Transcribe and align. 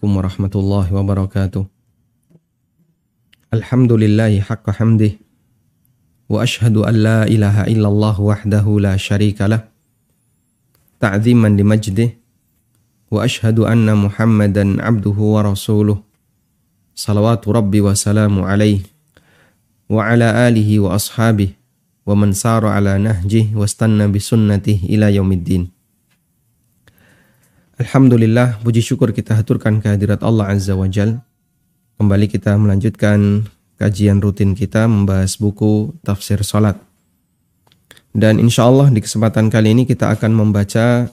عليكم 0.00 0.16
ورحمة 0.16 0.54
الله 0.56 0.86
وبركاته 0.96 1.62
الحمد 3.52 3.92
لله 3.92 4.40
حق 4.40 4.66
حمده 4.72 5.12
وأشهد 6.32 6.76
أن 6.88 6.94
لا 7.04 7.28
إله 7.28 7.68
إلا 7.68 7.88
الله 7.92 8.16
وحده 8.20 8.64
لا 8.80 8.96
شريك 8.96 9.44
له 9.44 9.68
تعظيما 11.04 11.48
لمجده 11.52 12.08
وأشهد 13.12 13.58
أن 13.60 13.92
محمدا 13.92 14.64
عبده 14.80 15.18
ورسوله 15.20 15.98
صلوات 16.96 17.44
ربي 17.48 17.80
وسلام 17.84 18.40
عليه 18.40 18.80
وعلى 19.92 20.48
آله 20.48 20.70
وأصحابه 20.80 21.50
ومن 22.08 22.32
سار 22.32 22.64
على 22.66 22.96
نهجه 22.96 23.52
واستنى 23.52 24.08
بسنته 24.08 24.80
إلى 24.88 25.20
يوم 25.20 25.28
الدين 25.32 25.79
Alhamdulillah, 27.80 28.60
puji 28.60 28.84
syukur 28.84 29.08
kita 29.08 29.32
haturkan 29.32 29.80
kehadirat 29.80 30.20
Allah 30.20 30.52
Azza 30.52 30.76
wa 30.76 30.84
Jal. 30.84 31.16
Kembali 31.96 32.28
kita 32.28 32.52
melanjutkan 32.60 33.48
kajian 33.80 34.20
rutin 34.20 34.52
kita 34.52 34.84
membahas 34.84 35.40
buku 35.40 35.96
tafsir 36.04 36.44
salat. 36.44 36.76
Dan 38.12 38.36
insya 38.36 38.68
Allah 38.68 38.92
di 38.92 39.00
kesempatan 39.00 39.48
kali 39.48 39.72
ini 39.72 39.88
kita 39.88 40.12
akan 40.12 40.28
membaca 40.28 41.08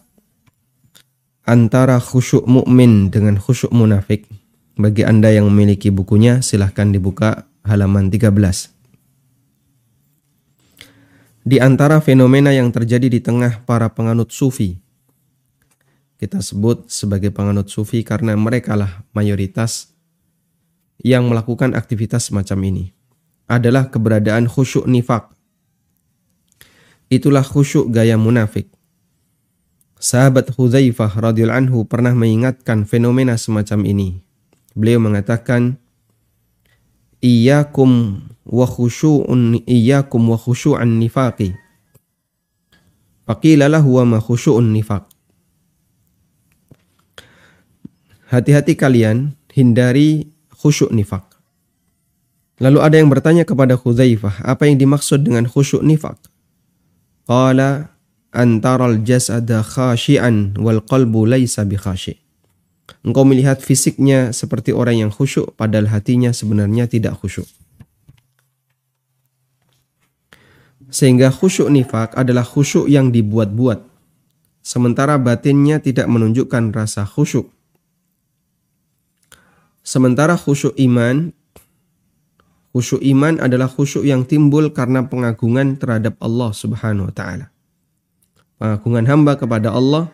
antara 1.47 2.03
khusyuk 2.03 2.43
mukmin 2.43 3.15
dengan 3.15 3.39
khusyuk 3.39 3.71
munafik. 3.71 4.27
Bagi 4.75 5.07
Anda 5.07 5.31
yang 5.31 5.47
memiliki 5.47 5.87
bukunya, 5.87 6.43
silahkan 6.43 6.91
dibuka 6.91 7.47
halaman 7.63 8.11
13. 8.11 8.27
Di 11.47 11.63
antara 11.63 12.03
fenomena 12.03 12.51
yang 12.51 12.75
terjadi 12.75 13.07
di 13.07 13.23
tengah 13.23 13.63
para 13.63 13.87
penganut 13.87 14.35
sufi, 14.35 14.83
kita 16.17 16.41
sebut 16.41 16.89
sebagai 16.89 17.29
penganut 17.29 17.69
sufi 17.69 18.01
karena 18.01 18.33
mereka 18.33 18.73
lah 18.73 19.05
mayoritas 19.13 19.93
yang 21.01 21.29
melakukan 21.29 21.77
aktivitas 21.77 22.33
semacam 22.33 22.59
ini 22.73 22.85
adalah 23.45 23.87
keberadaan 23.87 24.49
khusyuk 24.49 24.89
nifak. 24.89 25.29
Itulah 27.07 27.45
khusyuk 27.45 27.87
gaya 27.93 28.19
munafik. 28.19 28.67
Sahabat 29.97 30.53
Hudzaifah 30.53 31.09
radhiyallahu 31.09 31.61
anhu 31.65 31.77
pernah 31.87 32.13
mengingatkan 32.13 32.85
fenomena 32.85 33.33
semacam 33.39 33.87
ini. 33.87 34.21
Beliau 34.77 35.01
mengatakan, 35.01 35.81
"Iyyakum 37.23 38.21
wa 38.45 38.67
khusyu'un 38.69 39.63
iyyakum 39.65 40.21
wa 40.29 40.37
khusyu'an 40.37 41.01
nifaqi." 41.01 41.57
Faqila 43.25 43.71
lahu 43.71 43.97
wa 43.97 44.05
ma 44.05 44.19
khusyu'un 44.21 44.69
nifaq. 44.69 45.16
Hati-hati 48.27 48.75
kalian 48.75 49.35
hindari 49.55 50.27
khusyuk 50.53 50.91
nifak. 50.91 51.23
Lalu 52.57 52.79
ada 52.81 52.95
yang 52.97 53.09
bertanya 53.13 53.45
kepada 53.45 53.77
Khuzaifah, 53.77 54.41
apa 54.41 54.65
yang 54.65 54.81
dimaksud 54.81 55.21
dengan 55.21 55.45
khusyuk 55.45 55.85
nifak? 55.85 56.17
Qala 57.29 57.93
antaral 58.33 59.05
jasada 59.05 59.61
khashian 59.61 60.57
wal 60.57 60.81
qalbu 60.81 61.29
laisa 61.29 61.63
bi 61.69 61.77
khashi. 61.77 62.17
Engkau 63.05 63.23
melihat 63.23 63.61
fisiknya 63.61 64.33
seperti 64.33 64.73
orang 64.73 65.07
yang 65.07 65.11
khusyuk 65.13 65.53
padahal 65.53 65.87
hatinya 65.91 66.33
sebenarnya 66.33 66.89
tidak 66.89 67.19
khusyuk. 67.21 67.45
Sehingga 70.87 71.29
khusyuk 71.29 71.67
nifak 71.67 72.15
adalah 72.15 72.47
khusyuk 72.47 72.87
yang 72.89 73.11
dibuat-buat. 73.11 73.85
Sementara 74.63 75.19
batinnya 75.19 75.77
tidak 75.77 76.09
menunjukkan 76.09 76.73
rasa 76.73 77.05
khusyuk. 77.05 77.56
Sementara 79.87 80.35
khusyuk 80.35 80.75
iman, 80.75 81.31
khusyuk 82.75 82.99
iman 83.07 83.39
adalah 83.39 83.71
khusyuk 83.71 84.03
yang 84.03 84.27
timbul 84.27 84.75
karena 84.75 85.07
pengagungan 85.07 85.79
terhadap 85.79 86.19
Allah 86.19 86.51
Subhanahu 86.51 87.07
wa 87.07 87.13
taala. 87.15 87.47
Pengagungan 88.59 89.07
hamba 89.07 89.39
kepada 89.39 89.71
Allah 89.71 90.11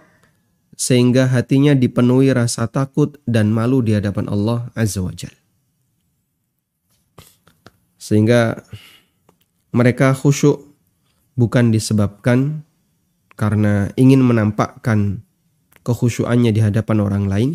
sehingga 0.78 1.26
hatinya 1.26 1.74
dipenuhi 1.74 2.30
rasa 2.30 2.70
takut 2.70 3.18
dan 3.26 3.50
malu 3.50 3.82
di 3.82 3.98
hadapan 3.98 4.30
Allah 4.30 4.70
Azza 4.78 5.02
wa 5.02 5.10
Jalla. 5.10 5.42
Sehingga 7.98 8.62
mereka 9.74 10.14
khusyuk 10.14 10.62
bukan 11.34 11.74
disebabkan 11.74 12.62
karena 13.34 13.90
ingin 13.98 14.22
menampakkan 14.22 15.26
kekhusyuannya 15.82 16.54
di 16.54 16.62
hadapan 16.62 16.98
orang 17.02 17.26
lain, 17.26 17.52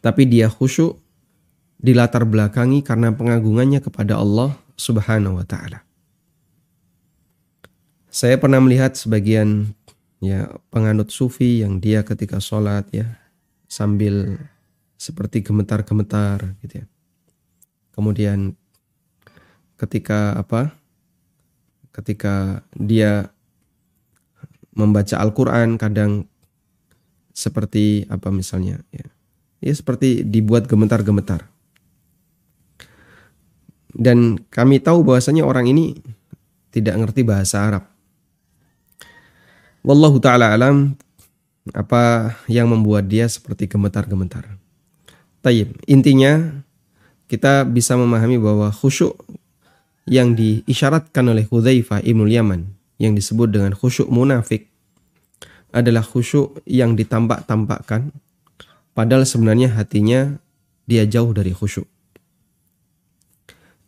tapi 0.00 0.24
dia 0.24 0.48
khusyuk 0.48 0.96
di 1.80 1.96
latar 1.96 2.28
belakangi 2.28 2.84
karena 2.84 3.12
pengagungannya 3.12 3.80
kepada 3.80 4.20
Allah 4.20 4.56
Subhanahu 4.76 5.40
wa 5.40 5.46
taala. 5.48 5.84
Saya 8.10 8.36
pernah 8.36 8.58
melihat 8.60 8.96
sebagian 8.96 9.72
ya 10.20 10.50
penganut 10.68 11.08
sufi 11.08 11.64
yang 11.64 11.80
dia 11.80 12.04
ketika 12.04 12.36
sholat 12.42 12.84
ya 12.92 13.16
sambil 13.70 14.36
seperti 15.00 15.40
gemetar-gemetar 15.40 16.58
gitu 16.60 16.84
ya. 16.84 16.86
Kemudian 17.96 18.56
ketika 19.80 20.36
apa? 20.36 20.76
Ketika 21.90 22.64
dia 22.76 23.32
membaca 24.76 25.16
Al-Qur'an 25.20 25.76
kadang 25.80 26.28
seperti 27.34 28.04
apa 28.10 28.28
misalnya 28.30 28.82
ya 28.92 29.06
ya 29.60 29.72
seperti 29.72 30.24
dibuat 30.24 30.66
gemetar-gemetar. 30.66 31.46
Dan 33.90 34.40
kami 34.48 34.80
tahu 34.80 35.04
bahwasanya 35.04 35.44
orang 35.44 35.68
ini 35.68 36.00
tidak 36.72 36.96
ngerti 36.96 37.20
bahasa 37.26 37.60
Arab. 37.60 37.84
Wallahu 39.84 40.20
taala 40.20 40.52
alam 40.52 40.96
apa 41.72 42.34
yang 42.48 42.68
membuat 42.72 43.08
dia 43.08 43.28
seperti 43.28 43.68
gemetar-gemetar. 43.68 44.56
Tayyib, 45.40 45.72
intinya 45.88 46.64
kita 47.28 47.64
bisa 47.64 47.96
memahami 47.96 48.36
bahwa 48.36 48.68
khusyuk 48.68 49.16
yang 50.04 50.36
diisyaratkan 50.36 51.24
oleh 51.30 51.48
Hudzaifah 51.48 52.04
Ibnu 52.04 52.28
Yaman 52.28 52.66
yang 53.00 53.16
disebut 53.16 53.48
dengan 53.48 53.72
khusyuk 53.72 54.10
munafik 54.12 54.68
adalah 55.70 56.04
khusyuk 56.04 56.60
yang 56.66 56.98
ditampak-tampakkan 56.98 58.12
Padahal 59.00 59.24
sebenarnya 59.24 59.72
hatinya 59.72 60.36
dia 60.84 61.08
jauh 61.08 61.32
dari 61.32 61.56
khusyuk. 61.56 61.88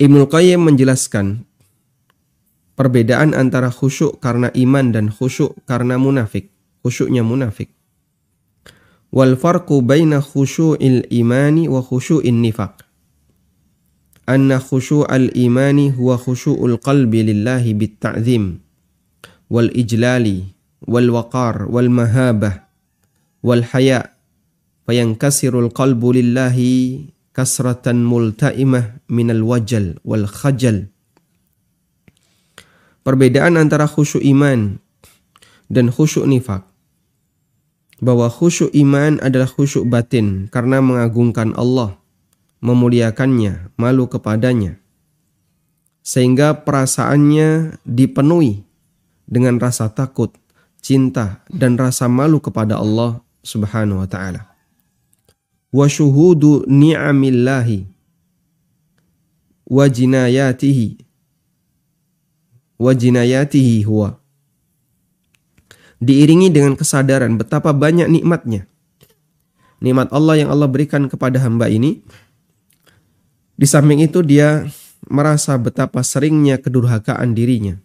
Ibnu 0.00 0.25
Qayyim 0.25 0.65
menjelaskan 0.65 1.45
perbedaan 2.81 3.37
antara 3.37 3.69
khusyuk 3.69 4.25
karena 4.25 4.49
iman 4.56 4.89
dan 4.89 5.12
khusyuk 5.12 5.53
karena 5.69 6.00
munafik. 6.00 6.49
Khusyuknya 6.81 7.21
munafik. 7.21 7.77
Wal 9.12 9.37
farqu 9.37 9.84
baina 9.84 10.25
khusyu'il 10.25 11.05
imani 11.12 11.69
wa 11.69 11.84
khusyu'in 11.84 12.41
nifaq. 12.41 12.81
Anna 14.25 14.65
khusyu'al 14.65 15.29
imani 15.37 15.93
huwa 15.93 16.17
khusyu'ul 16.17 16.81
qalbi 16.81 17.21
lillahi 17.21 17.77
bit 17.77 18.00
ta'zim 18.00 18.65
wal 19.53 19.69
ijlali 19.77 20.56
wal 20.89 21.12
waqar 21.12 21.69
wal 21.69 21.93
mahabah 21.93 22.65
wal 23.44 23.61
haya' 23.61 24.12
Perbedaan 33.03 33.59
antara 33.59 33.88
khusyuk 33.88 34.22
iman 34.22 34.78
dan 35.66 35.91
khusyuk 35.91 36.28
nifak. 36.28 36.62
Bahwa 38.03 38.26
khusyuk 38.26 38.75
iman 38.75 39.22
adalah 39.22 39.47
khusyuk 39.47 39.87
batin 39.87 40.50
karena 40.50 40.82
mengagungkan 40.82 41.55
Allah, 41.55 41.99
memuliakannya, 42.58 43.75
malu 43.78 44.11
kepadanya. 44.11 44.78
Sehingga 46.02 46.67
perasaannya 46.67 47.78
dipenuhi 47.87 48.67
dengan 49.31 49.62
rasa 49.62 49.87
takut, 49.94 50.35
cinta, 50.82 51.46
dan 51.46 51.78
rasa 51.78 52.11
malu 52.11 52.43
kepada 52.43 52.82
Allah 52.82 53.23
subhanahu 53.46 54.02
wa 54.02 54.11
ta'ala 54.11 54.51
wa 55.73 55.89
syuhudu 55.89 56.69
ni'amillahi 56.69 57.89
wa 59.73 59.85
jinayatihi 59.89 61.01
wa 62.77 62.93
jinayatihi 62.93 63.89
huwa. 63.89 64.21
Diiringi 66.03 66.53
dengan 66.53 66.77
kesadaran 66.77 67.41
betapa 67.41 67.73
banyak 67.73 68.11
nikmatnya. 68.11 68.69
Nikmat 69.79 70.11
Allah 70.11 70.45
yang 70.45 70.51
Allah 70.51 70.67
berikan 70.67 71.07
kepada 71.07 71.39
hamba 71.41 71.71
ini. 71.71 72.03
Di 73.55 73.67
samping 73.67 74.03
itu 74.03 74.21
dia 74.27 74.67
merasa 75.07 75.55
betapa 75.59 76.03
seringnya 76.03 76.59
kedurhakaan 76.59 77.35
dirinya. 77.39 77.79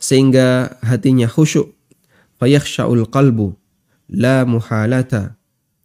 Sehingga 0.00 0.80
hatinya 0.80 1.28
khusyuk. 1.28 1.76
Fayakhsha'ul 2.40 3.06
qalbu 3.06 3.54
la 4.08 4.42
muhalata 4.48 5.36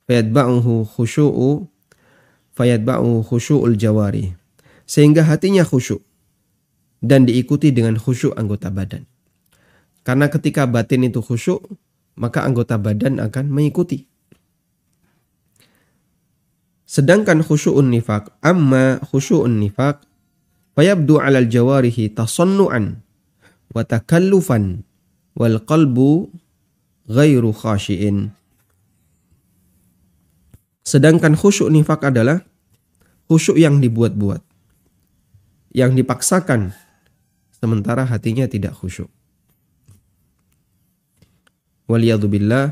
fayatba'uhu 0.07 0.87
khusyu'u 0.87 1.67
fayatba'uhu 2.55 3.27
khusyu'ul 3.27 3.75
jawari 3.75 4.33
sehingga 4.87 5.27
hatinya 5.27 5.67
khusyuk 5.67 6.01
dan 7.03 7.27
diikuti 7.27 7.69
dengan 7.69 7.99
khusyuk 7.99 8.33
anggota 8.39 8.73
badan. 8.73 9.05
Karena 10.01 10.31
ketika 10.31 10.63
batin 10.65 11.05
itu 11.05 11.19
khusyuk, 11.19 11.59
maka 12.15 12.41
anggota 12.47 12.79
badan 12.79 13.19
akan 13.19 13.51
mengikuti. 13.51 14.07
Sedangkan 16.87 17.43
khusyu'un 17.43 17.91
nifak, 17.91 18.31
amma 18.39 19.03
khusyu'un 19.11 19.59
nifak, 19.59 20.07
fayabdu 20.73 21.19
alal 21.19 21.51
jawarihi 21.51 22.15
tasannu'an 22.15 23.03
wa 23.75 23.81
takallufan 23.83 24.87
wal 25.35 25.59
qalbu 25.67 26.31
ghairu 27.11 27.51
khashiin. 27.51 28.31
Sedangkan 30.87 31.35
khusyuk 31.35 31.67
nifak 31.67 32.07
adalah 32.07 32.39
khusyuk 33.27 33.59
yang 33.59 33.83
dibuat-buat. 33.83 34.39
Yang 35.75 35.99
dipaksakan 35.99 36.71
sementara 37.51 38.07
hatinya 38.07 38.47
tidak 38.47 38.71
khusyuk. 38.79 39.11
Waliyadzubillah 41.91 42.71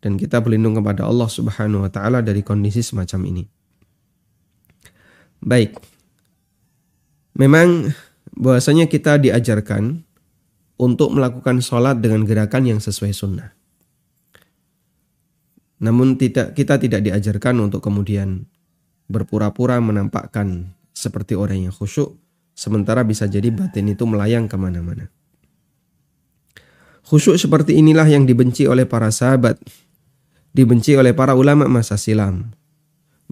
dan 0.00 0.16
kita 0.16 0.40
berlindung 0.40 0.80
kepada 0.80 1.04
Allah 1.04 1.28
Subhanahu 1.28 1.84
wa 1.84 1.92
taala 1.92 2.24
dari 2.24 2.40
kondisi 2.40 2.80
semacam 2.80 3.20
ini. 3.28 3.44
Baik. 5.44 5.76
Memang 7.36 7.92
bahwasanya 8.32 8.88
kita 8.88 9.20
diajarkan 9.20 10.00
untuk 10.80 11.12
melakukan 11.12 11.60
sholat 11.60 12.00
dengan 12.00 12.24
gerakan 12.24 12.64
yang 12.64 12.80
sesuai 12.80 13.12
sunnah. 13.12 13.52
Namun 15.82 16.14
tidak 16.14 16.54
kita 16.54 16.78
tidak 16.78 17.02
diajarkan 17.02 17.58
untuk 17.58 17.82
kemudian 17.82 18.46
berpura-pura 19.10 19.82
menampakkan 19.82 20.70
seperti 20.94 21.34
orang 21.34 21.66
yang 21.68 21.74
khusyuk, 21.74 22.14
sementara 22.54 23.02
bisa 23.02 23.26
jadi 23.26 23.50
batin 23.50 23.90
itu 23.90 24.06
melayang 24.06 24.46
ke 24.46 24.54
mana-mana. 24.54 25.10
Khusyuk 27.02 27.34
seperti 27.34 27.76
inilah 27.76 28.06
yang 28.06 28.24
dibenci 28.24 28.70
oleh 28.70 28.86
para 28.86 29.10
sahabat, 29.10 29.58
dibenci 30.54 30.94
oleh 30.94 31.10
para 31.12 31.34
ulama 31.34 31.66
masa 31.66 31.98
silam. 31.98 32.54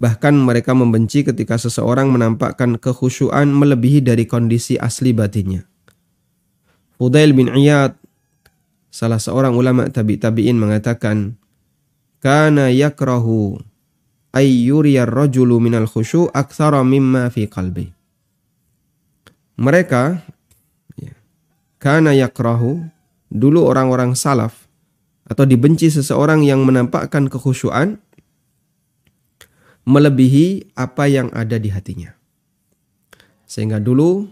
Bahkan 0.00 0.34
mereka 0.34 0.74
membenci 0.74 1.22
ketika 1.22 1.54
seseorang 1.54 2.10
menampakkan 2.10 2.80
kekhusyuan 2.80 3.52
melebihi 3.52 4.02
dari 4.02 4.26
kondisi 4.26 4.74
asli 4.74 5.14
batinnya. 5.14 5.68
Fudail 7.00 7.32
bin 7.32 7.48
Iyad, 7.48 7.96
salah 8.92 9.20
seorang 9.20 9.56
ulama 9.56 9.88
tabi 9.88 10.20
tabiin 10.20 10.60
mengatakan, 10.60 11.39
kana 12.20 12.68
yakrahu 12.68 13.56
ay 14.36 14.46
yuriyar 14.68 15.10
rajulu 15.10 15.58
minal 15.58 15.88
khusyu' 15.88 16.30
aktsara 16.30 16.84
mimma 16.86 17.32
fi 17.32 17.50
qalbi. 17.50 17.90
Mereka 19.60 20.24
ya, 20.96 21.12
kana 21.82 22.14
yakrahu 22.16 22.80
dulu 23.28 23.66
orang-orang 23.66 24.16
salaf 24.16 24.68
atau 25.28 25.44
dibenci 25.44 25.92
seseorang 25.92 26.46
yang 26.46 26.64
menampakkan 26.64 27.28
kekhusyuan 27.28 28.00
melebihi 29.84 30.76
apa 30.78 31.10
yang 31.10 31.28
ada 31.34 31.58
di 31.58 31.68
hatinya. 31.72 32.14
Sehingga 33.50 33.82
dulu 33.82 34.30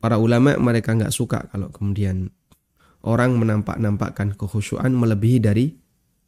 para 0.00 0.20
ulama 0.20 0.56
mereka 0.60 0.92
nggak 0.92 1.12
suka 1.12 1.48
kalau 1.48 1.72
kemudian 1.72 2.28
orang 3.00 3.36
menampak-nampakkan 3.40 4.36
kekhusyuan 4.36 4.92
melebihi 4.92 5.38
dari 5.40 5.79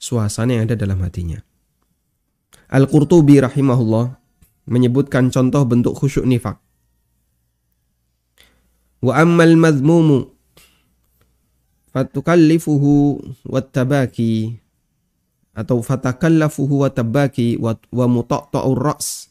suasana 0.03 0.59
yang 0.59 0.67
ada 0.67 0.75
dalam 0.75 0.99
hatinya. 1.07 1.39
Al-Qurtubi 2.75 3.39
rahimahullah 3.39 4.19
menyebutkan 4.67 5.31
contoh 5.31 5.63
bentuk 5.63 5.95
khusyuk 5.95 6.27
nifak. 6.27 6.59
Wa 8.99 9.23
ammal 9.23 9.55
madhmumu 9.55 10.35
fatukallifuhu 11.95 13.23
wattabaki 13.47 14.59
atau 15.55 15.85
fatakallafuhu 15.85 16.83
wattabaki 16.83 17.61
wa 17.61 18.07
mutaqta'ur 18.09 18.81
ra's 18.83 19.31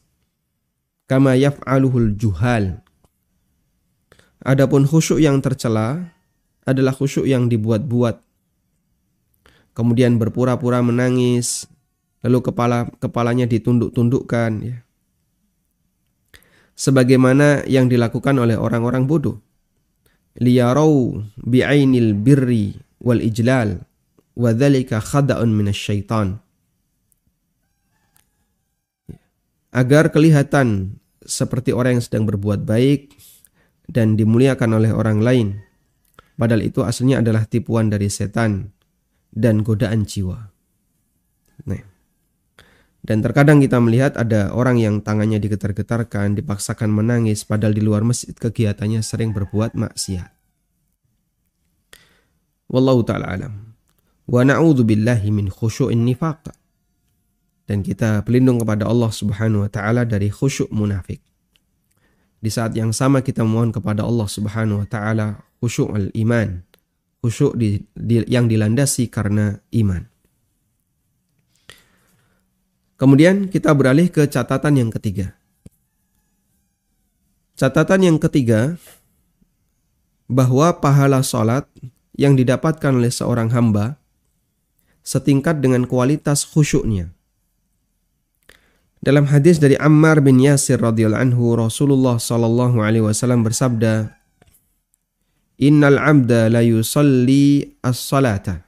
kama 1.09 1.35
yaf'aluhul 1.35 2.15
juhal. 2.15 2.79
Adapun 4.39 4.87
khusyuk 4.87 5.19
yang 5.19 5.43
tercela 5.43 6.15
adalah 6.63 6.95
khusyuk 6.95 7.27
yang 7.27 7.49
dibuat-buat 7.51 8.30
kemudian 9.71 10.19
berpura-pura 10.19 10.83
menangis, 10.83 11.67
lalu 12.21 12.39
kepala 12.45 12.89
kepalanya 13.01 13.49
ditunduk-tundukkan 13.49 14.51
ya. 14.61 14.77
Sebagaimana 16.77 17.67
yang 17.69 17.85
dilakukan 17.91 18.41
oleh 18.41 18.57
orang-orang 18.57 19.05
bodoh. 19.05 19.37
Liyarau 20.39 21.19
bi'ainil 21.37 22.15
birri 22.15 22.73
wal 23.03 23.21
ijlal 23.21 23.83
wa 24.33 24.49
khada'un 24.55 25.51
minasyaitan. 25.51 26.39
Agar 29.71 30.09
kelihatan 30.09 30.97
seperti 31.21 31.75
orang 31.75 31.99
yang 31.99 32.03
sedang 32.03 32.25
berbuat 32.25 32.65
baik 32.65 33.13
dan 33.91 34.17
dimuliakan 34.17 34.81
oleh 34.81 34.91
orang 34.91 35.19
lain. 35.21 35.47
Padahal 36.39 36.65
itu 36.65 36.81
aslinya 36.81 37.21
adalah 37.21 37.45
tipuan 37.45 37.93
dari 37.93 38.09
setan 38.09 38.73
dan 39.31 39.63
godaan 39.63 40.03
jiwa. 40.03 40.51
Nah. 41.67 41.83
Dan 43.01 43.25
terkadang 43.25 43.57
kita 43.57 43.81
melihat 43.81 44.13
ada 44.13 44.53
orang 44.53 44.77
yang 44.77 45.01
tangannya 45.01 45.41
digetar-getarkan, 45.41 46.37
dipaksakan 46.37 46.93
menangis, 46.93 47.41
padahal 47.41 47.73
di 47.73 47.81
luar 47.81 48.05
masjid 48.05 48.29
kegiatannya 48.37 49.01
sering 49.01 49.33
berbuat 49.33 49.73
maksiat. 49.73 50.29
Wallahu 52.69 53.01
ta'ala 53.01 53.25
alam. 53.25 53.73
Wa 54.29 54.45
na'udhu 54.45 54.85
billahi 54.85 55.33
min 55.33 55.49
khusyu'in 55.49 56.05
nifaq. 56.05 56.53
Dan 57.65 57.81
kita 57.81 58.21
pelindung 58.21 58.61
kepada 58.61 58.85
Allah 58.85 59.09
subhanahu 59.09 59.65
wa 59.65 59.71
ta'ala 59.71 60.05
dari 60.05 60.29
khusyuk 60.29 60.69
munafik. 60.69 61.25
Di 62.37 62.53
saat 62.53 62.77
yang 62.77 62.93
sama 62.93 63.25
kita 63.25 63.41
mohon 63.41 63.73
kepada 63.73 64.05
Allah 64.05 64.29
subhanahu 64.29 64.85
wa 64.85 64.87
ta'ala 64.87 65.41
khusyuk 65.57 65.89
al-iman 65.93 66.65
khusyuk 67.21 67.53
di, 67.53 67.85
di, 67.93 68.25
yang 68.25 68.49
dilandasi 68.49 69.07
karena 69.07 69.61
iman. 69.77 70.03
Kemudian 72.97 73.49
kita 73.49 73.73
beralih 73.73 74.13
ke 74.13 74.29
catatan 74.29 74.77
yang 74.77 74.89
ketiga. 74.93 75.33
Catatan 77.57 78.01
yang 78.05 78.17
ketiga 78.21 78.77
bahwa 80.29 80.69
pahala 80.77 81.25
sholat 81.25 81.65
yang 82.13 82.37
didapatkan 82.37 82.93
oleh 82.93 83.09
seorang 83.09 83.49
hamba 83.53 84.01
setingkat 85.01 85.61
dengan 85.61 85.89
kualitas 85.89 86.45
khusyuknya. 86.45 87.09
Dalam 89.01 89.25
hadis 89.33 89.57
dari 89.57 89.73
Ammar 89.81 90.21
bin 90.21 90.37
Yasir 90.37 90.77
radhiyallahu 90.77 91.33
anhu 91.33 91.57
Rasulullah 91.57 92.21
sallallahu 92.21 92.85
alaihi 92.85 93.01
wasallam 93.01 93.41
bersabda, 93.41 94.20
Innal 95.61 96.01
abda 96.01 96.49
la 96.49 96.65
yusalli 96.65 97.77
as-salata. 97.85 98.65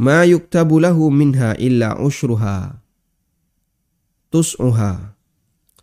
Ma 0.00 0.24
yuktabu 0.24 0.80
lahu 0.80 1.12
minha 1.12 1.52
illa 1.60 2.00
ushruha. 2.00 2.80
Tus'uha. 4.32 5.12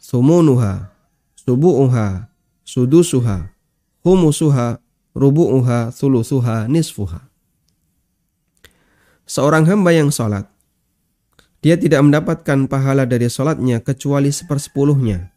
Thumunuha. 0.02 0.90
Subu'uha. 1.38 2.26
Sudusuha. 2.66 3.54
Humusuha. 4.02 4.82
Rubu'uha. 5.14 5.94
Thulusuha. 5.94 6.66
Nisfuha. 6.66 7.22
Seorang 9.30 9.70
hamba 9.70 9.94
yang 9.94 10.10
sholat. 10.10 10.50
Dia 11.62 11.78
tidak 11.78 12.02
mendapatkan 12.02 12.66
pahala 12.66 13.06
dari 13.06 13.30
sholatnya 13.30 13.82
kecuali 13.86 14.34
sepersepuluhnya. 14.34 15.34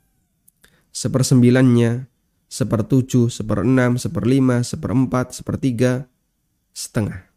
Sepersembilannya 0.96 2.07
sepertujuh, 2.48 3.28
seperenam, 3.28 4.00
seperlima, 4.00 4.64
seperempat, 4.64 5.36
sepertiga, 5.36 6.08
setengah. 6.72 7.28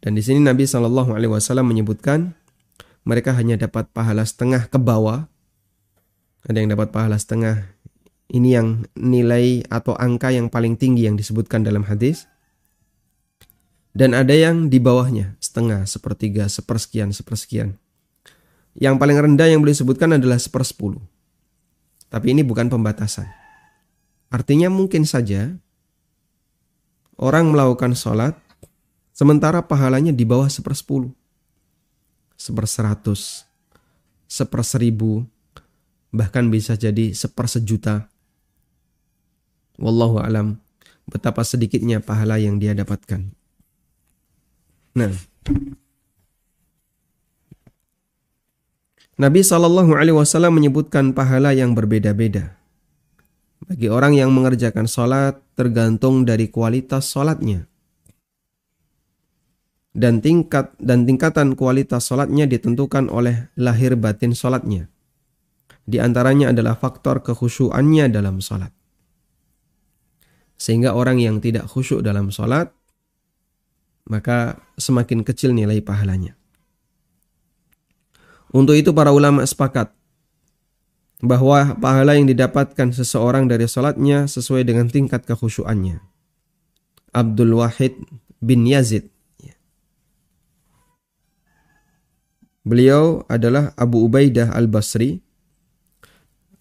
Dan 0.00 0.16
di 0.16 0.22
sini 0.24 0.40
Nabi 0.40 0.64
Shallallahu 0.64 1.12
Alaihi 1.12 1.28
Wasallam 1.28 1.68
menyebutkan 1.68 2.32
mereka 3.04 3.36
hanya 3.36 3.60
dapat 3.60 3.90
pahala 3.92 4.24
setengah 4.24 4.70
ke 4.70 4.78
bawah. 4.80 5.28
Ada 6.48 6.56
yang 6.64 6.72
dapat 6.72 6.88
pahala 6.88 7.20
setengah. 7.20 7.76
Ini 8.30 8.48
yang 8.62 8.68
nilai 8.96 9.66
atau 9.68 9.92
angka 9.98 10.30
yang 10.32 10.48
paling 10.48 10.78
tinggi 10.78 11.04
yang 11.04 11.18
disebutkan 11.18 11.66
dalam 11.66 11.84
hadis. 11.84 12.30
Dan 13.90 14.14
ada 14.14 14.30
yang 14.30 14.70
di 14.70 14.78
bawahnya, 14.78 15.34
setengah, 15.42 15.82
sepertiga, 15.84 16.46
sepersekian, 16.46 17.10
sepersekian. 17.10 17.74
Yang 18.78 19.02
paling 19.02 19.18
rendah 19.18 19.50
yang 19.50 19.60
boleh 19.60 19.74
disebutkan 19.74 20.14
adalah 20.14 20.38
sepersepuluh. 20.38 21.02
Tapi 22.10 22.34
ini 22.34 22.42
bukan 22.42 22.66
pembatasan. 22.66 23.30
Artinya 24.30 24.66
mungkin 24.66 25.06
saja 25.06 25.54
orang 27.14 27.54
melakukan 27.54 27.94
sholat 27.94 28.34
sementara 29.14 29.62
pahalanya 29.62 30.10
di 30.10 30.26
bawah 30.26 30.50
sepersepuluh. 30.50 31.14
seperseratus, 32.40 33.44
seperseribu, 34.24 35.28
bahkan 36.08 36.48
bisa 36.48 36.72
jadi 36.72 37.12
sepersejuta. 37.12 38.08
Wallahu 39.76 40.24
alam 40.24 40.56
betapa 41.04 41.44
sedikitnya 41.44 42.00
pahala 42.00 42.40
yang 42.40 42.56
dia 42.56 42.72
dapatkan. 42.72 43.28
Nah, 44.96 45.12
Nabi 49.20 49.44
Shallallahu 49.44 49.92
Alaihi 50.00 50.16
Wasallam 50.16 50.56
menyebutkan 50.56 51.12
pahala 51.12 51.52
yang 51.52 51.76
berbeda-beda. 51.76 52.56
Bagi 53.68 53.92
orang 53.92 54.16
yang 54.16 54.32
mengerjakan 54.32 54.88
sholat 54.88 55.36
tergantung 55.52 56.24
dari 56.24 56.48
kualitas 56.48 57.12
sholatnya 57.12 57.68
dan 59.92 60.24
tingkat 60.24 60.72
dan 60.80 61.04
tingkatan 61.04 61.52
kualitas 61.52 62.08
sholatnya 62.08 62.48
ditentukan 62.48 63.12
oleh 63.12 63.52
lahir 63.60 63.92
batin 64.00 64.32
sholatnya. 64.32 64.88
Di 65.84 66.00
antaranya 66.00 66.56
adalah 66.56 66.80
faktor 66.80 67.20
kekhusyuannya 67.20 68.08
dalam 68.08 68.40
sholat. 68.40 68.72
Sehingga 70.56 70.96
orang 70.96 71.20
yang 71.20 71.44
tidak 71.44 71.68
khusyuk 71.68 72.00
dalam 72.00 72.32
sholat, 72.32 72.72
maka 74.08 74.64
semakin 74.80 75.28
kecil 75.28 75.52
nilai 75.52 75.84
pahalanya. 75.84 76.39
Untuk 78.50 78.74
itu 78.74 78.90
para 78.90 79.14
ulama 79.14 79.46
sepakat 79.46 79.94
bahwa 81.22 81.76
pahala 81.78 82.16
yang 82.18 82.26
didapatkan 82.26 82.90
seseorang 82.90 83.46
dari 83.46 83.68
sholatnya 83.70 84.26
sesuai 84.26 84.66
dengan 84.66 84.90
tingkat 84.90 85.22
kekhusyuannya. 85.28 86.02
Abdul 87.14 87.58
Wahid 87.58 87.94
bin 88.42 88.66
Yazid 88.66 89.10
Beliau 92.60 93.24
adalah 93.24 93.72
Abu 93.72 94.04
Ubaidah 94.04 94.52
Al-Basri, 94.52 95.24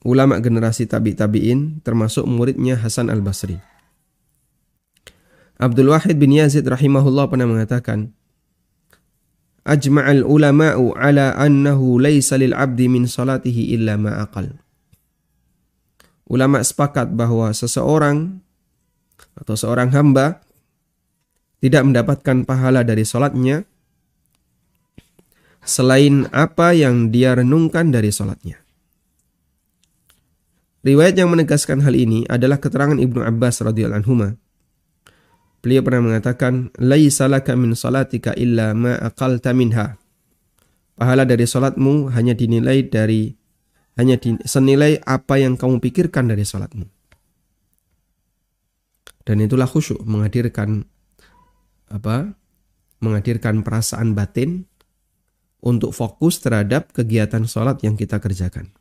ulama 0.08 0.39
generasi 0.39 0.88
tabi 0.88 1.12
tabiin, 1.12 1.84
termasuk 1.84 2.24
muridnya 2.24 2.79
Hasan 2.79 3.12
Al-Basri. 3.12 3.60
Abdul 5.60 5.91
Wahid 5.91 6.15
bin 6.15 6.31
Yazid 6.31 6.63
rahimahullah 6.63 7.27
pernah 7.27 7.43
mengatakan, 7.43 8.15
Ajma'al 9.68 10.24
ulama'u 10.24 10.96
ala 10.96 11.36
annahu 11.36 12.00
laysa 12.00 12.39
lil 12.39 12.56
abdi 12.56 12.88
min 12.88 13.06
salatihi 13.06 13.75
illa 13.75 14.00
ma 14.00 14.24
aqal. 14.24 14.56
Ulama 16.30 16.62
sepakat 16.62 17.12
bahwa 17.13 17.50
seseorang 17.51 18.39
atau 19.36 19.56
seorang 19.58 19.89
hamba 19.92 20.39
tidak 21.60 21.84
mendapatkan 21.84 22.48
pahala 22.48 22.88
dari 22.88 23.04
salatnya 23.04 23.68
selain 25.63 26.25
apa 26.32 26.72
yang 26.74 27.12
dia 27.13 27.36
renungkan 27.36 27.92
dari 27.92 28.10
sholatnya. 28.10 28.58
Riwayat 30.80 31.20
yang 31.20 31.30
menegaskan 31.30 31.84
hal 31.84 31.92
ini 31.92 32.24
adalah 32.32 32.58
keterangan 32.58 32.96
Ibnu 32.96 33.20
Abbas 33.20 33.60
radhiyallahu 33.60 34.00
anhu. 34.00 34.39
Beliau 35.60 35.84
pernah 35.84 36.12
mengatakan, 36.12 36.72
"Laisa 36.80 37.28
laka 37.28 37.56
min 37.60 37.75
salatika 37.75 38.32
illa 38.39 38.72
ma 38.72 38.96
aqalta 38.96 39.51
minha." 39.51 40.00
Pahala 40.96 41.24
dari 41.24 41.48
salatmu 41.48 42.12
hanya 42.12 42.36
dinilai 42.36 42.88
dari 42.88 43.32
hanya 44.00 44.16
di, 44.16 44.39
senilai 44.48 45.00
apa 45.04 45.36
yang 45.39 45.60
kamu 45.60 45.84
pikirkan 45.84 46.32
dari 46.32 46.48
salatmu. 46.48 46.88
Dan 49.28 49.44
itulah 49.44 49.68
khusyuk 49.68 50.00
menghadirkan 50.08 50.88
apa? 51.92 52.34
Menghadirkan 53.04 53.63
perasaan 53.63 54.16
batin 54.16 54.68
untuk 55.60 55.92
fokus 55.92 56.39
terhadap 56.39 56.96
kegiatan 56.96 57.44
sholat 57.44 57.84
yang 57.84 58.00
kita 58.00 58.20
kerjakan. 58.24 58.72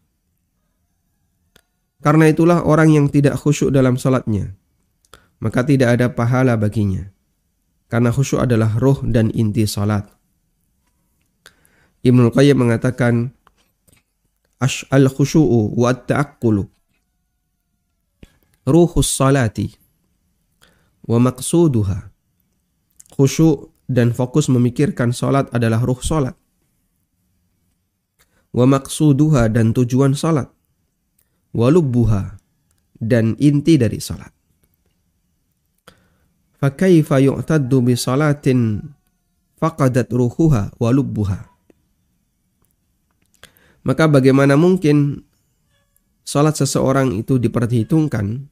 Karena 1.99 2.30
itulah 2.30 2.62
orang 2.62 2.94
yang 2.94 3.06
tidak 3.11 3.35
khusyuk 3.35 3.75
dalam 3.75 3.99
sholatnya, 3.99 4.54
maka 5.38 5.66
tidak 5.66 5.99
ada 5.99 6.07
pahala 6.12 6.59
baginya. 6.59 7.11
Karena 7.88 8.12
khusyuk 8.12 8.45
adalah 8.45 8.76
roh 8.76 9.00
dan 9.07 9.33
inti 9.33 9.64
sholat. 9.64 10.04
Ibnu 12.04 12.30
Qayyim 12.30 12.59
mengatakan, 12.68 13.33
al 14.62 15.07
khusyu'u 15.09 15.78
wa 15.78 15.95
ta'akkulu 15.95 16.66
ruhus 18.68 19.09
salati 19.09 19.73
wa 21.09 21.16
maqsuduha. 21.16 22.12
Khusyuk 23.16 23.73
dan 23.88 24.12
fokus 24.12 24.52
memikirkan 24.52 25.16
sholat 25.16 25.49
adalah 25.57 25.80
ruh 25.80 25.99
sholat 26.04 26.37
wa 28.52 28.64
maqsuduha 28.64 29.52
dan 29.52 29.76
tujuan 29.76 30.16
salat, 30.16 30.49
walubbuha 31.52 32.40
dan 32.99 33.37
inti 33.38 33.76
dari 33.76 34.00
salat. 34.00 34.33
Fakaifa 36.58 37.22
yu'taddu 37.22 37.86
bi 37.86 37.94
salatin 37.94 38.82
faqadat 39.62 40.10
ruhuha 40.10 40.74
walubbuha. 40.78 41.46
Maka 43.86 44.04
bagaimana 44.10 44.58
mungkin 44.58 45.22
salat 46.26 46.58
seseorang 46.58 47.14
itu 47.14 47.38
diperhitungkan 47.38 48.50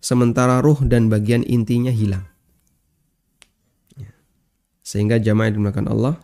sementara 0.00 0.64
ruh 0.64 0.80
dan 0.88 1.12
bagian 1.12 1.44
intinya 1.44 1.92
hilang. 1.92 2.24
Sehingga 4.80 5.20
jamaah 5.20 5.52
dimulakan 5.52 5.86
Allah 5.92 6.14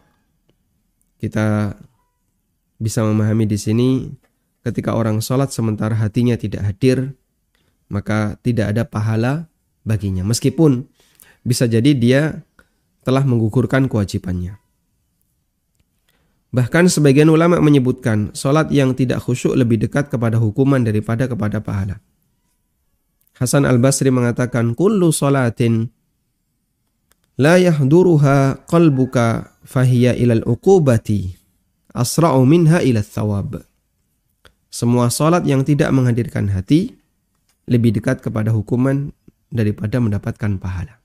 kita 1.23 1.77
bisa 2.83 3.07
memahami 3.07 3.47
di 3.47 3.59
sini 3.61 3.89
ketika 4.67 4.99
orang 4.99 5.23
sholat 5.23 5.55
sementara 5.55 5.95
hatinya 5.95 6.35
tidak 6.35 6.67
hadir, 6.67 7.15
maka 7.87 8.39
tidak 8.43 8.75
ada 8.75 8.83
pahala 8.83 9.47
baginya. 9.87 10.27
Meskipun 10.27 10.87
bisa 11.43 11.67
jadi 11.67 11.91
dia 11.95 12.43
telah 13.03 13.27
menggugurkan 13.27 13.91
kewajibannya. 13.91 14.63
Bahkan 16.53 16.93
sebagian 16.93 17.33
ulama 17.33 17.59
menyebutkan 17.65 18.37
sholat 18.37 18.69
yang 18.69 18.93
tidak 18.93 19.25
khusyuk 19.25 19.57
lebih 19.57 19.81
dekat 19.81 20.13
kepada 20.13 20.37
hukuman 20.37 20.85
daripada 20.85 21.25
kepada 21.25 21.65
pahala. 21.65 21.99
Hasan 23.41 23.65
al-Basri 23.65 24.13
mengatakan, 24.13 24.77
Kullu 24.77 25.11
sholatin 25.11 25.89
la 27.41 27.57
yahduruha 27.57 28.69
qalbuka 28.69 29.57
fahiya 29.65 30.13
ilal 30.15 30.45
uqubati 30.45 31.33
asra'u 31.97 32.45
minha 32.45 32.85
ila 32.85 33.01
thawab. 33.01 33.65
Semua 34.73 35.13
salat 35.13 35.45
yang 35.45 35.65
tidak 35.65 35.93
menghadirkan 35.93 36.49
hati 36.49 36.97
lebih 37.69 37.97
dekat 37.97 38.25
kepada 38.25 38.53
hukuman 38.53 39.13
daripada 39.53 40.01
mendapatkan 40.01 40.57
pahala. 40.57 41.02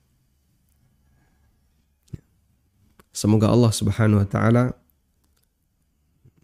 Semoga 3.18 3.50
Allah 3.50 3.74
Subhanahu 3.74 4.22
wa 4.22 4.28
taala 4.30 4.78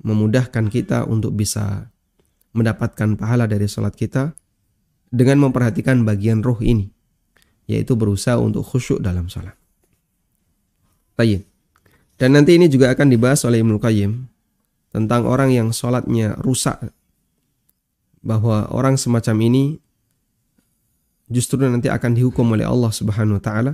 memudahkan 0.02 0.66
kita 0.74 1.06
untuk 1.06 1.38
bisa 1.38 1.86
mendapatkan 2.50 3.14
pahala 3.14 3.46
dari 3.46 3.70
salat 3.70 3.94
kita 3.94 4.34
dengan 5.14 5.46
memperhatikan 5.46 6.02
bagian 6.02 6.42
roh 6.42 6.58
ini, 6.58 6.90
yaitu 7.70 7.94
berusaha 7.94 8.42
untuk 8.42 8.66
khusyuk 8.66 8.98
dalam 8.98 9.30
salat. 9.30 9.54
Baik. 11.14 11.46
Dan 12.18 12.34
nanti 12.34 12.58
ini 12.58 12.66
juga 12.66 12.90
akan 12.90 13.06
dibahas 13.06 13.46
oleh 13.46 13.62
Ibnu 13.62 13.78
Qayyim 13.78 14.26
tentang 14.90 15.30
orang 15.30 15.54
yang 15.54 15.70
sholatnya 15.70 16.34
rusak 16.42 16.90
bahwa 18.18 18.66
orang 18.74 18.98
semacam 18.98 19.46
ini 19.46 19.78
justru 21.30 21.62
nanti 21.70 21.86
akan 21.86 22.18
dihukum 22.18 22.50
oleh 22.50 22.66
Allah 22.66 22.90
Subhanahu 22.90 23.38
wa 23.38 23.42
taala 23.42 23.72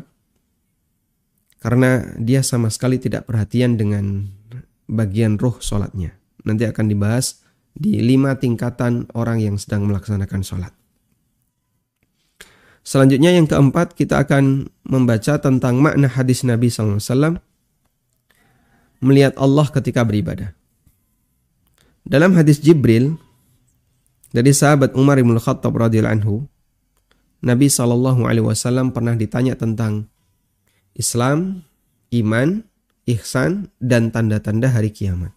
karena 1.60 2.16
dia 2.16 2.40
sama 2.40 2.72
sekali 2.72 2.96
tidak 2.96 3.28
perhatian 3.28 3.76
dengan 3.76 4.26
bagian 4.88 5.36
roh 5.36 5.60
sholatnya. 5.60 6.16
Nanti 6.42 6.64
akan 6.64 6.88
dibahas 6.88 7.44
di 7.76 8.00
lima 8.00 8.34
tingkatan 8.40 9.12
orang 9.12 9.44
yang 9.44 9.56
sedang 9.60 9.84
melaksanakan 9.84 10.40
sholat. 10.40 10.72
Selanjutnya 12.80 13.36
yang 13.36 13.44
keempat 13.44 13.92
kita 13.92 14.24
akan 14.24 14.72
membaca 14.88 15.36
tentang 15.36 15.78
makna 15.78 16.08
hadis 16.08 16.42
Nabi 16.42 16.72
SAW 16.72 17.38
melihat 19.04 19.36
Allah 19.36 19.68
ketika 19.68 20.00
beribadah. 20.00 20.56
Dalam 22.08 22.32
hadis 22.32 22.58
Jibril 22.58 23.20
dari 24.32 24.50
sahabat 24.56 24.96
Umar 24.96 25.20
bin 25.20 25.36
Khattab 25.36 25.76
radhiyallahu 25.76 26.16
anhu, 26.24 26.36
Nabi 27.44 27.68
wasallam 27.68 28.96
pernah 28.96 29.12
ditanya 29.12 29.56
tentang 29.60 30.08
Islam, 31.00 31.64
iman, 32.12 32.68
ihsan 33.08 33.72
dan 33.80 34.12
tanda-tanda 34.12 34.68
hari 34.68 34.92
kiamat. 34.92 35.32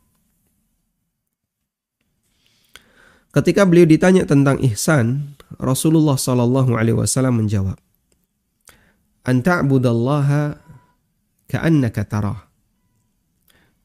Ketika 3.31 3.63
beliau 3.63 3.87
ditanya 3.87 4.27
tentang 4.27 4.59
ihsan, 4.67 5.39
Rasulullah 5.55 6.19
Shallallahu 6.19 6.75
alaihi 6.75 6.99
wasallam 6.99 7.39
menjawab, 7.39 7.79
"An 9.23 9.39
ta'budallaha 9.39 10.59
ka'annaka 11.47 12.03
tarah, 12.05 12.53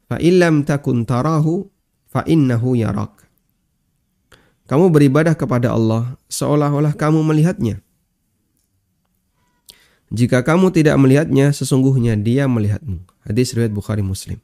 Fa 0.08 0.16
illam 0.24 0.64
takun 0.64 1.04
tarahu 1.04 1.68
fa 2.08 2.24
innahu 2.24 2.72
yarak. 2.72 3.12
Kamu 4.64 4.88
beribadah 4.88 5.36
kepada 5.36 5.76
Allah 5.76 6.16
seolah-olah 6.32 6.96
kamu 6.96 7.20
melihatnya. 7.20 7.84
Jika 10.08 10.40
kamu 10.40 10.72
tidak 10.72 10.96
melihatnya, 10.96 11.52
sesungguhnya 11.52 12.16
dia 12.16 12.48
melihatmu. 12.48 13.04
Hadis 13.28 13.52
riwayat 13.52 13.72
Bukhari 13.76 14.00
Muslim. 14.00 14.40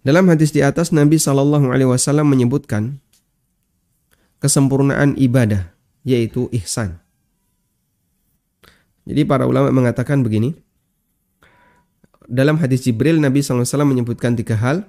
Dalam 0.00 0.30
hadis 0.30 0.54
di 0.54 0.62
atas 0.64 0.94
Nabi 0.94 1.18
Shallallahu 1.18 1.68
Alaihi 1.74 1.90
Wasallam 1.90 2.30
menyebutkan 2.30 3.02
kesempurnaan 4.40 5.18
ibadah, 5.20 5.74
yaitu 6.06 6.48
ihsan. 6.56 7.02
Jadi 9.04 9.26
para 9.26 9.44
ulama 9.44 9.74
mengatakan 9.74 10.22
begini, 10.22 10.54
dalam 12.30 12.56
hadis 12.62 12.86
Jibril 12.86 13.18
Nabi 13.18 13.42
SAW 13.42 13.66
menyebutkan 13.82 14.38
tiga 14.38 14.54
hal. 14.54 14.86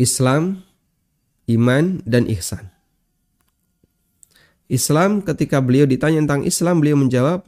Islam, 0.00 0.64
iman, 1.48 2.00
dan 2.08 2.24
ihsan. 2.32 2.72
Islam 4.66 5.22
ketika 5.22 5.62
beliau 5.62 5.86
ditanya 5.86 6.22
tentang 6.26 6.42
Islam 6.42 6.82
beliau 6.82 6.98
menjawab 6.98 7.46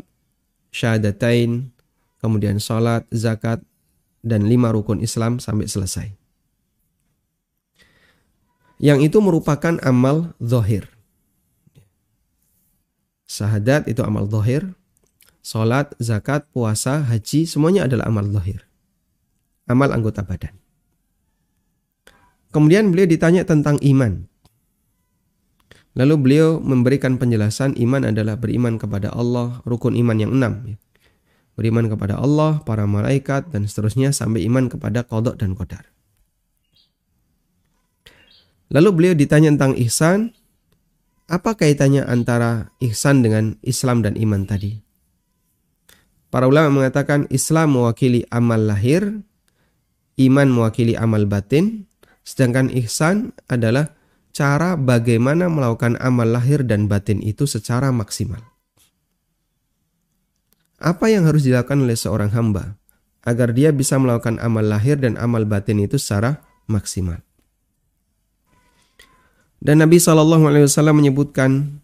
syahadatain, 0.71 1.75
kemudian 2.23 2.63
sholat, 2.63 3.07
zakat, 3.11 3.63
dan 4.23 4.47
lima 4.47 4.71
rukun 4.71 5.03
Islam 5.03 5.43
sampai 5.43 5.67
selesai. 5.67 6.09
Yang 8.79 9.11
itu 9.11 9.19
merupakan 9.19 9.75
amal 9.83 10.35
zohir. 10.39 10.87
Syahadat 13.27 13.91
itu 13.91 14.01
amal 14.07 14.31
zohir, 14.31 14.79
Salat, 15.49 15.97
zakat, 15.97 16.45
puasa, 16.53 17.01
haji, 17.09 17.49
semuanya 17.49 17.89
adalah 17.89 18.13
amal 18.13 18.29
zahir. 18.29 18.69
Amal 19.65 19.97
anggota 19.97 20.21
badan. 20.21 20.53
Kemudian 22.53 22.93
beliau 22.93 23.09
ditanya 23.09 23.49
tentang 23.49 23.81
iman. 23.81 24.29
Lalu 25.99 26.15
beliau 26.15 26.63
memberikan 26.63 27.19
penjelasan 27.19 27.75
iman 27.75 28.07
adalah 28.07 28.39
beriman 28.39 28.79
kepada 28.79 29.11
Allah, 29.11 29.59
rukun 29.67 29.99
iman 29.99 30.15
yang 30.15 30.31
enam. 30.31 30.63
Ya. 30.63 30.77
Beriman 31.59 31.91
kepada 31.91 32.23
Allah, 32.23 32.63
para 32.63 32.87
malaikat, 32.87 33.51
dan 33.51 33.67
seterusnya 33.67 34.15
sampai 34.15 34.47
iman 34.47 34.71
kepada 34.71 35.03
kodok 35.03 35.43
dan 35.43 35.59
kodar. 35.59 35.91
Lalu 38.71 38.89
beliau 38.95 39.15
ditanya 39.19 39.51
tentang 39.59 39.75
ihsan, 39.83 40.39
apa 41.27 41.59
kaitannya 41.59 42.07
antara 42.07 42.71
ihsan 42.79 43.27
dengan 43.27 43.59
Islam 43.67 44.07
dan 44.07 44.15
iman 44.15 44.47
tadi? 44.47 44.79
Para 46.31 46.47
ulama 46.47 46.71
mengatakan 46.71 47.27
Islam 47.27 47.75
mewakili 47.75 48.23
amal 48.31 48.71
lahir, 48.71 49.27
iman 50.15 50.47
mewakili 50.47 50.95
amal 50.95 51.27
batin, 51.27 51.91
sedangkan 52.23 52.71
ihsan 52.87 53.35
adalah 53.51 53.98
cara 54.39 54.79
bagaimana 54.79 55.51
melakukan 55.51 55.99
amal 55.99 56.31
lahir 56.31 56.63
dan 56.63 56.87
batin 56.87 57.19
itu 57.19 57.43
secara 57.51 57.91
maksimal. 57.91 58.39
Apa 60.79 61.11
yang 61.11 61.27
harus 61.27 61.43
dilakukan 61.43 61.83
oleh 61.83 61.99
seorang 61.99 62.31
hamba 62.31 62.79
agar 63.27 63.51
dia 63.51 63.75
bisa 63.75 63.99
melakukan 63.99 64.39
amal 64.39 64.63
lahir 64.63 64.95
dan 64.95 65.19
amal 65.19 65.43
batin 65.43 65.83
itu 65.83 65.99
secara 65.99 66.39
maksimal? 66.71 67.19
Dan 69.59 69.83
Nabi 69.83 69.99
Shallallahu 69.99 70.47
Alaihi 70.47 70.71
Wasallam 70.71 71.03
menyebutkan 71.03 71.83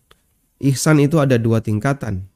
ihsan 0.62 1.02
itu 1.02 1.18
ada 1.18 1.34
dua 1.34 1.58
tingkatan 1.58 2.30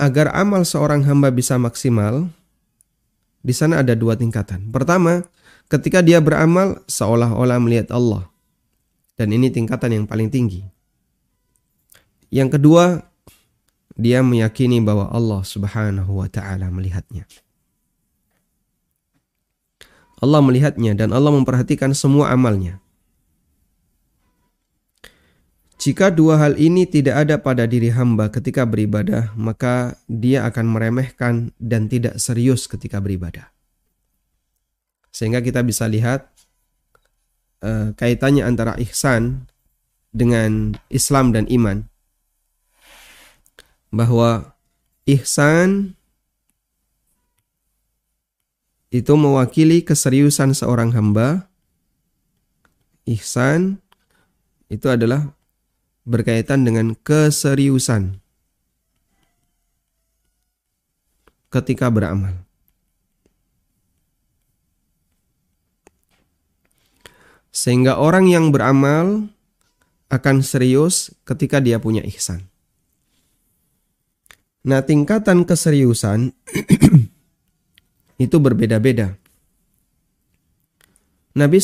agar 0.00 0.32
amal 0.32 0.64
seorang 0.64 1.04
hamba 1.04 1.28
bisa 1.28 1.60
maksimal, 1.60 2.32
di 3.44 3.52
sana 3.52 3.84
ada 3.84 3.92
dua 3.92 4.16
tingkatan. 4.16 4.72
Pertama, 4.72 5.28
ketika 5.68 6.00
dia 6.00 6.24
beramal 6.24 6.80
seolah-olah 6.88 7.60
melihat 7.60 7.92
Allah. 7.92 8.31
Dan 9.16 9.28
ini 9.32 9.52
tingkatan 9.52 9.92
yang 9.92 10.04
paling 10.08 10.32
tinggi. 10.32 10.64
Yang 12.32 12.56
kedua, 12.58 13.04
dia 13.92 14.24
meyakini 14.24 14.80
bahwa 14.80 15.12
Allah 15.12 15.44
Subhanahu 15.44 16.24
wa 16.24 16.28
taala 16.32 16.72
melihatnya. 16.72 17.28
Allah 20.22 20.40
melihatnya 20.40 20.94
dan 20.94 21.10
Allah 21.10 21.34
memperhatikan 21.34 21.92
semua 21.92 22.30
amalnya. 22.30 22.78
Jika 25.82 26.14
dua 26.14 26.38
hal 26.38 26.62
ini 26.62 26.86
tidak 26.86 27.26
ada 27.26 27.42
pada 27.42 27.66
diri 27.66 27.90
hamba 27.90 28.30
ketika 28.30 28.62
beribadah, 28.62 29.34
maka 29.34 29.98
dia 30.06 30.46
akan 30.46 30.70
meremehkan 30.70 31.50
dan 31.58 31.90
tidak 31.90 32.22
serius 32.22 32.70
ketika 32.70 33.02
beribadah. 33.02 33.50
Sehingga 35.10 35.42
kita 35.42 35.58
bisa 35.66 35.90
lihat 35.90 36.30
uh, 37.62 37.94
kaitannya 37.96 38.44
antara 38.44 38.76
ihsan 38.82 39.46
dengan 40.12 40.76
Islam 40.92 41.32
dan 41.32 41.48
iman. 41.48 41.88
Bahwa 43.88 44.58
ihsan 45.08 45.96
itu 48.92 49.12
mewakili 49.16 49.80
keseriusan 49.80 50.52
seorang 50.52 50.92
hamba. 50.92 51.48
Ihsan 53.08 53.82
itu 54.68 54.86
adalah 54.86 55.34
berkaitan 56.06 56.62
dengan 56.62 56.94
keseriusan 56.94 58.22
ketika 61.52 61.90
beramal. 61.92 62.41
Sehingga 67.52 68.00
orang 68.00 68.32
yang 68.32 68.48
beramal 68.48 69.28
akan 70.08 70.40
serius 70.40 71.12
ketika 71.28 71.60
dia 71.60 71.76
punya 71.76 72.00
ihsan. 72.08 72.48
Nah, 74.62 74.80
tingkatan 74.80 75.44
keseriusan 75.44 76.32
itu 78.24 78.36
berbeda-beda. 78.40 79.18
Nabi 81.32 81.58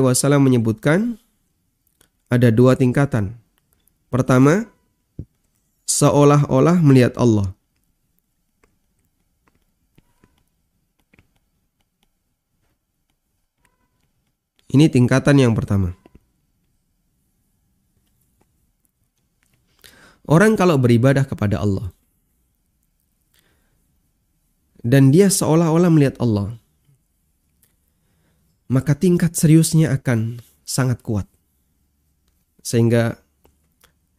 Wasallam 0.00 0.48
menyebutkan 0.48 1.20
ada 2.32 2.48
dua 2.48 2.74
tingkatan. 2.74 3.36
Pertama, 4.08 4.66
seolah-olah 5.84 6.80
melihat 6.80 7.14
Allah. 7.20 7.52
Ini 14.74 14.90
tingkatan 14.90 15.38
yang 15.38 15.54
pertama. 15.54 15.94
Orang 20.26 20.58
kalau 20.58 20.74
beribadah 20.80 21.22
kepada 21.22 21.62
Allah 21.62 21.94
dan 24.84 25.14
dia 25.14 25.30
seolah-olah 25.32 25.88
melihat 25.88 26.16
Allah, 26.20 26.58
maka 28.68 28.92
tingkat 28.92 29.32
seriusnya 29.32 29.94
akan 29.94 30.44
sangat 30.66 31.00
kuat. 31.00 31.24
Sehingga 32.64 33.20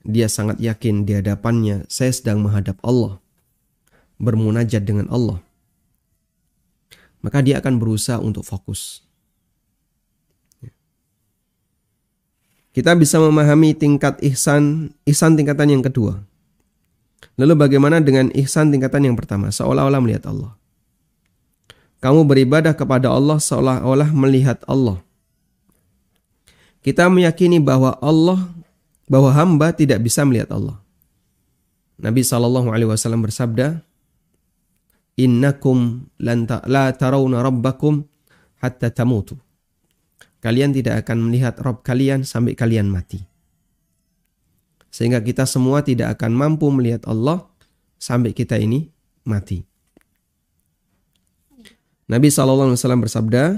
dia 0.05 0.29
sangat 0.29 0.61
yakin 0.61 1.05
di 1.05 1.17
hadapannya 1.17 1.83
saya 1.89 2.13
sedang 2.13 2.41
menghadap 2.41 2.81
Allah, 2.85 3.21
bermunajat 4.21 4.81
dengan 4.87 5.09
Allah. 5.11 5.41
Maka 7.25 7.41
dia 7.41 7.57
akan 7.61 7.81
berusaha 7.81 8.21
untuk 8.21 8.45
fokus. 8.45 9.04
Kita 12.75 12.91
bisa 12.91 13.23
memahami 13.23 13.71
tingkat 13.71 14.19
ihsan, 14.19 14.91
ihsan 15.07 15.39
tingkatan 15.39 15.79
yang 15.79 15.79
kedua. 15.79 16.19
Lalu 17.39 17.55
bagaimana 17.55 18.03
dengan 18.03 18.27
ihsan 18.35 18.67
tingkatan 18.67 19.07
yang 19.07 19.15
pertama? 19.15 19.47
Seolah-olah 19.47 20.03
melihat 20.03 20.27
Allah. 20.27 20.59
Kamu 22.03 22.27
beribadah 22.27 22.75
kepada 22.75 23.15
Allah 23.15 23.39
seolah-olah 23.39 24.11
melihat 24.11 24.59
Allah. 24.67 24.99
Kita 26.83 27.07
meyakini 27.07 27.63
bahwa 27.63 27.95
Allah 28.03 28.43
bahwa 29.07 29.31
hamba 29.31 29.71
tidak 29.71 30.03
bisa 30.03 30.27
melihat 30.27 30.51
Allah. 30.51 30.75
Nabi 31.95 32.27
Shallallahu 32.27 32.75
Alaihi 32.75 32.91
Wasallam 32.91 33.23
bersabda, 33.23 33.79
Innakum 35.15 36.11
la 36.19 36.91
tarawna 36.91 37.39
rabbakum 37.39 38.03
hatta 38.59 38.91
tamutu. 38.91 39.39
Kalian 40.45 40.77
tidak 40.77 41.01
akan 41.01 41.25
melihat 41.25 41.57
Rob 41.57 41.81
kalian 41.81 42.21
sampai 42.21 42.53
kalian 42.53 42.85
mati. 42.85 43.25
Sehingga 44.93 45.17
kita 45.25 45.49
semua 45.49 45.81
tidak 45.81 46.21
akan 46.21 46.37
mampu 46.37 46.69
melihat 46.69 47.01
Allah 47.09 47.49
sampai 47.97 48.29
kita 48.29 48.61
ini 48.61 48.93
mati. 49.25 49.65
Nabi 52.05 52.29
SAW 52.29 52.77
bersabda 52.77 53.57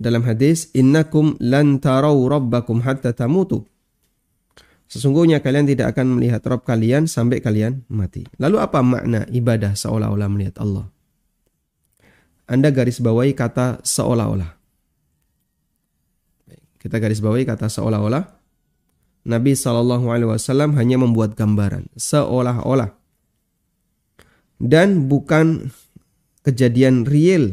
dalam 0.00 0.24
hadis, 0.24 0.72
Innakum 0.72 1.36
lan 1.36 1.76
taraw 1.84 2.16
rabbakum 2.16 2.80
hatta 2.80 3.12
tamutu. 3.12 3.68
Sesungguhnya 4.88 5.44
kalian 5.44 5.68
tidak 5.68 5.92
akan 5.92 6.16
melihat 6.16 6.40
Rob 6.48 6.64
kalian 6.64 7.12
sampai 7.12 7.44
kalian 7.44 7.84
mati. 7.92 8.24
Lalu 8.40 8.56
apa 8.56 8.80
makna 8.80 9.28
ibadah 9.28 9.76
seolah-olah 9.76 10.28
melihat 10.32 10.64
Allah? 10.64 10.88
Anda 12.48 12.72
garis 12.72 13.04
bawahi 13.04 13.36
kata 13.36 13.84
seolah-olah. 13.84 14.59
Kita 16.80 16.96
garis 16.96 17.20
bawahi 17.20 17.44
kata 17.44 17.68
seolah-olah. 17.68 18.24
Nabi 19.28 19.52
Shallallahu 19.52 20.08
Alaihi 20.08 20.32
Wasallam 20.32 20.72
hanya 20.80 20.96
membuat 20.96 21.36
gambaran 21.36 21.92
seolah-olah 21.92 22.96
dan 24.60 25.08
bukan 25.08 25.72
kejadian 26.44 27.08
real 27.08 27.52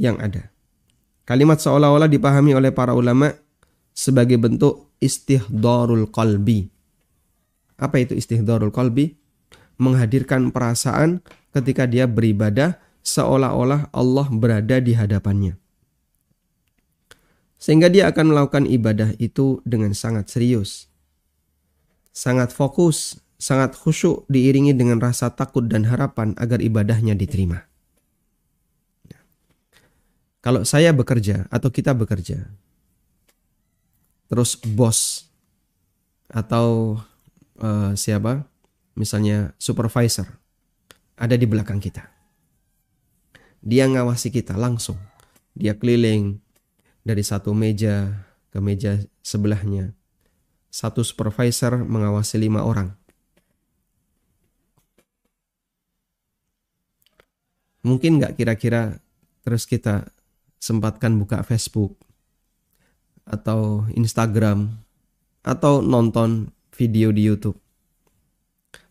yang 0.00 0.16
ada. 0.20 0.48
Kalimat 1.28 1.60
seolah-olah 1.60 2.08
dipahami 2.08 2.56
oleh 2.56 2.72
para 2.72 2.96
ulama 2.96 3.32
sebagai 3.92 4.40
bentuk 4.40 4.96
istihdarul 5.00 6.08
qalbi. 6.08 6.68
Apa 7.76 8.00
itu 8.00 8.16
istihdarul 8.16 8.72
qalbi? 8.72 9.12
Menghadirkan 9.78 10.50
perasaan 10.50 11.22
ketika 11.52 11.84
dia 11.86 12.08
beribadah 12.08 12.80
seolah-olah 13.04 13.92
Allah 13.92 14.26
berada 14.32 14.80
di 14.80 14.96
hadapannya. 14.96 15.54
Sehingga 17.58 17.90
dia 17.90 18.06
akan 18.06 18.30
melakukan 18.30 18.64
ibadah 18.70 19.18
itu 19.18 19.58
dengan 19.66 19.90
sangat 19.90 20.30
serius. 20.30 20.86
Sangat 22.14 22.54
fokus, 22.54 23.18
sangat 23.38 23.74
khusyuk 23.74 24.26
diiringi 24.30 24.74
dengan 24.74 25.02
rasa 25.02 25.34
takut 25.34 25.66
dan 25.66 25.86
harapan 25.86 26.38
agar 26.38 26.62
ibadahnya 26.62 27.18
diterima. 27.18 27.66
Kalau 30.38 30.62
saya 30.62 30.94
bekerja 30.94 31.50
atau 31.50 31.66
kita 31.66 31.98
bekerja, 31.98 32.46
terus 34.30 34.54
bos 34.54 35.26
atau 36.30 36.98
uh, 37.58 37.92
siapa, 37.98 38.46
misalnya 38.94 39.52
supervisor, 39.58 40.30
ada 41.18 41.34
di 41.34 41.42
belakang 41.42 41.82
kita. 41.82 42.06
Dia 43.58 43.90
ngawasi 43.90 44.30
kita 44.30 44.54
langsung. 44.54 44.96
Dia 45.58 45.74
keliling, 45.74 46.38
dari 47.08 47.24
satu 47.24 47.56
meja 47.56 48.28
ke 48.52 48.60
meja 48.60 49.00
sebelahnya. 49.24 49.96
Satu 50.68 51.00
supervisor 51.00 51.80
mengawasi 51.80 52.36
lima 52.36 52.60
orang. 52.60 52.92
Mungkin 57.80 58.20
nggak 58.20 58.36
kira-kira 58.36 59.00
terus 59.40 59.64
kita 59.64 60.12
sempatkan 60.60 61.16
buka 61.16 61.40
Facebook 61.40 61.96
atau 63.24 63.88
Instagram 63.96 64.76
atau 65.40 65.80
nonton 65.80 66.52
video 66.76 67.08
di 67.08 67.24
YouTube. 67.24 67.56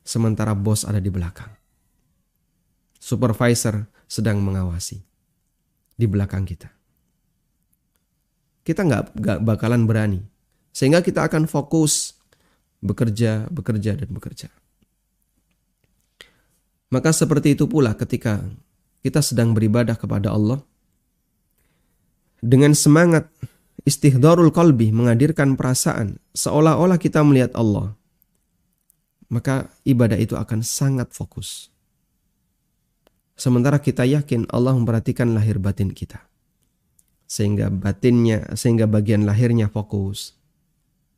Sementara 0.01 0.58
bos 0.58 0.82
ada 0.82 0.97
di 0.97 1.13
belakang. 1.13 1.53
Supervisor 2.97 3.86
sedang 4.10 4.41
mengawasi 4.41 4.97
di 5.93 6.08
belakang 6.10 6.47
kita 6.47 6.76
kita 8.67 8.84
nggak 8.84 9.39
bakalan 9.47 9.88
berani. 9.88 10.19
Sehingga 10.75 10.99
kita 10.99 11.23
akan 11.23 11.47
fokus 11.47 12.19
bekerja, 12.84 13.47
bekerja 13.47 13.95
dan 13.95 14.12
bekerja. 14.12 14.51
Maka 16.91 17.15
seperti 17.15 17.56
itu 17.56 17.63
pula 17.71 17.95
ketika 17.95 18.43
kita 19.08 19.23
sedang 19.23 19.56
beribadah 19.56 19.95
kepada 19.95 20.36
Allah 20.36 20.60
dengan 22.43 22.75
semangat 22.75 23.32
istihdarul 23.88 24.51
qalbi 24.51 24.91
menghadirkan 24.91 25.56
perasaan 25.56 26.19
seolah-olah 26.36 26.99
kita 26.99 27.23
melihat 27.23 27.56
Allah 27.56 27.95
maka 29.32 29.71
ibadah 29.88 30.19
itu 30.19 30.36
akan 30.36 30.60
sangat 30.60 31.12
fokus 31.15 31.71
sementara 33.39 33.80
kita 33.80 34.03
yakin 34.03 34.43
Allah 34.51 34.75
memperhatikan 34.75 35.32
lahir 35.32 35.58
batin 35.58 35.91
kita 35.95 36.27
sehingga 37.27 37.69
batinnya 37.69 38.55
sehingga 38.57 38.87
bagian 38.89 39.27
lahirnya 39.27 39.67
fokus. 39.69 40.33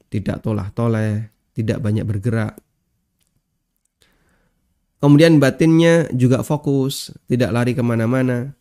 Tidak 0.09 0.41
tolah-toleh 0.41 1.29
tidak 1.53 1.79
banyak 1.79 2.03
bergerak. 2.03 2.57
Kemudian 4.99 5.39
batinnya 5.39 6.11
juga 6.11 6.43
fokus 6.43 7.13
tidak 7.29 7.53
lari 7.55 7.71
ke 7.77 7.83
mana-mana. 7.85 8.57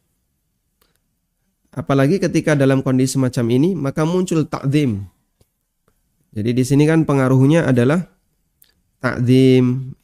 Apalagi 1.73 2.21
ketika 2.21 2.55
dalam 2.55 2.85
kondisi 2.85 3.17
semacam 3.17 3.47
ini 3.49 3.71
maka 3.75 4.05
muncul 4.05 4.45
takdim 4.47 5.09
jadi 6.33 6.51
di 6.53 6.65
sini 6.65 6.85
kan 6.85 7.09
pengaruhnya 7.09 7.65
adalah 7.65 8.05
takdim 9.01 9.97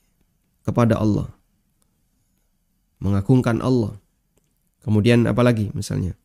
kepada 0.64 0.96
Allah. 0.96 1.28
Mengagungkan 2.98 3.60
Allah. 3.60 4.00
Kemudian 4.80 5.28
apalagi 5.28 5.72
misalnya 5.76 6.16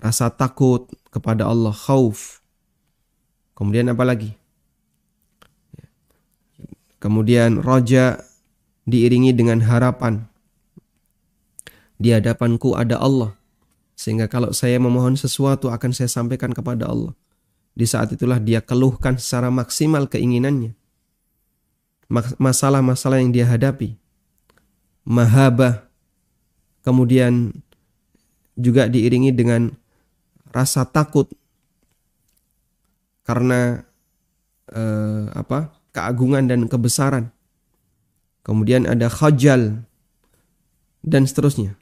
rasa 0.00 0.32
takut 0.32 0.88
kepada 1.08 1.48
Allah, 1.48 1.72
khauf. 1.72 2.44
Kemudian 3.56 3.88
apa 3.88 4.04
lagi? 4.04 4.36
Kemudian 7.00 7.60
roja 7.60 8.20
diiringi 8.88 9.32
dengan 9.36 9.64
harapan. 9.64 10.28
Di 11.96 12.12
hadapanku 12.12 12.76
ada 12.76 13.00
Allah. 13.00 13.36
Sehingga 13.96 14.28
kalau 14.28 14.52
saya 14.52 14.76
memohon 14.76 15.16
sesuatu 15.16 15.72
akan 15.72 15.96
saya 15.96 16.12
sampaikan 16.12 16.52
kepada 16.52 16.84
Allah. 16.84 17.16
Di 17.76 17.84
saat 17.88 18.12
itulah 18.12 18.40
dia 18.40 18.60
keluhkan 18.60 19.16
secara 19.16 19.48
maksimal 19.48 20.08
keinginannya. 20.08 20.76
Masalah-masalah 22.40 23.20
yang 23.20 23.32
dia 23.32 23.48
hadapi. 23.48 23.96
Mahabah. 25.08 25.88
Kemudian 26.84 27.56
juga 28.56 28.88
diiringi 28.88 29.32
dengan 29.32 29.72
rasa 30.56 30.88
takut 30.88 31.28
karena 33.28 33.84
eh, 34.72 35.28
apa 35.36 35.76
keagungan 35.92 36.48
dan 36.48 36.64
kebesaran. 36.64 37.28
Kemudian 38.40 38.88
ada 38.88 39.10
khajal 39.10 39.84
dan 41.02 41.22
seterusnya. 41.26 41.74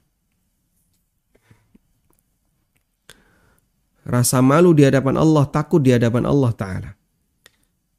Rasa 4.04 4.44
malu 4.44 4.76
di 4.76 4.84
hadapan 4.84 5.16
Allah, 5.16 5.48
takut 5.48 5.80
di 5.80 5.92
hadapan 5.92 6.28
Allah 6.28 6.52
Ta'ala. 6.52 6.90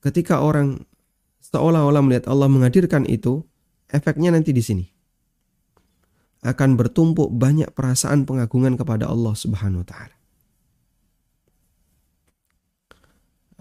Ketika 0.02 0.42
orang 0.42 0.86
seolah-olah 1.42 2.02
melihat 2.06 2.26
Allah 2.30 2.46
menghadirkan 2.46 3.10
itu, 3.10 3.42
efeknya 3.90 4.34
nanti 4.34 4.54
di 4.54 4.62
sini. 4.62 4.86
Akan 6.46 6.78
bertumpuk 6.78 7.34
banyak 7.34 7.74
perasaan 7.74 8.30
pengagungan 8.30 8.78
kepada 8.78 9.10
Allah 9.10 9.34
Subhanahu 9.34 9.82
wa 9.82 9.88
taala. 9.90 10.14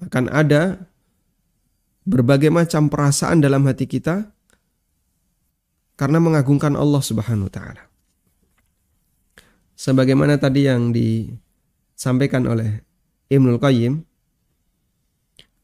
Akan 0.05 0.29
ada 0.29 0.85
berbagai 2.05 2.53
macam 2.53 2.93
perasaan 2.93 3.41
dalam 3.41 3.65
hati 3.65 3.89
kita 3.89 4.29
karena 5.97 6.19
mengagungkan 6.21 6.77
Allah 6.77 7.01
Subhanahu 7.01 7.49
wa 7.49 7.55
taala. 7.55 7.83
Sebagaimana 9.75 10.39
tadi 10.39 10.71
yang 10.71 10.95
disampaikan 10.95 12.47
oleh 12.47 12.85
Ibnul 13.27 13.59
Qayyim, 13.59 13.95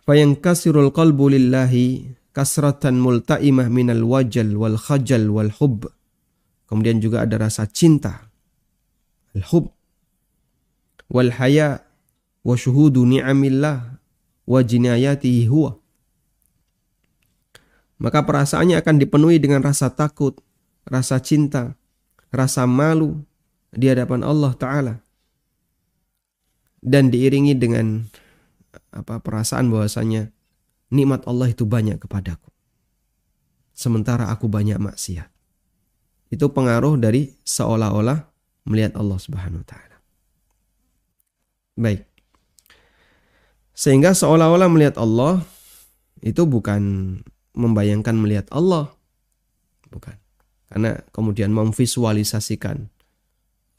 fayankasirul 0.03 0.91
qalbu 0.91 1.31
lillahi 1.31 2.19
kasratan 2.35 2.99
multaimah 2.99 3.71
minal 3.71 4.03
wajal 4.03 4.51
wal 4.59 4.79
khajal 4.81 5.31
wal 5.31 5.53
hub. 5.61 5.87
Kemudian 6.67 7.03
juga 7.03 7.27
ada 7.27 7.35
rasa 7.35 7.67
cinta, 7.67 8.31
al-hub, 9.35 9.75
wal 11.11 11.35
haya, 11.35 11.83
wa 12.47 12.55
syuhudu 12.55 13.03
ni'amillah, 13.03 14.00
wa 14.51 14.61
jinayatihi. 14.67 15.47
Maka 18.01 18.19
perasaannya 18.27 18.81
akan 18.83 18.97
dipenuhi 18.99 19.39
dengan 19.39 19.63
rasa 19.63 19.95
takut, 19.95 20.43
rasa 20.83 21.23
cinta, 21.23 21.79
rasa 22.35 22.67
malu 22.67 23.23
di 23.71 23.87
hadapan 23.87 24.27
Allah 24.27 24.53
Ta'ala. 24.59 24.95
Dan 26.81 27.13
diiringi 27.13 27.55
dengan 27.55 28.09
apa 28.91 29.21
perasaan 29.21 29.69
bahwasanya 29.69 30.33
nikmat 30.91 31.29
Allah 31.29 31.53
itu 31.53 31.69
banyak 31.69 32.01
kepadaku. 32.01 32.49
Sementara 33.77 34.33
aku 34.33 34.49
banyak 34.49 34.81
maksiat. 34.81 35.29
Itu 36.33 36.49
pengaruh 36.57 36.97
dari 36.97 37.37
seolah-olah 37.45 38.25
melihat 38.65 38.97
Allah 38.97 39.19
Subhanahu 39.21 39.61
wa 39.61 39.69
taala. 39.69 39.97
Baik. 41.77 42.10
Sehingga 43.81 44.13
seolah-olah 44.13 44.69
melihat 44.69 45.01
Allah 45.01 45.41
itu 46.21 46.45
bukan 46.45 47.17
membayangkan 47.57 48.13
melihat 48.13 48.45
Allah. 48.53 48.93
Bukan. 49.89 50.21
Karena 50.69 51.01
kemudian 51.17 51.49
memvisualisasikan 51.49 52.93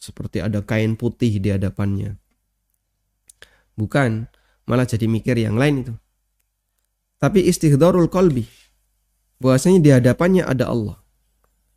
seperti 0.02 0.42
ada 0.42 0.66
kain 0.66 0.98
putih 0.98 1.38
di 1.38 1.54
hadapannya. 1.54 2.18
Bukan, 3.78 4.26
malah 4.66 4.90
jadi 4.90 5.06
mikir 5.06 5.38
yang 5.38 5.62
lain 5.62 5.86
itu. 5.86 5.94
Tapi 7.22 7.46
istighdarul 7.46 8.10
qalbi. 8.10 8.50
Bahwasanya 9.38 9.80
di 9.86 9.90
hadapannya 9.94 10.50
ada 10.50 10.66
Allah. 10.74 10.98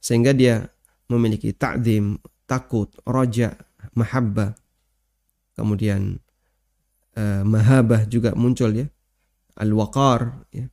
Sehingga 0.01 0.33
dia 0.33 0.73
memiliki 1.13 1.53
takdim, 1.53 2.17
takut, 2.49 2.89
roja, 3.05 3.53
mahabbah. 3.93 4.57
Kemudian 5.61 6.24
uh, 7.16 7.42
mahabah 7.42 8.07
juga 8.07 8.35
muncul 8.35 8.70
ya. 8.74 8.87
Al-waqar 9.55 10.46
ya. 10.50 10.66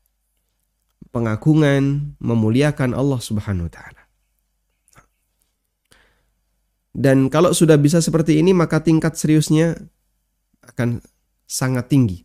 Pengagungan, 1.12 2.15
memuliakan 2.23 2.95
Allah 2.95 3.19
Subhanahu 3.19 3.67
wa 3.67 3.73
taala. 3.73 4.04
Dan 6.91 7.32
kalau 7.32 7.56
sudah 7.56 7.80
bisa 7.80 8.04
seperti 8.04 8.39
ini 8.39 8.51
maka 8.51 8.84
tingkat 8.84 9.15
seriusnya 9.15 9.80
akan 10.63 10.99
sangat 11.47 11.88
tinggi. 11.88 12.23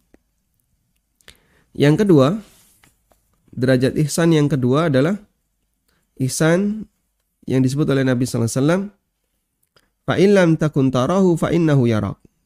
Yang 1.77 2.07
kedua, 2.07 2.41
derajat 3.53 3.95
ihsan 4.07 4.35
yang 4.35 4.49
kedua 4.51 4.91
adalah 4.91 5.19
ihsan 6.19 6.89
yang 7.47 7.63
disebut 7.63 7.87
oleh 7.91 8.03
Nabi 8.03 8.27
sallallahu 8.27 8.49
alaihi 8.49 8.61
wasallam 10.07 10.57
takun 10.59 10.91
tarahu. 10.91 11.39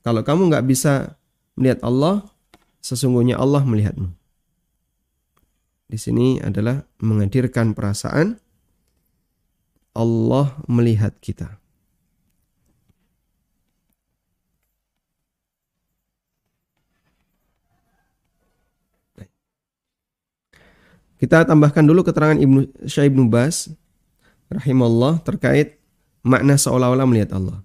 Kalau 0.01 0.21
kamu 0.25 0.43
nggak 0.51 0.67
bisa 0.69 1.20
melihat 1.61 1.85
Allah, 1.85 2.25
sesungguhnya 2.81 3.37
Allah 3.37 3.61
melihatmu. 3.61 4.09
Di 5.93 5.99
sini 6.01 6.41
adalah 6.41 6.89
menghadirkan 7.05 7.77
perasaan 7.77 8.41
Allah 9.93 10.57
melihat 10.65 11.13
kita. 11.21 11.61
Kita 21.21 21.45
tambahkan 21.45 21.85
dulu 21.85 22.01
keterangan 22.01 22.41
Ibnu 22.41 22.89
Syekh 22.89 23.13
Ibnu 23.13 23.29
Bas 23.29 23.69
rahimallah 24.49 25.21
terkait 25.21 25.77
makna 26.25 26.57
seolah-olah 26.57 27.05
melihat 27.05 27.37
Allah. 27.37 27.61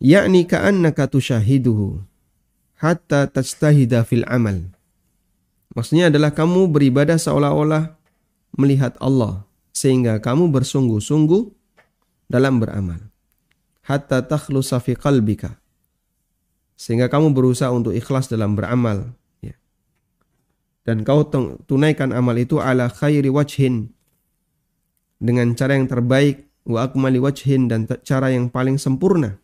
Yakni 0.00 0.48
ka'annaka 0.48 1.04
tusyahiduhu 1.04 2.13
hatta 2.78 3.30
tajtahida 3.30 4.02
fil 4.06 4.26
amal. 4.26 4.72
Maksudnya 5.74 6.08
adalah 6.08 6.30
kamu 6.30 6.70
beribadah 6.70 7.18
seolah-olah 7.18 7.98
melihat 8.54 8.94
Allah 9.02 9.42
sehingga 9.74 10.22
kamu 10.22 10.54
bersungguh-sungguh 10.54 11.50
dalam 12.30 12.62
beramal. 12.62 13.02
Hatta 13.84 14.22
takhlusa 14.24 14.78
fi 14.80 14.94
qalbika. 14.94 15.58
Sehingga 16.78 17.10
kamu 17.10 17.34
berusaha 17.34 17.70
untuk 17.70 17.94
ikhlas 17.94 18.30
dalam 18.30 18.58
beramal 18.58 19.14
dan 20.84 21.00
kau 21.02 21.24
tunaikan 21.64 22.12
amal 22.12 22.36
itu 22.36 22.60
ala 22.60 22.92
khairi 22.92 23.32
wajhin 23.32 23.88
dengan 25.16 25.56
cara 25.56 25.80
yang 25.80 25.88
terbaik 25.88 26.52
wa 26.68 26.84
akmali 26.84 27.16
wajhin 27.16 27.72
dan 27.72 27.88
cara 28.04 28.28
yang 28.28 28.52
paling 28.52 28.76
sempurna. 28.76 29.40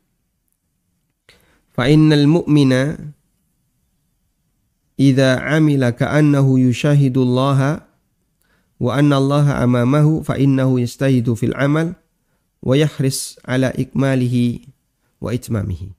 Fa 1.72 1.88
innal 1.88 2.28
mu'mina 2.28 2.92
idza 5.00 5.40
amila 5.40 5.96
ka'annahu 5.96 6.60
Allah 7.24 7.88
wa 8.76 8.90
anna 8.92 9.16
Allah 9.16 9.64
amamahu 9.64 10.20
fa 10.20 10.36
innahu 10.36 10.76
yastahidu 10.76 11.32
fil 11.32 11.56
amal 11.56 11.96
wa 12.60 12.76
yahris 12.76 13.40
ala 13.48 13.72
ikmalihi 13.72 14.68
wa 15.24 15.32
itmamihi. 15.32 15.96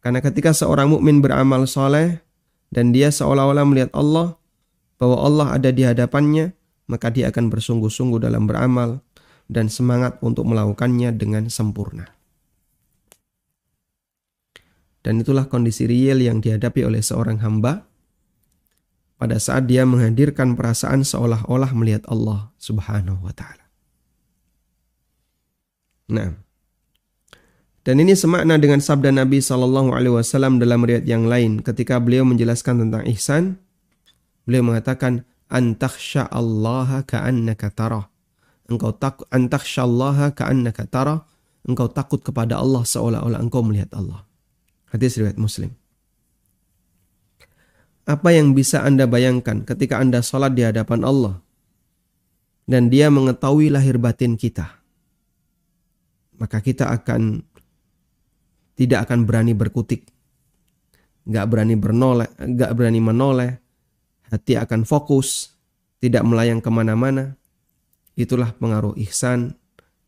Karena 0.00 0.24
ketika 0.24 0.56
seorang 0.56 0.88
mukmin 0.88 1.20
beramal 1.20 1.68
soleh, 1.68 2.24
dan 2.68 2.92
dia 2.92 3.08
seolah-olah 3.08 3.64
melihat 3.64 3.92
Allah 3.96 4.36
bahwa 5.00 5.16
Allah 5.24 5.46
ada 5.56 5.72
di 5.72 5.84
hadapannya, 5.84 6.52
maka 6.88 7.12
dia 7.12 7.28
akan 7.32 7.52
bersungguh-sungguh 7.52 8.20
dalam 8.20 8.48
beramal 8.48 9.00
dan 9.48 9.72
semangat 9.72 10.20
untuk 10.20 10.44
melakukannya 10.48 11.16
dengan 11.16 11.48
sempurna. 11.48 12.17
Dan 15.08 15.24
itulah 15.24 15.48
kondisi 15.48 15.88
real 15.88 16.20
yang 16.20 16.44
dihadapi 16.44 16.84
oleh 16.84 17.00
seorang 17.00 17.40
hamba 17.40 17.88
pada 19.16 19.40
saat 19.40 19.64
dia 19.64 19.88
menghadirkan 19.88 20.52
perasaan 20.52 21.00
seolah-olah 21.00 21.72
melihat 21.72 22.04
Allah 22.12 22.52
Subhanahu 22.60 23.24
wa 23.24 23.32
taala. 23.32 23.64
Nah, 26.12 26.36
dan 27.88 28.04
ini 28.04 28.12
semakna 28.12 28.60
dengan 28.60 28.84
sabda 28.84 29.08
Nabi 29.08 29.40
Shallallahu 29.40 29.96
Alaihi 29.96 30.12
Wasallam 30.12 30.60
dalam 30.60 30.84
riwayat 30.84 31.08
yang 31.08 31.24
lain 31.24 31.64
ketika 31.64 31.96
beliau 31.96 32.28
menjelaskan 32.28 32.84
tentang 32.84 33.08
ihsan. 33.08 33.56
Beliau 34.44 34.60
mengatakan 34.60 35.24
antaksha 35.48 36.28
Allah 36.28 37.00
ka'annaka 37.08 37.72
tarah. 37.72 38.12
Engkau 38.68 38.92
takut 38.92 39.24
antaksha 39.32 39.88
Allah 39.88 40.36
ka'annaka 40.36 40.84
tarah. 40.84 41.24
Engkau 41.64 41.88
takut 41.88 42.20
kepada 42.20 42.60
Allah 42.60 42.84
seolah-olah 42.84 43.40
engkau 43.40 43.64
melihat 43.64 43.88
Allah. 43.96 44.27
Hadis 44.88 45.20
riwayat 45.20 45.36
Muslim. 45.36 45.72
Apa 48.08 48.32
yang 48.32 48.56
bisa 48.56 48.80
Anda 48.80 49.04
bayangkan 49.04 49.68
ketika 49.68 50.00
Anda 50.00 50.24
sholat 50.24 50.56
di 50.56 50.64
hadapan 50.64 51.04
Allah 51.04 51.44
dan 52.64 52.88
dia 52.88 53.12
mengetahui 53.12 53.68
lahir 53.68 54.00
batin 54.00 54.40
kita? 54.40 54.80
Maka 56.40 56.64
kita 56.64 56.88
akan 56.88 57.44
tidak 58.78 59.10
akan 59.10 59.28
berani 59.28 59.52
berkutik, 59.52 60.06
nggak 61.28 61.46
berani 61.50 61.74
bernoleh, 61.76 62.30
nggak 62.38 62.72
berani 62.78 63.00
menoleh, 63.02 63.52
hati 64.30 64.54
akan 64.54 64.86
fokus, 64.86 65.52
tidak 65.98 66.22
melayang 66.22 66.62
ke 66.62 66.70
mana-mana. 66.70 67.34
Itulah 68.14 68.54
pengaruh 68.54 68.94
ihsan 69.04 69.58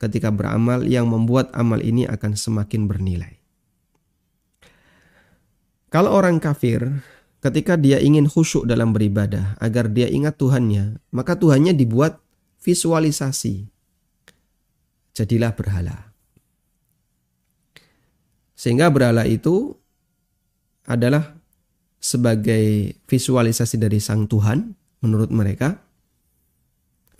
ketika 0.00 0.30
beramal 0.32 0.86
yang 0.86 1.10
membuat 1.10 1.52
amal 1.52 1.82
ini 1.82 2.06
akan 2.06 2.38
semakin 2.38 2.86
bernilai. 2.86 3.39
Kalau 5.90 6.14
orang 6.14 6.38
kafir, 6.38 7.02
ketika 7.42 7.74
dia 7.74 7.98
ingin 7.98 8.30
khusyuk 8.30 8.62
dalam 8.62 8.94
beribadah 8.94 9.58
agar 9.58 9.90
dia 9.90 10.06
ingat 10.06 10.38
Tuhannya, 10.38 11.02
maka 11.10 11.34
Tuhannya 11.34 11.74
dibuat 11.74 12.22
visualisasi. 12.62 13.66
Jadilah 15.18 15.50
berhala. 15.50 16.14
Sehingga 18.54 18.86
berhala 18.86 19.26
itu 19.26 19.74
adalah 20.86 21.34
sebagai 21.98 22.94
visualisasi 23.10 23.76
dari 23.76 23.98
Sang 23.98 24.30
Tuhan 24.30 24.72
menurut 25.02 25.28
mereka 25.34 25.80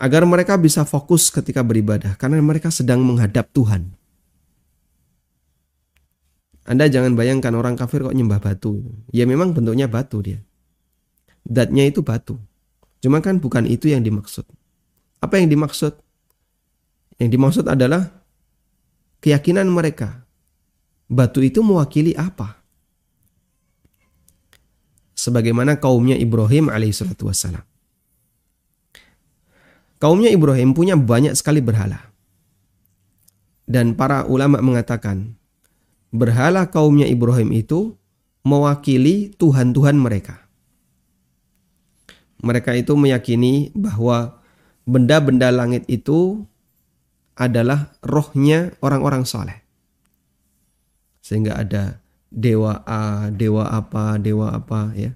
agar 0.01 0.25
mereka 0.25 0.57
bisa 0.57 0.81
fokus 0.87 1.29
ketika 1.29 1.61
beribadah 1.61 2.17
karena 2.17 2.41
mereka 2.41 2.73
sedang 2.73 3.05
menghadap 3.05 3.51
Tuhan. 3.53 3.93
Anda 6.65 6.85
jangan 6.85 7.17
bayangkan 7.17 7.53
orang 7.57 7.73
kafir 7.73 8.05
kok 8.05 8.13
nyembah 8.13 8.37
batu. 8.37 8.85
Ya 9.09 9.25
memang 9.25 9.53
bentuknya 9.53 9.89
batu 9.89 10.21
dia. 10.21 10.39
Datnya 11.41 11.89
itu 11.89 12.05
batu. 12.05 12.37
Cuma 13.01 13.17
kan 13.17 13.41
bukan 13.41 13.65
itu 13.65 13.89
yang 13.89 14.05
dimaksud. 14.05 14.45
Apa 15.21 15.41
yang 15.41 15.49
dimaksud? 15.49 15.97
Yang 17.17 17.29
dimaksud 17.33 17.65
adalah 17.65 18.13
keyakinan 19.25 19.69
mereka 19.69 20.21
batu 21.11 21.43
itu 21.43 21.59
mewakili 21.59 22.15
apa? 22.15 22.63
Sebagaimana 25.17 25.77
kaumnya 25.77 26.17
Ibrahim 26.17 26.71
alaihissalatu 26.71 27.29
wassalam. 27.29 27.61
Kaumnya 30.01 30.33
Ibrahim 30.33 30.73
punya 30.73 30.97
banyak 30.97 31.37
sekali 31.37 31.61
berhala. 31.61 32.09
Dan 33.69 33.93
para 33.93 34.25
ulama 34.25 34.57
mengatakan, 34.57 35.37
berhala 36.11 36.67
kaumnya 36.67 37.07
Ibrahim 37.07 37.55
itu 37.55 37.95
mewakili 38.43 39.31
Tuhan-Tuhan 39.39 39.97
mereka. 39.97 40.43
Mereka 42.41 42.73
itu 42.75 42.97
meyakini 42.97 43.69
bahwa 43.73 44.41
benda-benda 44.85 45.53
langit 45.53 45.85
itu 45.87 46.43
adalah 47.37 47.95
rohnya 48.03 48.75
orang-orang 48.83 49.23
soleh. 49.23 49.61
Sehingga 51.21 51.57
ada 51.57 52.01
dewa 52.33 52.81
A, 52.83 53.29
dewa 53.29 53.69
apa, 53.69 54.17
dewa 54.17 54.51
apa 54.51 54.91
ya. 54.97 55.13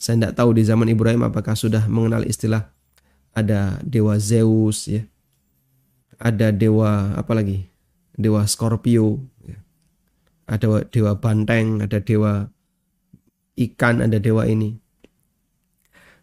Saya 0.00 0.18
tidak 0.18 0.34
tahu 0.34 0.50
di 0.56 0.62
zaman 0.66 0.90
Ibrahim 0.90 1.22
apakah 1.28 1.54
sudah 1.54 1.86
mengenal 1.86 2.26
istilah 2.26 2.72
ada 3.36 3.78
dewa 3.86 4.18
Zeus 4.18 4.88
ya. 4.88 5.06
Ada 6.22 6.50
dewa 6.54 7.18
apa 7.18 7.32
lagi? 7.34 7.66
Dewa 8.14 8.46
Scorpio. 8.46 9.22
Ada 10.52 10.84
dewa 10.92 11.16
banteng, 11.16 11.80
ada 11.80 11.96
dewa 11.96 12.44
ikan, 13.56 14.04
ada 14.04 14.20
dewa 14.20 14.44
ini. 14.44 14.76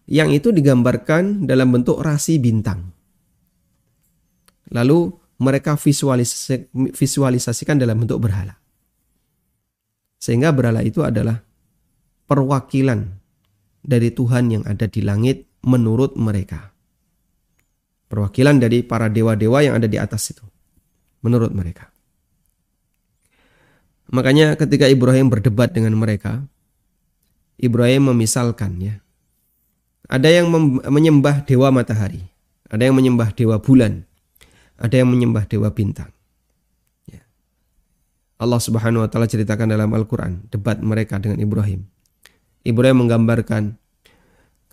Yang 0.05 0.29
itu 0.41 0.49
digambarkan 0.53 1.49
dalam 1.49 1.73
bentuk 1.73 1.97
rasi 2.01 2.37
bintang. 2.37 2.93
Lalu 4.69 5.09
mereka 5.41 5.73
visualisasikan 6.93 7.81
dalam 7.81 8.05
bentuk 8.05 8.21
berhala. 8.21 8.53
Sehingga 10.21 10.53
berhala 10.53 10.85
itu 10.85 11.01
adalah 11.01 11.41
perwakilan 12.29 13.01
dari 13.81 14.13
Tuhan 14.13 14.53
yang 14.53 14.63
ada 14.69 14.85
di 14.85 15.01
langit 15.01 15.49
menurut 15.65 16.13
mereka. 16.19 16.69
Perwakilan 18.09 18.61
dari 18.61 18.81
para 18.85 19.09
dewa-dewa 19.09 19.61
yang 19.65 19.77
ada 19.77 19.89
di 19.89 19.97
atas 19.97 20.33
itu. 20.33 20.45
Menurut 21.21 21.53
mereka. 21.53 21.89
Makanya 24.09 24.57
ketika 24.57 24.89
Ibrahim 24.89 25.29
berdebat 25.29 25.69
dengan 25.69 25.93
mereka, 25.93 26.41
Ibrahim 27.61 28.15
memisalkan 28.15 28.81
ya. 28.81 28.95
Ada 30.09 30.41
yang 30.41 30.49
menyembah 30.89 31.45
dewa 31.45 31.69
matahari, 31.69 32.25
ada 32.65 32.81
yang 32.81 32.97
menyembah 32.97 33.29
dewa 33.37 33.61
bulan, 33.61 34.09
ada 34.81 34.97
yang 34.97 35.13
menyembah 35.13 35.45
dewa 35.45 35.69
bintang. 35.69 36.09
Ya. 37.05 37.21
Allah 38.41 38.57
Subhanahu 38.57 39.05
wa 39.05 39.09
taala 39.11 39.29
ceritakan 39.29 39.69
dalam 39.69 39.93
Al-Qur'an 39.93 40.49
debat 40.49 40.81
mereka 40.81 41.21
dengan 41.21 41.37
Ibrahim. 41.37 41.85
Ibrahim 42.65 43.05
menggambarkan 43.05 43.77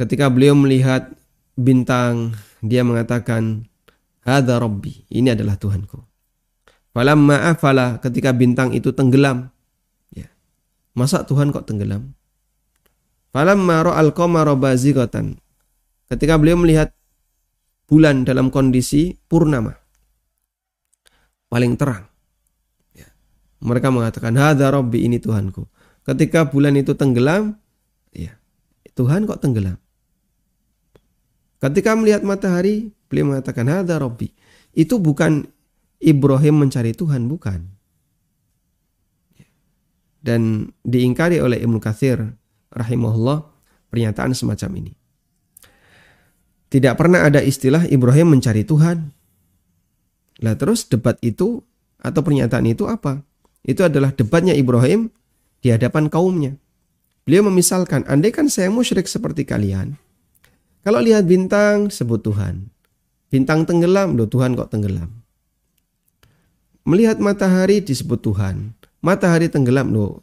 ketika 0.01 0.33
beliau 0.33 0.57
melihat 0.57 1.13
bintang, 1.53 2.33
dia 2.65 2.81
mengatakan, 2.81 3.69
"Hadza 4.25 4.57
rabbi." 4.57 5.05
Ini 5.13 5.37
adalah 5.37 5.61
Tuhanku. 5.61 6.16
Falamma 6.97 7.53
afala 7.53 8.01
ketika 8.01 8.33
bintang 8.33 8.73
itu 8.73 8.89
tenggelam. 8.89 9.53
Ya. 10.17 10.33
Masa 10.97 11.29
Tuhan 11.29 11.53
kok 11.53 11.69
tenggelam? 11.69 12.17
Falamma 13.37 13.85
ra'al 13.85 14.17
qamara 14.17 14.57
bazighatan. 14.57 15.37
Ketika 16.09 16.41
beliau 16.41 16.57
melihat 16.57 16.97
bulan 17.85 18.25
dalam 18.25 18.49
kondisi 18.49 19.13
purnama. 19.29 19.77
Paling 21.53 21.77
terang. 21.77 22.09
Ya. 22.97 23.13
Mereka 23.61 23.93
mengatakan, 23.93 24.33
"Hadza 24.33 24.73
rabbi, 24.73 25.05
ini 25.05 25.21
Tuhanku." 25.21 25.69
Ketika 26.01 26.49
bulan 26.49 26.81
itu 26.81 26.97
tenggelam, 26.97 27.61
ya. 28.17 28.41
Tuhan 28.97 29.29
kok 29.29 29.45
tenggelam? 29.45 29.77
Ketika 31.61 31.93
melihat 31.93 32.25
matahari, 32.25 32.89
beliau 33.13 33.37
mengatakan, 33.37 33.69
"Hadza 33.69 34.01
rabbi." 34.01 34.33
Itu 34.73 34.97
bukan 34.97 35.45
Ibrahim 36.03 36.67
mencari 36.67 36.93
Tuhan 36.93 37.29
bukan. 37.29 37.61
Dan 40.21 40.73
diingkari 40.83 41.39
oleh 41.39 41.63
Ibnu 41.63 41.79
Katsir 41.79 42.19
rahimahullah 42.75 43.47
pernyataan 43.89 44.35
semacam 44.35 44.71
ini. 44.83 44.93
Tidak 46.67 46.95
pernah 46.99 47.23
ada 47.23 47.39
istilah 47.39 47.87
Ibrahim 47.87 48.35
mencari 48.35 48.67
Tuhan. 48.67 49.15
Lah 50.43 50.55
terus 50.59 50.91
debat 50.91 51.15
itu 51.23 51.63
atau 52.03 52.21
pernyataan 52.21 52.67
itu 52.67 52.91
apa? 52.91 53.23
Itu 53.63 53.87
adalah 53.87 54.13
debatnya 54.13 54.53
Ibrahim 54.53 55.09
di 55.63 55.71
hadapan 55.71 56.11
kaumnya. 56.11 56.59
Beliau 57.27 57.47
memisalkan, 57.51 58.07
andai 58.07 58.31
kan 58.31 58.47
saya 58.47 58.71
musyrik 58.71 59.11
seperti 59.11 59.43
kalian, 59.43 59.99
kalau 60.87 61.03
lihat 61.03 61.27
bintang 61.27 61.91
sebut 61.91 62.23
Tuhan. 62.23 62.71
Bintang 63.27 63.67
tenggelam, 63.67 64.15
loh 64.15 64.31
Tuhan 64.31 64.55
kok 64.55 64.71
tenggelam. 64.71 65.26
Melihat 66.87 67.19
matahari 67.19 67.83
disebut 67.83 68.23
Tuhan. 68.23 68.71
Matahari 69.03 69.51
tenggelam 69.51 69.91
loh. 69.91 70.23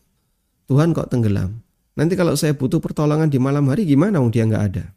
Tuhan 0.72 0.96
kok 0.96 1.12
tenggelam? 1.12 1.60
Nanti 1.94 2.16
kalau 2.16 2.34
saya 2.40 2.56
butuh 2.56 2.80
pertolongan 2.80 3.28
di 3.28 3.38
malam 3.38 3.68
hari 3.68 3.84
gimana? 3.84 4.24
Oh, 4.24 4.32
dia 4.32 4.48
nggak 4.48 4.66
ada. 4.72 4.96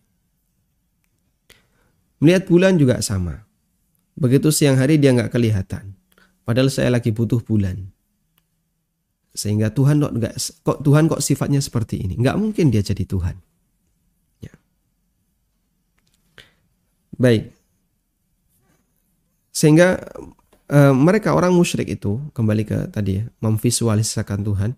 Melihat 2.22 2.48
bulan 2.48 2.78
juga 2.78 3.02
sama. 3.02 3.44
Begitu 4.16 4.48
siang 4.48 4.80
hari 4.80 4.96
dia 4.96 5.12
nggak 5.12 5.28
kelihatan. 5.28 5.92
Padahal 6.46 6.72
saya 6.72 6.88
lagi 6.94 7.12
butuh 7.12 7.42
bulan. 7.42 7.90
Sehingga 9.36 9.68
Tuhan 9.68 10.00
kok 10.00 10.14
nggak 10.16 10.34
kok 10.64 10.78
Tuhan 10.80 11.04
kok 11.12 11.20
sifatnya 11.20 11.60
seperti 11.60 12.00
ini? 12.00 12.14
Nggak 12.16 12.38
mungkin 12.40 12.72
dia 12.72 12.80
jadi 12.80 13.04
Tuhan. 13.04 13.36
Ya. 14.40 14.54
Baik. 17.20 17.52
Sehingga 19.52 20.00
Eh, 20.66 20.90
mereka 20.90 21.30
orang 21.30 21.54
musyrik 21.54 21.86
itu 21.86 22.18
kembali 22.34 22.66
ke 22.66 22.78
tadi 22.90 23.22
ya 23.22 23.24
memvisualisasikan 23.38 24.42
Tuhan. 24.42 24.74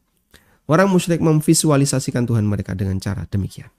Orang 0.68 0.92
musyrik 0.92 1.24
memvisualisasikan 1.24 2.28
Tuhan 2.28 2.44
mereka 2.44 2.76
dengan 2.76 3.00
cara 3.00 3.24
demikian. 3.24 3.72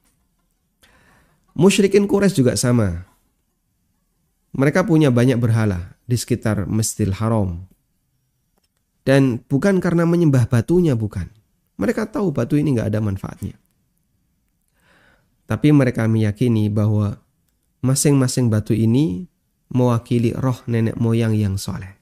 Musyrikin 1.54 2.10
Quraisy 2.10 2.42
juga 2.42 2.58
sama. 2.58 3.06
Mereka 4.58 4.90
punya 4.90 5.14
banyak 5.14 5.38
berhala 5.38 6.02
di 6.10 6.18
sekitar 6.18 6.66
Masjidil 6.66 7.14
Haram. 7.14 7.70
Dan 9.06 9.46
bukan 9.46 9.78
karena 9.78 10.10
menyembah 10.10 10.50
batunya, 10.50 10.98
bukan. 10.98 11.30
Mereka 11.78 12.10
tahu 12.10 12.34
batu 12.34 12.58
ini 12.58 12.74
nggak 12.74 12.90
ada 12.90 13.06
manfaatnya. 13.06 13.54
Tapi 15.46 15.70
mereka 15.70 16.10
meyakini 16.10 16.74
bahwa 16.74 17.22
masing-masing 17.86 18.50
batu 18.50 18.74
ini 18.74 19.30
mewakili 19.70 20.34
roh 20.34 20.58
nenek 20.66 20.98
moyang 20.98 21.38
yang 21.38 21.54
soleh 21.54 21.99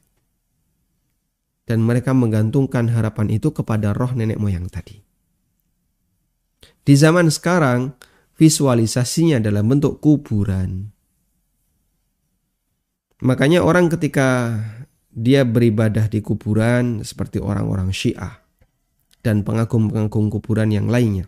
dan 1.68 1.84
mereka 1.84 2.16
menggantungkan 2.16 2.88
harapan 2.88 3.28
itu 3.28 3.52
kepada 3.52 3.92
roh 3.92 4.16
nenek 4.16 4.40
moyang 4.40 4.72
tadi. 4.72 5.04
Di 6.88 6.96
zaman 6.96 7.28
sekarang, 7.28 7.92
visualisasinya 8.40 9.44
dalam 9.44 9.68
bentuk 9.68 10.00
kuburan. 10.00 10.88
Makanya 13.20 13.60
orang 13.68 13.92
ketika 13.92 14.56
dia 15.12 15.44
beribadah 15.44 16.08
di 16.08 16.24
kuburan 16.24 17.04
seperti 17.04 17.44
orang-orang 17.44 17.92
Syiah 17.92 18.40
dan 19.20 19.44
pengagum-pengagum 19.44 20.32
kuburan 20.32 20.72
yang 20.72 20.88
lainnya. 20.88 21.28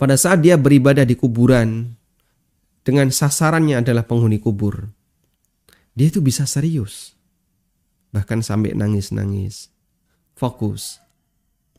Pada 0.00 0.16
saat 0.16 0.40
dia 0.40 0.56
beribadah 0.56 1.04
di 1.04 1.18
kuburan 1.18 1.92
dengan 2.80 3.12
sasarannya 3.12 3.84
adalah 3.84 4.06
penghuni 4.08 4.40
kubur, 4.40 4.88
dia 5.92 6.08
itu 6.08 6.22
bisa 6.24 6.46
serius 6.48 7.13
bahkan 8.14 8.46
sampai 8.46 8.78
nangis-nangis, 8.78 9.74
fokus, 10.38 11.02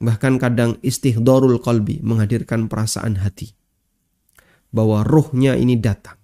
bahkan 0.03 0.35
kadang 0.35 0.75
istihdorul 0.83 1.63
kolbi 1.63 2.03
menghadirkan 2.03 2.67
perasaan 2.67 3.23
hati 3.23 3.55
bahwa 4.75 5.07
ruhnya 5.07 5.55
ini 5.55 5.79
datang 5.79 6.19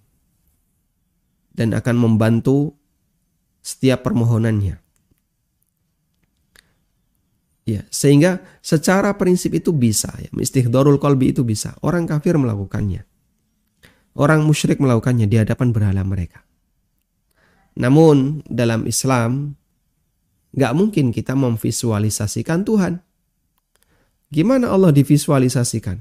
dan 1.56 1.72
akan 1.72 1.96
membantu 1.96 2.76
setiap 3.64 4.04
permohonannya. 4.04 4.84
Ya, 7.62 7.88
sehingga 7.88 8.44
secara 8.60 9.16
prinsip 9.16 9.56
itu 9.56 9.72
bisa, 9.72 10.12
ya, 10.20 10.28
istihdorul 10.36 11.00
kolbi 11.00 11.32
itu 11.32 11.46
bisa. 11.48 11.78
Orang 11.80 12.10
kafir 12.10 12.36
melakukannya. 12.36 13.08
Orang 14.18 14.44
musyrik 14.44 14.82
melakukannya 14.82 15.30
di 15.30 15.40
hadapan 15.40 15.72
berhala 15.72 16.04
mereka. 16.04 16.44
Namun 17.80 18.44
dalam 18.50 18.84
Islam 18.84 19.56
Gak 20.52 20.76
mungkin 20.76 21.16
kita 21.16 21.32
memvisualisasikan 21.36 22.68
Tuhan. 22.68 23.00
Gimana 24.32 24.72
Allah 24.72 24.92
divisualisasikan? 24.92 26.00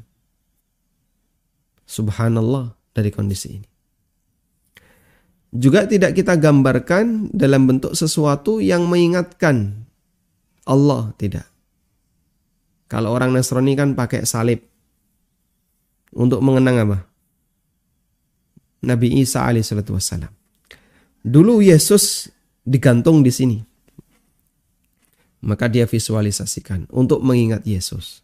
Subhanallah 1.86 2.74
dari 2.94 3.10
kondisi 3.10 3.58
ini. 3.58 3.68
Juga 5.50 5.82
tidak 5.90 6.14
kita 6.14 6.38
gambarkan 6.38 7.34
dalam 7.34 7.66
bentuk 7.66 7.98
sesuatu 7.98 8.62
yang 8.62 8.86
mengingatkan 8.86 9.82
Allah 10.62 11.10
tidak. 11.18 11.50
Kalau 12.86 13.10
orang 13.10 13.34
Nasrani 13.34 13.74
kan 13.74 13.98
pakai 13.98 14.22
salib 14.22 14.62
untuk 16.14 16.38
mengenang 16.42 16.86
apa? 16.86 16.98
Nabi 18.86 19.18
Isa 19.18 19.42
alaihissalatu 19.42 19.94
wassalam. 19.94 20.30
Dulu 21.20 21.60
Yesus 21.62 22.30
digantung 22.62 23.26
di 23.26 23.34
sini. 23.34 23.58
Maka 25.40 25.72
dia 25.72 25.88
visualisasikan 25.88 26.84
untuk 26.92 27.24
mengingat 27.24 27.64
Yesus. 27.64 28.20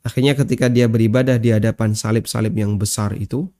Akhirnya 0.00 0.32
ketika 0.38 0.70
dia 0.70 0.86
beribadah 0.88 1.36
di 1.36 1.52
hadapan 1.52 1.92
salib-salib 1.92 2.54
yang 2.56 2.78
besar 2.80 3.12
itu, 3.18 3.50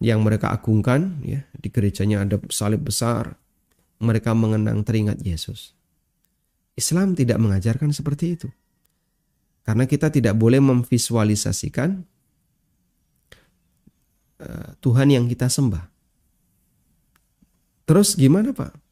yang 0.00 0.20
mereka 0.24 0.52
agungkan, 0.52 1.20
ya 1.22 1.44
di 1.56 1.68
gerejanya 1.68 2.24
ada 2.24 2.36
salib 2.48 2.84
besar, 2.84 3.36
mereka 4.00 4.36
mengenang 4.36 4.84
teringat 4.84 5.20
Yesus. 5.24 5.76
Islam 6.76 7.16
tidak 7.16 7.40
mengajarkan 7.40 7.92
seperti 7.92 8.36
itu. 8.36 8.48
Karena 9.64 9.88
kita 9.88 10.12
tidak 10.12 10.36
boleh 10.36 10.60
memvisualisasikan 10.60 12.04
uh, 14.40 14.70
Tuhan 14.78 15.08
yang 15.10 15.24
kita 15.26 15.48
sembah. 15.48 15.84
Terus 17.88 18.14
gimana 18.14 18.52
Pak? 18.52 18.85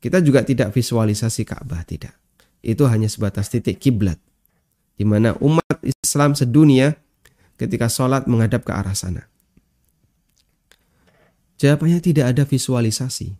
Kita 0.00 0.24
juga 0.24 0.40
tidak 0.40 0.72
visualisasi 0.72 1.44
Ka'bah, 1.44 1.84
tidak. 1.84 2.16
Itu 2.64 2.88
hanya 2.88 3.08
sebatas 3.08 3.52
titik 3.52 3.80
kiblat 3.80 4.16
di 5.00 5.08
mana 5.08 5.32
umat 5.40 5.80
Islam 5.80 6.36
sedunia 6.36 6.92
ketika 7.56 7.88
sholat 7.88 8.28
menghadap 8.28 8.68
ke 8.68 8.72
arah 8.76 8.92
sana. 8.92 9.24
Jawabannya 11.56 12.04
tidak 12.04 12.36
ada 12.36 12.44
visualisasi. 12.44 13.32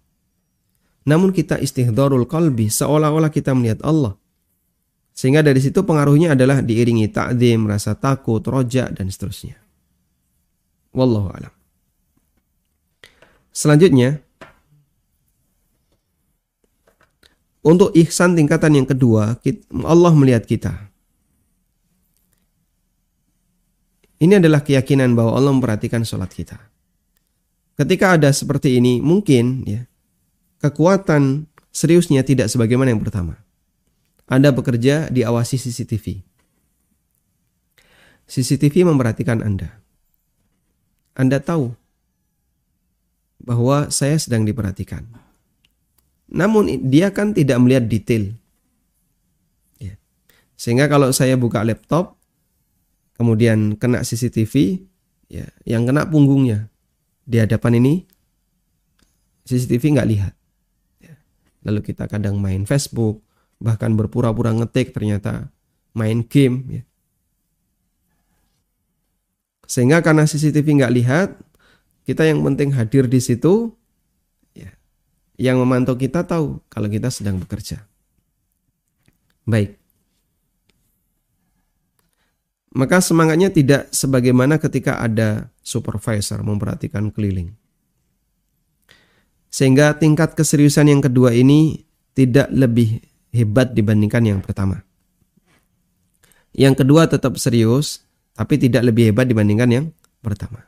Namun 1.04 1.36
kita 1.36 1.60
istihdorul 1.60 2.24
qalbi 2.24 2.72
seolah-olah 2.72 3.28
kita 3.28 3.52
melihat 3.52 3.84
Allah. 3.84 4.16
Sehingga 5.12 5.44
dari 5.44 5.60
situ 5.60 5.84
pengaruhnya 5.84 6.32
adalah 6.32 6.64
diiringi 6.64 7.12
ta'zim, 7.12 7.68
rasa 7.68 7.92
takut, 7.92 8.40
rojak, 8.40 8.96
dan 8.96 9.12
seterusnya. 9.12 9.60
Wallahu 10.96 11.28
alam. 11.28 11.52
Selanjutnya, 13.52 14.24
untuk 17.60 17.92
ihsan 17.92 18.32
tingkatan 18.32 18.72
yang 18.72 18.88
kedua, 18.88 19.36
Allah 19.84 20.12
melihat 20.16 20.48
kita. 20.48 20.90
Ini 24.20 24.36
adalah 24.36 24.60
keyakinan 24.60 25.16
bahwa 25.16 25.32
Allah 25.36 25.52
memperhatikan 25.52 26.04
sholat 26.04 26.28
kita. 26.28 26.60
Ketika 27.80 28.20
ada 28.20 28.28
seperti 28.32 28.76
ini, 28.76 29.00
mungkin 29.00 29.64
ya 29.64 29.88
kekuatan 30.60 31.48
seriusnya 31.72 32.20
tidak 32.20 32.52
sebagaimana 32.52 32.92
yang 32.92 33.00
pertama. 33.00 33.40
Anda 34.28 34.52
bekerja 34.52 35.08
diawasi 35.08 35.56
CCTV. 35.56 36.20
CCTV 38.28 38.84
memperhatikan 38.86 39.40
Anda. 39.40 39.80
Anda 41.16 41.40
tahu 41.40 41.74
bahwa 43.40 43.88
saya 43.88 44.20
sedang 44.20 44.44
diperhatikan. 44.44 45.29
Namun 46.30 46.88
dia 46.88 47.10
kan 47.10 47.34
tidak 47.34 47.58
melihat 47.58 47.90
detail. 47.90 48.30
Ya. 49.82 49.98
Sehingga 50.54 50.86
kalau 50.86 51.10
saya 51.10 51.34
buka 51.34 51.66
laptop, 51.66 52.14
kemudian 53.18 53.74
kena 53.74 54.06
CCTV, 54.06 54.86
ya, 55.26 55.50
yang 55.66 55.84
kena 55.84 56.06
punggungnya 56.06 56.70
di 57.26 57.42
hadapan 57.42 57.82
ini 57.82 58.06
CCTV 59.44 59.98
nggak 59.98 60.10
lihat. 60.10 60.34
Ya. 61.02 61.18
Lalu 61.66 61.90
kita 61.90 62.06
kadang 62.06 62.38
main 62.38 62.62
Facebook, 62.62 63.26
bahkan 63.58 63.98
berpura-pura 63.98 64.54
ngetik 64.54 64.94
ternyata 64.94 65.50
main 65.98 66.22
game. 66.22 66.56
Ya. 66.70 66.82
Sehingga 69.66 69.98
karena 70.02 70.26
CCTV 70.30 70.82
nggak 70.82 70.94
lihat, 70.94 71.28
kita 72.06 72.26
yang 72.26 72.42
penting 72.46 72.74
hadir 72.74 73.06
di 73.06 73.18
situ, 73.18 73.74
yang 75.40 75.56
memantau 75.56 75.96
kita 75.96 76.20
tahu 76.28 76.60
kalau 76.68 76.92
kita 76.92 77.08
sedang 77.08 77.40
bekerja. 77.40 77.88
Baik. 79.48 79.80
Maka 82.76 83.00
semangatnya 83.00 83.48
tidak 83.48 83.88
sebagaimana 83.88 84.60
ketika 84.60 85.00
ada 85.00 85.48
supervisor 85.64 86.44
memperhatikan 86.44 87.08
keliling. 87.08 87.56
Sehingga 89.48 89.96
tingkat 89.96 90.36
keseriusan 90.36 90.92
yang 90.92 91.02
kedua 91.02 91.34
ini 91.34 91.88
tidak 92.14 92.52
lebih 92.52 93.00
hebat 93.32 93.72
dibandingkan 93.72 94.22
yang 94.22 94.40
pertama. 94.44 94.84
Yang 96.54 96.84
kedua 96.84 97.08
tetap 97.08 97.40
serius, 97.40 98.04
tapi 98.36 98.60
tidak 98.60 98.86
lebih 98.86 99.10
hebat 99.10 99.26
dibandingkan 99.26 99.70
yang 99.72 99.86
pertama. 100.22 100.62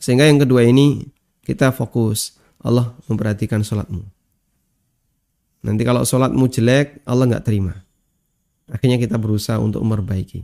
Sehingga 0.00 0.24
yang 0.24 0.40
kedua 0.40 0.64
ini 0.64 1.10
kita 1.44 1.74
fokus 1.74 2.38
Allah 2.66 2.98
memperhatikan 3.06 3.62
sholatmu. 3.62 4.02
Nanti 5.62 5.82
kalau 5.86 6.02
sholatmu 6.02 6.50
jelek, 6.50 7.06
Allah 7.06 7.30
nggak 7.30 7.46
terima. 7.46 7.74
Akhirnya 8.66 8.98
kita 8.98 9.14
berusaha 9.14 9.62
untuk 9.62 9.86
memperbaiki. 9.86 10.42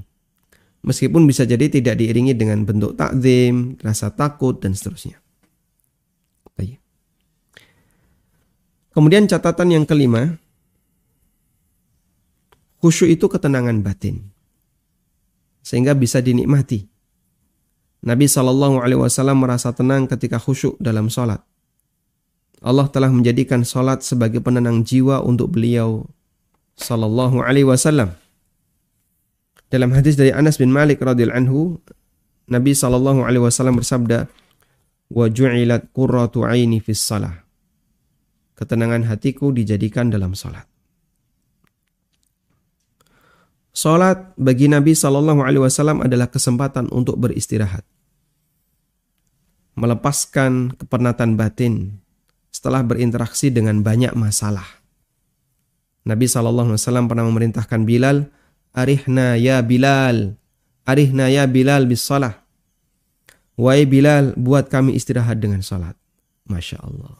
Meskipun 0.86 1.26
bisa 1.26 1.42
jadi 1.42 1.66
tidak 1.66 1.98
diiringi 1.98 2.34
dengan 2.38 2.62
bentuk 2.62 2.94
takzim, 2.94 3.74
rasa 3.82 4.14
takut, 4.14 4.58
dan 4.62 4.74
seterusnya. 4.74 5.22
Kemudian 8.92 9.24
catatan 9.24 9.72
yang 9.72 9.84
kelima, 9.88 10.36
khusyuk 12.84 13.08
itu 13.08 13.24
ketenangan 13.24 13.80
batin. 13.80 14.20
Sehingga 15.64 15.96
bisa 15.96 16.20
dinikmati. 16.20 16.84
Nabi 18.04 18.28
Shallallahu 18.28 18.84
Alaihi 18.84 19.00
Wasallam 19.00 19.40
merasa 19.40 19.72
tenang 19.72 20.04
ketika 20.04 20.36
khusyuk 20.36 20.76
dalam 20.76 21.08
sholat. 21.08 21.40
Allah 22.62 22.86
telah 22.86 23.10
menjadikan 23.10 23.66
sholat 23.66 24.06
sebagai 24.06 24.38
penenang 24.38 24.86
jiwa 24.86 25.18
untuk 25.18 25.50
beliau 25.58 26.06
Sallallahu 26.78 27.42
Alaihi 27.42 27.66
Wasallam. 27.66 28.14
Dalam 29.66 29.90
hadis 29.90 30.14
dari 30.14 30.30
Anas 30.30 30.62
bin 30.62 30.70
Malik 30.70 31.02
radhiyallahu 31.02 31.38
anhu, 31.42 31.82
Nabi 32.46 32.70
Sallallahu 32.70 33.26
Alaihi 33.26 33.42
Wasallam 33.42 33.82
bersabda, 33.82 34.30
"Wa 35.10 35.26
ju'ilat 35.26 35.90
qurratu 35.90 36.46
aini 36.46 36.78
salah." 36.94 37.42
Ketenangan 38.54 39.10
hatiku 39.10 39.50
dijadikan 39.50 40.06
dalam 40.12 40.38
salat. 40.38 40.68
Salat 43.74 44.38
bagi 44.38 44.70
Nabi 44.70 44.94
Sallallahu 44.94 45.42
Alaihi 45.42 45.66
Wasallam 45.66 46.04
adalah 46.04 46.30
kesempatan 46.30 46.92
untuk 46.94 47.18
beristirahat, 47.18 47.82
melepaskan 49.74 50.78
kepenatan 50.78 51.34
batin 51.34 52.01
setelah 52.52 52.84
berinteraksi 52.84 53.48
dengan 53.48 53.80
banyak 53.80 54.12
masalah. 54.12 54.68
Nabi 56.04 56.28
SAW 56.28 56.76
pernah 57.08 57.24
memerintahkan 57.24 57.88
Bilal, 57.88 58.28
Arihna 58.76 59.40
ya 59.40 59.64
Bilal, 59.64 60.36
Arihna 60.84 61.32
ya 61.32 61.48
Bilal 61.48 61.88
bis 61.88 62.04
salah. 62.04 62.44
Wahai 63.56 63.88
Bilal, 63.88 64.36
buat 64.36 64.68
kami 64.68 64.92
istirahat 64.92 65.40
dengan 65.40 65.64
salat. 65.64 65.96
Masya 66.46 66.82
Allah. 66.82 67.16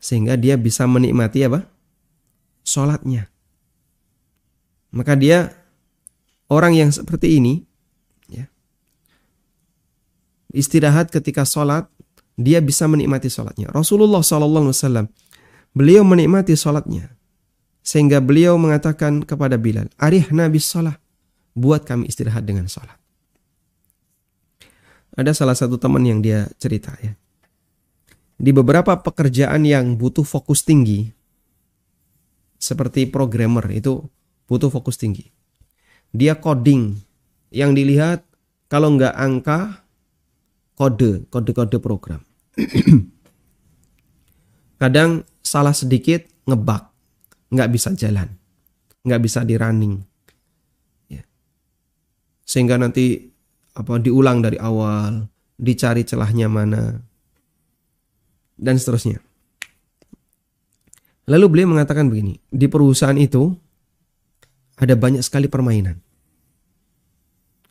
Sehingga 0.00 0.38
dia 0.38 0.54
bisa 0.58 0.86
menikmati 0.86 1.46
apa? 1.46 1.66
Salatnya. 2.66 3.30
Maka 4.94 5.18
dia 5.18 5.52
orang 6.48 6.78
yang 6.78 6.90
seperti 6.94 7.36
ini, 7.36 7.66
ya, 8.30 8.48
istirahat 10.54 11.12
ketika 11.12 11.44
sholat, 11.44 11.90
dia 12.36 12.60
bisa 12.60 12.84
menikmati 12.84 13.32
sholatnya. 13.32 13.72
Rasulullah 13.72 14.20
SAW 14.20 15.08
Beliau 15.76 16.04
menikmati 16.08 16.56
sholatnya. 16.56 17.12
Sehingga 17.84 18.24
beliau 18.24 18.56
mengatakan 18.56 19.20
kepada 19.24 19.60
Bilal, 19.60 19.92
Arih 20.00 20.28
Nabi 20.32 20.56
sholat. 20.56 20.96
Buat 21.56 21.88
kami 21.88 22.08
istirahat 22.08 22.44
dengan 22.44 22.68
sholat. 22.68 22.96
Ada 25.16 25.32
salah 25.32 25.56
satu 25.56 25.80
teman 25.80 26.04
yang 26.04 26.20
dia 26.20 26.48
cerita 26.60 26.92
ya. 27.00 27.16
Di 28.36 28.52
beberapa 28.52 28.92
pekerjaan 29.00 29.64
yang 29.64 29.96
butuh 29.96 30.28
fokus 30.28 30.60
tinggi, 30.60 31.08
seperti 32.60 33.08
programmer 33.08 33.64
itu 33.72 34.04
butuh 34.44 34.68
fokus 34.68 35.00
tinggi. 35.00 35.32
Dia 36.12 36.36
coding, 36.36 37.00
yang 37.48 37.72
dilihat 37.72 38.28
kalau 38.68 38.92
nggak 38.92 39.16
angka, 39.16 39.88
kode, 40.76 41.24
kode-kode 41.32 41.80
program. 41.80 42.25
Kadang 44.82 45.24
salah 45.40 45.72
sedikit 45.72 46.24
ngebak, 46.44 46.82
nggak 47.52 47.70
bisa 47.72 47.92
jalan, 47.96 48.28
nggak 49.04 49.22
bisa 49.22 49.40
di 49.44 49.54
running, 49.56 49.96
ya. 51.08 51.22
sehingga 52.44 52.76
nanti 52.76 53.24
apa 53.76 54.00
diulang 54.00 54.44
dari 54.44 54.60
awal, 54.60 55.24
dicari 55.56 56.04
celahnya 56.04 56.48
mana, 56.48 56.96
dan 58.56 58.76
seterusnya. 58.76 59.20
Lalu 61.26 61.46
beliau 61.50 61.68
mengatakan 61.74 62.06
begini, 62.06 62.38
di 62.48 62.66
perusahaan 62.70 63.16
itu 63.18 63.50
ada 64.78 64.94
banyak 64.94 65.24
sekali 65.24 65.50
permainan. 65.50 65.98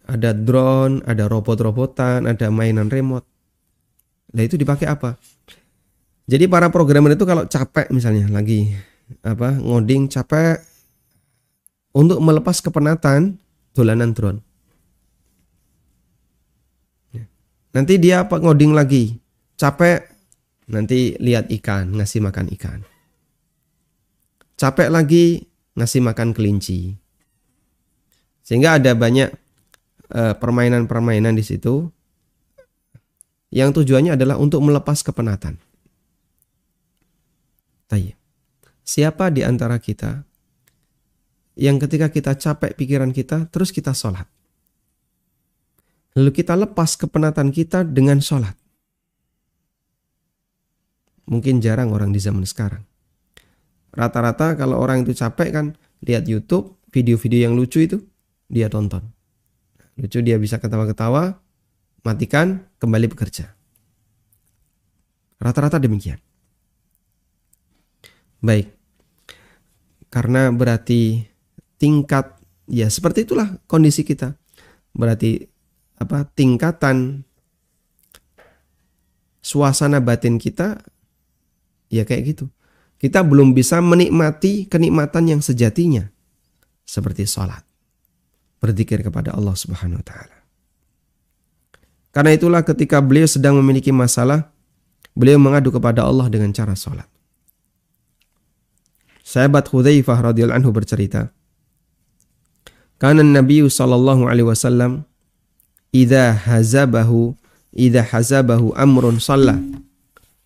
Ada 0.06 0.38
drone, 0.38 1.02
ada 1.08 1.26
robot-robotan, 1.26 2.30
ada 2.30 2.54
mainan 2.54 2.92
remote. 2.92 3.26
Nah 4.34 4.42
itu 4.42 4.58
dipakai 4.58 4.90
apa? 4.90 5.20
Jadi 6.26 6.50
para 6.50 6.74
programmer 6.74 7.14
itu 7.14 7.22
kalau 7.22 7.46
capek 7.46 7.94
misalnya 7.94 8.26
lagi 8.34 8.74
apa 9.22 9.54
ngoding 9.62 10.10
capek 10.10 10.58
untuk 11.94 12.18
melepas 12.18 12.58
kepenatan 12.66 13.38
dolanan 13.78 14.12
drone. 14.18 14.42
Ya. 17.14 17.30
Nanti 17.78 18.02
dia 18.02 18.26
apa 18.26 18.42
ngoding 18.42 18.74
lagi 18.74 19.22
capek 19.56 20.02
nanti 20.66 21.14
lihat 21.22 21.54
ikan 21.62 21.94
ngasih 21.94 22.26
makan 22.26 22.50
ikan. 22.58 22.80
Capek 24.58 24.90
lagi 24.90 25.46
ngasih 25.78 26.02
makan 26.02 26.34
kelinci. 26.34 26.96
Sehingga 28.42 28.82
ada 28.82 28.98
banyak 28.98 29.30
eh, 30.10 30.34
permainan-permainan 30.38 31.34
uh, 31.34 31.38
di 31.38 31.44
situ 31.44 31.90
yang 33.56 33.72
tujuannya 33.72 34.20
adalah 34.20 34.36
untuk 34.36 34.60
melepas 34.60 35.00
kepenatan. 35.00 35.56
Tayyip. 37.88 38.20
Siapa 38.84 39.32
di 39.32 39.48
antara 39.48 39.80
kita 39.80 40.28
yang 41.56 41.80
ketika 41.80 42.12
kita 42.12 42.36
capek 42.36 42.76
pikiran 42.76 43.16
kita, 43.16 43.48
terus 43.48 43.72
kita 43.72 43.96
sholat. 43.96 44.28
Lalu 46.20 46.36
kita 46.36 46.60
lepas 46.60 47.00
kepenatan 47.00 47.56
kita 47.56 47.88
dengan 47.88 48.20
sholat. 48.20 48.60
Mungkin 51.32 51.64
jarang 51.64 51.96
orang 51.96 52.12
di 52.12 52.20
zaman 52.20 52.44
sekarang. 52.44 52.84
Rata-rata 53.96 54.60
kalau 54.60 54.78
orang 54.84 55.08
itu 55.08 55.16
capek 55.16 55.50
kan, 55.56 55.66
lihat 56.04 56.28
YouTube, 56.28 56.76
video-video 56.92 57.48
yang 57.48 57.56
lucu 57.56 57.88
itu, 57.88 58.04
dia 58.52 58.68
tonton. 58.68 59.02
Lucu 59.96 60.20
dia 60.20 60.36
bisa 60.36 60.60
ketawa-ketawa, 60.60 61.40
matikan, 62.06 62.70
kembali 62.78 63.10
bekerja. 63.10 63.50
Rata-rata 65.42 65.82
demikian. 65.82 66.22
Baik. 68.40 68.70
Karena 70.14 70.54
berarti 70.54 71.26
tingkat 71.82 72.40
ya 72.70 72.88
seperti 72.88 73.28
itulah 73.28 73.58
kondisi 73.66 74.06
kita. 74.06 74.38
Berarti 74.96 75.44
apa 76.00 76.24
tingkatan 76.32 77.26
suasana 79.44 80.00
batin 80.00 80.40
kita 80.40 80.80
ya 81.92 82.08
kayak 82.08 82.24
gitu. 82.38 82.46
Kita 82.96 83.28
belum 83.28 83.52
bisa 83.52 83.84
menikmati 83.84 84.72
kenikmatan 84.72 85.36
yang 85.36 85.42
sejatinya 85.44 86.08
seperti 86.88 87.28
sholat, 87.28 87.66
berzikir 88.64 89.04
kepada 89.04 89.36
Allah 89.36 89.52
Subhanahu 89.52 90.00
wa 90.00 90.06
taala. 90.06 90.45
Karena 92.16 92.32
itulah 92.32 92.64
ketika 92.64 93.04
beliau 93.04 93.28
sedang 93.28 93.60
memiliki 93.60 93.92
masalah, 93.92 94.48
beliau 95.12 95.36
mengadu 95.36 95.68
kepada 95.68 96.08
Allah 96.08 96.32
dengan 96.32 96.56
cara 96.56 96.72
sholat. 96.72 97.12
Sahabat 99.20 99.68
Hudzaifah 99.68 100.32
radhiyallahu 100.32 100.64
anhu 100.64 100.72
bercerita, 100.72 101.28
karena 103.02 103.20
Nabi 103.20 103.68
sallallahu 103.68 104.32
alaihi 104.32 104.48
wasallam 104.48 105.04
idza 105.92 106.32
hazabahu 106.32 107.36
idza 107.76 108.06
hazabahu 108.06 108.72
amrun 108.80 109.20
shalla. 109.20 109.60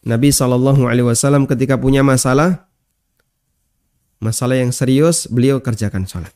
Nabi 0.02 0.34
sallallahu 0.34 0.90
alaihi 0.90 1.06
wasallam 1.06 1.46
ketika 1.46 1.78
punya 1.78 2.02
masalah 2.02 2.66
masalah 4.24 4.58
yang 4.58 4.72
serius, 4.74 5.28
beliau 5.28 5.62
kerjakan 5.62 6.08
sholat. 6.08 6.32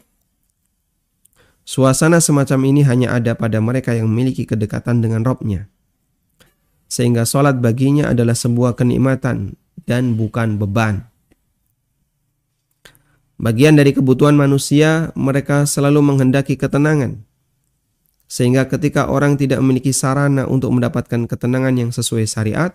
Suasana 1.64 2.20
semacam 2.20 2.59
ini 2.68 2.84
hanya 2.84 3.16
ada 3.16 3.39
pada 3.39 3.64
mereka 3.64 3.95
yang 3.95 4.11
memiliki 4.11 4.43
kedekatan 4.43 4.99
dengan 4.99 5.24
Robnya. 5.24 5.72
Sehingga 6.91 7.24
sholat 7.24 7.64
baginya 7.64 8.11
adalah 8.11 8.36
sebuah 8.36 8.76
kenikmatan 8.76 9.55
dan 9.88 10.20
bukan 10.20 10.59
beban. 10.59 11.07
Bagian 13.39 13.76
dari 13.76 13.91
kebutuhan 13.95 14.38
manusia, 14.38 15.09
mereka 15.18 15.66
selalu 15.66 15.99
menghendaki 16.05 16.55
ketenangan. 16.55 17.26
Sehingga 18.30 18.70
ketika 18.70 19.09
orang 19.09 19.36
tidak 19.36 19.59
memiliki 19.59 19.91
sarana 19.91 20.45
untuk 20.45 20.72
mendapatkan 20.72 21.28
ketenangan 21.28 21.76
yang 21.76 21.91
sesuai 21.91 22.30
syariat, 22.30 22.72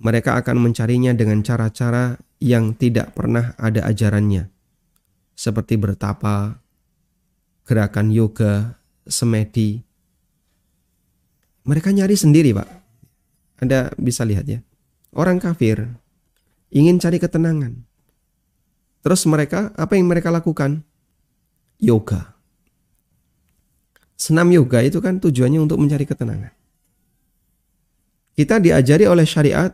mereka 0.00 0.36
akan 0.40 0.60
mencarinya 0.60 1.12
dengan 1.16 1.44
cara-cara 1.44 2.20
yang 2.40 2.72
tidak 2.76 3.12
pernah 3.16 3.52
ada 3.56 3.84
ajarannya. 3.84 4.48
Seperti 5.36 5.80
bertapa, 5.80 6.59
gerakan 7.70 8.10
yoga, 8.10 8.82
semedi. 9.06 9.78
Mereka 11.62 11.94
nyari 11.94 12.18
sendiri, 12.18 12.50
Pak. 12.50 12.66
Anda 13.62 13.94
bisa 13.94 14.26
lihat 14.26 14.50
ya. 14.50 14.58
Orang 15.14 15.38
kafir 15.38 15.86
ingin 16.74 16.98
cari 16.98 17.22
ketenangan. 17.22 17.86
Terus 19.06 19.22
mereka, 19.30 19.70
apa 19.78 19.94
yang 19.94 20.10
mereka 20.10 20.34
lakukan? 20.34 20.82
Yoga. 21.78 22.34
Senam 24.18 24.50
yoga 24.50 24.82
itu 24.82 24.98
kan 24.98 25.22
tujuannya 25.22 25.62
untuk 25.62 25.78
mencari 25.78 26.04
ketenangan. 26.04 26.52
Kita 28.34 28.58
diajari 28.58 29.06
oleh 29.06 29.24
syariat, 29.24 29.70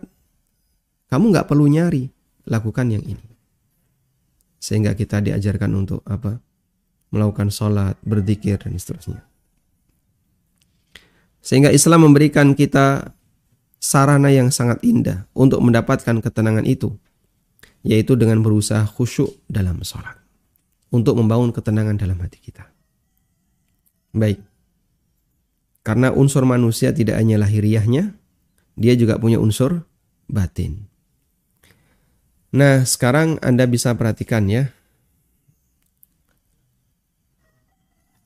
kamu 1.08 1.32
nggak 1.32 1.48
perlu 1.48 1.64
nyari, 1.64 2.12
lakukan 2.44 2.92
yang 2.92 3.02
ini. 3.02 3.26
Sehingga 4.60 4.92
kita 4.92 5.24
diajarkan 5.24 5.70
untuk 5.74 6.04
apa? 6.06 6.45
Melakukan 7.16 7.48
sholat, 7.48 7.96
berzikir 8.04 8.60
dan 8.60 8.76
seterusnya. 8.76 9.24
Sehingga 11.40 11.72
Islam 11.72 12.04
memberikan 12.04 12.52
kita 12.52 13.16
sarana 13.80 14.28
yang 14.28 14.52
sangat 14.52 14.84
indah 14.84 15.24
untuk 15.32 15.64
mendapatkan 15.64 16.20
ketenangan 16.20 16.68
itu, 16.68 16.92
yaitu 17.80 18.12
dengan 18.20 18.44
berusaha 18.44 18.84
khusyuk 18.84 19.32
dalam 19.48 19.80
sholat, 19.80 20.20
untuk 20.92 21.16
membangun 21.16 21.56
ketenangan 21.56 21.96
dalam 21.96 22.20
hati 22.20 22.36
kita. 22.36 22.68
Baik, 24.12 24.44
karena 25.86 26.10
unsur 26.10 26.42
manusia 26.42 26.90
tidak 26.90 27.16
hanya 27.16 27.40
lahiriahnya, 27.40 28.12
dia 28.76 28.94
juga 28.98 29.16
punya 29.22 29.40
unsur 29.40 29.86
batin. 30.26 30.90
Nah, 32.50 32.82
sekarang 32.82 33.38
Anda 33.38 33.70
bisa 33.70 33.94
perhatikan 33.94 34.50
ya, 34.50 34.74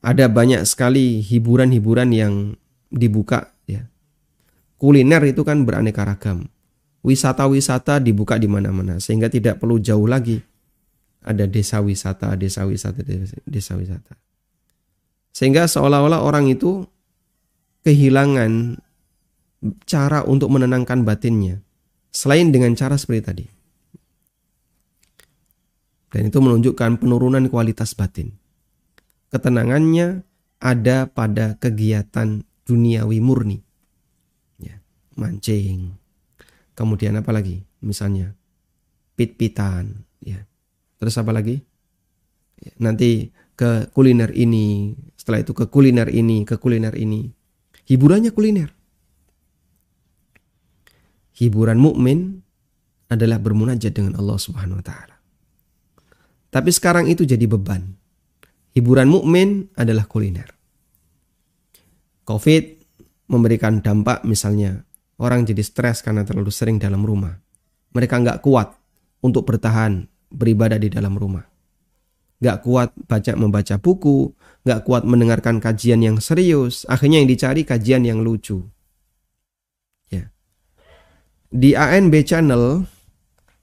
ada 0.01 0.25
banyak 0.25 0.65
sekali 0.65 1.21
hiburan-hiburan 1.21 2.09
yang 2.09 2.33
dibuka 2.89 3.53
ya. 3.69 3.85
Kuliner 4.81 5.21
itu 5.29 5.45
kan 5.45 5.61
beraneka 5.61 6.01
ragam. 6.01 6.49
Wisata-wisata 7.05 8.01
dibuka 8.01 8.37
di 8.37 8.49
mana-mana 8.49 8.97
sehingga 8.97 9.29
tidak 9.29 9.61
perlu 9.61 9.77
jauh 9.77 10.09
lagi. 10.09 10.41
Ada 11.21 11.45
desa 11.45 11.77
wisata, 11.85 12.33
desa 12.33 12.65
wisata, 12.65 13.05
desa 13.45 13.73
wisata. 13.77 14.17
Sehingga 15.29 15.69
seolah-olah 15.69 16.25
orang 16.25 16.49
itu 16.49 16.81
kehilangan 17.85 18.81
cara 19.85 20.25
untuk 20.25 20.49
menenangkan 20.49 21.05
batinnya 21.05 21.61
selain 22.09 22.49
dengan 22.49 22.73
cara 22.73 22.97
seperti 22.97 23.21
tadi. 23.21 23.45
Dan 26.09 26.27
itu 26.33 26.41
menunjukkan 26.41 26.97
penurunan 26.97 27.45
kualitas 27.53 27.93
batin 27.93 28.40
ketenangannya 29.31 30.27
ada 30.61 31.09
pada 31.09 31.57
kegiatan 31.57 32.43
duniawi 32.67 33.17
murni. 33.23 33.59
Ya, 34.61 34.77
mancing. 35.17 35.97
Kemudian 36.77 37.17
apa 37.17 37.33
lagi? 37.33 37.65
Misalnya 37.81 38.37
pit-pitan, 39.17 40.05
ya. 40.21 40.45
Terus 41.01 41.17
apa 41.17 41.33
lagi? 41.33 41.57
Ya, 42.61 42.71
nanti 42.77 43.33
ke 43.57 43.89
kuliner 43.89 44.29
ini, 44.37 44.93
setelah 45.17 45.41
itu 45.41 45.57
ke 45.57 45.65
kuliner 45.65 46.11
ini, 46.11 46.45
ke 46.45 46.61
kuliner 46.61 46.93
ini. 46.93 47.33
Hiburannya 47.89 48.29
kuliner. 48.29 48.69
Hiburan 51.41 51.81
mukmin 51.81 52.45
adalah 53.09 53.41
bermunajat 53.41 53.91
dengan 53.97 54.13
Allah 54.15 54.37
Subhanahu 54.37 54.77
wa 54.77 54.85
taala. 54.85 55.17
Tapi 56.51 56.69
sekarang 56.69 57.09
itu 57.09 57.25
jadi 57.25 57.49
beban 57.49 58.00
hiburan 58.75 59.07
mukmin 59.11 59.71
adalah 59.75 60.07
kuliner. 60.07 60.51
Covid 62.27 62.63
memberikan 63.31 63.79
dampak 63.79 64.23
misalnya 64.27 64.83
orang 65.19 65.47
jadi 65.47 65.63
stres 65.63 66.03
karena 66.03 66.27
terlalu 66.27 66.51
sering 66.51 66.77
dalam 66.79 67.03
rumah. 67.03 67.35
Mereka 67.91 68.23
nggak 68.23 68.39
kuat 68.43 68.71
untuk 69.23 69.43
bertahan 69.47 70.07
beribadah 70.31 70.79
di 70.79 70.87
dalam 70.87 71.15
rumah. 71.15 71.43
Nggak 72.41 72.57
kuat 72.65 72.89
baca 73.05 73.31
membaca 73.37 73.75
buku, 73.77 74.33
nggak 74.65 74.81
kuat 74.87 75.03
mendengarkan 75.05 75.61
kajian 75.61 76.01
yang 76.01 76.17
serius. 76.17 76.87
Akhirnya 76.89 77.21
yang 77.21 77.29
dicari 77.29 77.61
kajian 77.61 78.01
yang 78.01 78.25
lucu. 78.25 78.65
Ya. 80.09 80.33
Di 81.53 81.77
ANB 81.77 82.15
channel, 82.25 82.89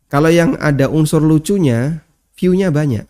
kalau 0.07 0.31
yang 0.31 0.55
ada 0.63 0.87
unsur 0.87 1.25
lucunya, 1.25 2.07
view-nya 2.39 2.71
banyak. 2.71 3.09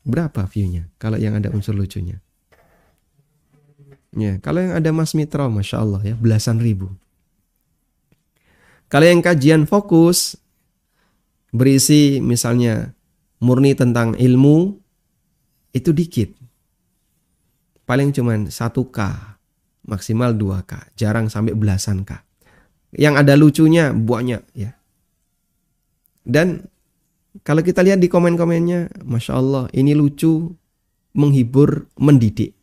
Berapa 0.00 0.48
view-nya 0.48 0.88
kalau 0.96 1.20
yang 1.20 1.36
ada 1.36 1.52
unsur 1.52 1.76
lucunya? 1.76 2.18
Ya, 4.10 4.42
kalau 4.42 4.58
yang 4.58 4.74
ada 4.74 4.90
Mas 4.90 5.14
Mitra, 5.14 5.46
Masya 5.46 5.76
Allah 5.78 6.00
ya, 6.02 6.14
belasan 6.18 6.58
ribu. 6.58 6.90
Kalau 8.90 9.06
yang 9.06 9.22
kajian 9.22 9.70
fokus, 9.70 10.34
berisi 11.54 12.18
misalnya 12.18 12.90
murni 13.38 13.78
tentang 13.78 14.18
ilmu, 14.18 14.74
itu 15.70 15.94
dikit. 15.94 16.34
Paling 17.86 18.10
cuman 18.10 18.50
1K, 18.50 18.98
maksimal 19.86 20.34
2K, 20.34 20.98
jarang 20.98 21.30
sampai 21.30 21.54
belasan 21.54 22.02
K. 22.02 22.18
Yang 22.98 23.14
ada 23.22 23.34
lucunya 23.38 23.94
banyak 23.94 24.42
ya. 24.58 24.74
Dan 26.26 26.66
kalau 27.46 27.62
kita 27.62 27.86
lihat 27.86 28.02
di 28.02 28.10
komen-komennya, 28.10 29.06
Masya 29.06 29.32
Allah, 29.38 29.64
ini 29.70 29.94
lucu, 29.94 30.50
menghibur, 31.14 31.86
mendidik. 31.94 32.58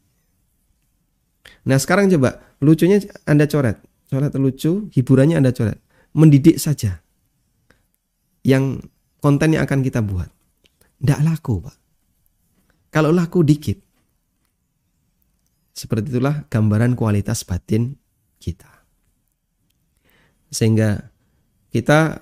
Nah 1.63 1.79
sekarang 1.79 2.11
coba, 2.11 2.43
lucunya 2.59 2.99
Anda 3.23 3.47
coret. 3.47 3.79
Coret 4.07 4.35
lucu, 4.35 4.91
hiburannya 4.91 5.39
Anda 5.39 5.55
coret. 5.55 5.79
Mendidik 6.11 6.59
saja. 6.59 6.99
Yang 8.43 8.87
konten 9.23 9.55
yang 9.55 9.63
akan 9.67 9.83
kita 9.83 10.03
buat. 10.03 10.27
Tidak 10.99 11.19
laku 11.23 11.63
Pak. 11.63 11.77
Kalau 12.91 13.11
laku 13.11 13.43
dikit. 13.43 13.79
Seperti 15.75 16.09
itulah 16.09 16.47
gambaran 16.49 16.97
kualitas 16.97 17.45
batin 17.45 17.95
kita. 18.41 18.71
Sehingga 20.49 21.11
kita 21.69 22.17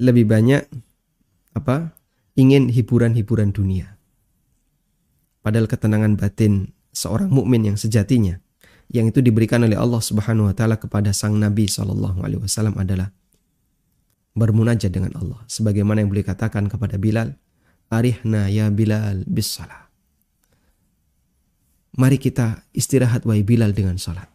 lebih 0.00 0.24
banyak 0.24 0.64
apa 1.56 1.96
ingin 2.36 2.68
hiburan-hiburan 2.68 3.56
dunia. 3.56 3.96
Padahal 5.40 5.64
ketenangan 5.64 6.20
batin 6.20 6.76
seorang 6.92 7.32
mukmin 7.32 7.64
yang 7.64 7.80
sejatinya 7.80 8.44
yang 8.92 9.10
itu 9.10 9.18
diberikan 9.24 9.64
oleh 9.64 9.74
Allah 9.74 9.98
Subhanahu 9.98 10.52
wa 10.52 10.54
taala 10.54 10.76
kepada 10.78 11.10
sang 11.10 11.40
Nabi 11.40 11.66
sallallahu 11.66 12.22
alaihi 12.22 12.44
wasallam 12.44 12.76
adalah 12.78 13.10
bermunajat 14.36 14.92
dengan 14.92 15.16
Allah. 15.16 15.42
Sebagaimana 15.48 16.04
yang 16.04 16.12
beliau 16.12 16.28
katakan 16.28 16.68
kepada 16.68 17.00
Bilal, 17.00 17.34
Arihna 17.88 18.52
ya 18.52 18.68
Bilal 18.68 19.24
bis 19.26 19.48
salah. 19.48 19.88
Mari 21.96 22.20
kita 22.20 22.68
istirahat 22.76 23.24
wahai 23.24 23.40
Bilal 23.40 23.72
dengan 23.72 23.96
salat. 23.96 24.28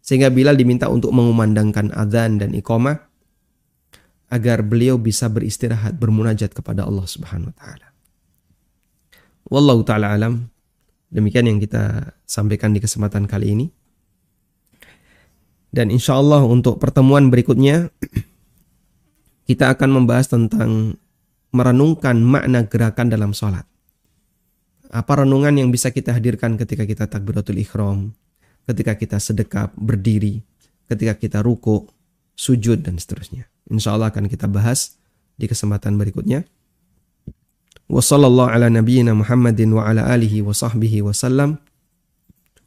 Sehingga 0.00 0.32
Bilal 0.32 0.56
diminta 0.56 0.88
untuk 0.88 1.12
mengumandangkan 1.12 1.92
adzan 1.92 2.40
dan 2.40 2.56
iqamah 2.56 3.11
agar 4.32 4.64
beliau 4.64 4.96
bisa 4.96 5.28
beristirahat 5.28 6.00
bermunajat 6.00 6.56
kepada 6.56 6.88
Allah 6.88 7.04
Subhanahu 7.04 7.52
wa 7.52 7.56
taala. 7.60 7.88
Wallahu 9.52 9.84
taala 9.84 10.16
alam. 10.16 10.48
Demikian 11.12 11.44
yang 11.44 11.60
kita 11.60 12.16
sampaikan 12.24 12.72
di 12.72 12.80
kesempatan 12.80 13.28
kali 13.28 13.52
ini. 13.52 13.66
Dan 15.68 15.92
insya 15.92 16.16
Allah 16.16 16.40
untuk 16.48 16.80
pertemuan 16.80 17.28
berikutnya 17.28 17.92
kita 19.48 19.76
akan 19.76 20.00
membahas 20.00 20.32
tentang 20.32 20.96
merenungkan 21.52 22.16
makna 22.24 22.64
gerakan 22.64 23.12
dalam 23.12 23.36
sholat. 23.36 23.68
Apa 24.88 25.24
renungan 25.24 25.52
yang 25.60 25.68
bisa 25.68 25.92
kita 25.92 26.16
hadirkan 26.16 26.56
ketika 26.56 26.88
kita 26.88 27.04
takbiratul 27.04 27.60
ikhram, 27.60 28.16
ketika 28.64 28.96
kita 28.96 29.20
sedekap, 29.20 29.76
berdiri, 29.76 30.40
ketika 30.88 31.16
kita 31.20 31.38
ruku, 31.44 31.88
sujud, 32.36 32.80
dan 32.80 32.96
seterusnya. 32.96 33.51
Insya 33.70 33.94
Allah 33.94 34.10
akan 34.10 34.26
kita 34.26 34.50
bahas 34.50 34.98
di 35.38 35.46
kesempatan 35.46 35.94
berikutnya. 35.98 36.42
Wassallallahu 37.92 38.48
ala 38.48 38.72
nabiyyina 38.72 39.12
Muhammadin 39.12 39.76
wa 39.76 39.84
ala 39.84 40.08
alihi 40.08 40.40
wa 40.40 40.56
sahbihi 40.56 41.04
wa 41.04 41.12
sallam. 41.12 41.60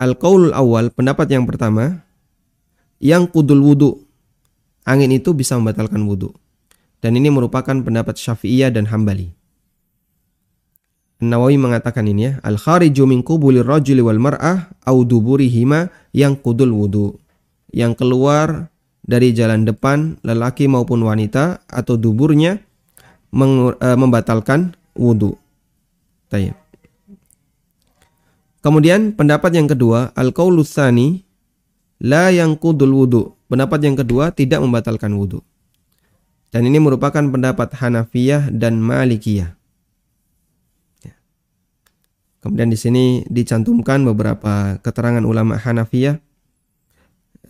Al-qaulul 0.00 0.56
awal, 0.56 0.92
pendapat 0.92 1.28
yang 1.32 1.44
pertama, 1.44 2.00
yang 2.96 3.28
kudul 3.28 3.60
wudu. 3.60 3.92
Angin 4.88 5.12
itu 5.12 5.36
bisa 5.36 5.56
membatalkan 5.60 6.00
wudu. 6.08 6.32
Dan 7.00 7.16
ini 7.16 7.28
merupakan 7.28 7.76
pendapat 7.76 8.16
Syafi'iyah 8.16 8.72
dan 8.72 8.88
Hambali. 8.88 9.35
Nawawi 11.16 11.56
mengatakan 11.56 12.04
ini 12.04 12.28
ya, 12.28 12.32
al-khariju 12.44 13.08
min 13.08 13.24
qubulir 13.24 13.64
rajuli 13.64 14.04
wal 14.04 14.20
mar'ah 14.20 14.68
au 14.84 15.00
duburihima 15.00 15.88
yang 16.12 16.36
kudul 16.36 16.76
wudu. 16.76 17.16
Yang 17.72 18.04
keluar 18.04 18.68
dari 19.00 19.32
jalan 19.32 19.64
depan 19.64 20.20
lelaki 20.20 20.68
maupun 20.68 21.00
wanita 21.00 21.64
atau 21.64 21.96
duburnya 21.96 22.60
eh, 22.60 23.96
membatalkan 23.96 24.76
wudu. 24.92 25.40
Tayyib. 26.28 26.52
Kemudian 28.60 29.16
pendapat 29.16 29.56
yang 29.56 29.72
kedua, 29.72 30.12
al-qaulu 30.12 30.60
tsani 30.68 31.24
la 32.04 32.28
yang 32.28 32.60
kudul 32.60 32.92
wudu. 32.92 33.22
Pendapat 33.48 33.80
yang 33.88 33.96
kedua 33.96 34.36
tidak 34.36 34.60
membatalkan 34.60 35.16
wudu. 35.16 35.40
Dan 36.52 36.68
ini 36.68 36.76
merupakan 36.76 37.24
pendapat 37.24 37.72
Hanafiyah 37.72 38.52
dan 38.52 38.84
Malikiyah. 38.84 39.55
Kemudian 42.46 42.70
di 42.70 42.78
sini 42.78 43.04
dicantumkan 43.26 44.06
beberapa 44.06 44.78
keterangan 44.78 45.26
ulama 45.26 45.58
Hanafiyah 45.58 46.14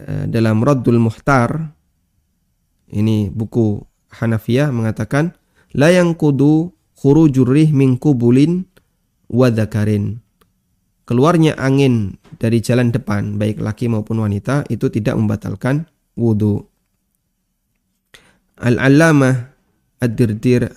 eh, 0.00 0.24
dalam 0.24 0.64
Raddul 0.64 0.96
Muhtar. 0.96 1.68
Ini 2.88 3.28
buku 3.28 3.76
Hanafiyah 4.16 4.72
mengatakan 4.72 5.36
la 5.76 5.92
yang 5.92 6.16
kudu 6.16 6.72
khurujur 6.96 7.44
rih 7.44 7.76
min 7.76 8.00
kubulin 8.00 8.64
wadakarin. 9.28 10.24
Keluarnya 11.04 11.60
angin 11.60 12.16
dari 12.40 12.64
jalan 12.64 12.88
depan, 12.88 13.36
baik 13.36 13.60
laki 13.60 13.92
maupun 13.92 14.24
wanita, 14.24 14.64
itu 14.72 14.88
tidak 14.88 15.20
membatalkan 15.20 15.84
wudhu. 16.16 16.64
Al-Allamah 18.56 19.52
Ad-Dirdir, 20.00 20.72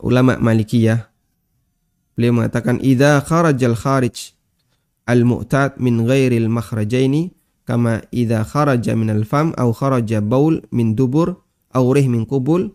ulama 0.00 0.40
Malikiyah, 0.40 1.06
beliau 2.18 2.34
mengatakan, 2.34 2.82
Idza 2.82 3.22
kharajal 3.22 3.78
kharij 3.78 4.34
al-mu'tad 5.06 5.78
min 5.78 6.02
ghairil 6.02 6.50
makhrajaini, 6.50 7.30
kama 7.62 8.02
idza 8.10 8.42
kharaja 8.42 8.98
min 8.98 9.14
al-fam, 9.14 9.54
au 9.54 9.70
kharaja 9.70 10.18
baul 10.18 10.66
min 10.74 10.98
dubur, 10.98 11.38
au 11.70 11.94
rih 11.94 12.10
min 12.10 12.26
kubul, 12.26 12.74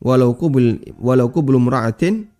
walau 0.00 0.32
kubul 0.38 0.80
walau 0.96 1.28
kubul 1.28 1.60
mura'atin 1.60 2.30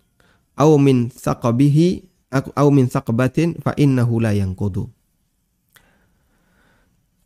au 0.56 0.80
min 0.80 1.12
saqabihi 1.12 2.08
au 2.32 2.68
min 2.72 2.88
saqabatin 2.88 3.58
fa 3.60 3.76
innahu 3.76 4.22
la 4.22 4.32
yanqudu. 4.32 4.88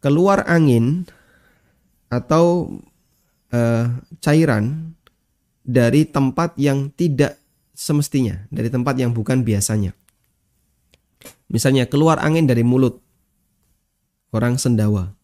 Keluar 0.03 0.45
angin 0.49 1.09
atau 2.12 2.77
uh, 3.53 3.87
cairan 4.21 4.93
dari 5.65 6.05
tempat 6.05 6.57
yang 6.61 6.93
tidak 6.93 7.41
semestinya, 7.75 8.47
dari 8.49 8.70
tempat 8.70 8.97
yang 8.97 9.12
bukan 9.12 9.43
biasanya. 9.43 9.93
Misalnya 11.51 11.91
keluar 11.91 12.22
angin 12.22 12.49
dari 12.49 12.64
mulut 12.64 13.03
orang 14.35 14.59
sendawa 14.59 15.14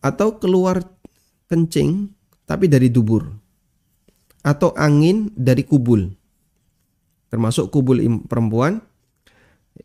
atau 0.00 0.40
keluar 0.40 0.80
kencing 1.46 2.08
tapi 2.48 2.66
dari 2.66 2.88
dubur 2.88 3.28
atau 4.42 4.74
angin 4.74 5.30
dari 5.36 5.62
kubul. 5.62 6.10
Termasuk 7.30 7.72
kubul 7.72 8.02
perempuan. 8.28 8.82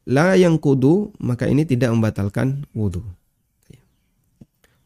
La 0.03 0.35
yang 0.35 0.59
kudu, 0.59 1.15
maka 1.23 1.47
ini 1.47 1.63
tidak 1.63 1.95
membatalkan 1.95 2.67
wudhu. 2.75 2.99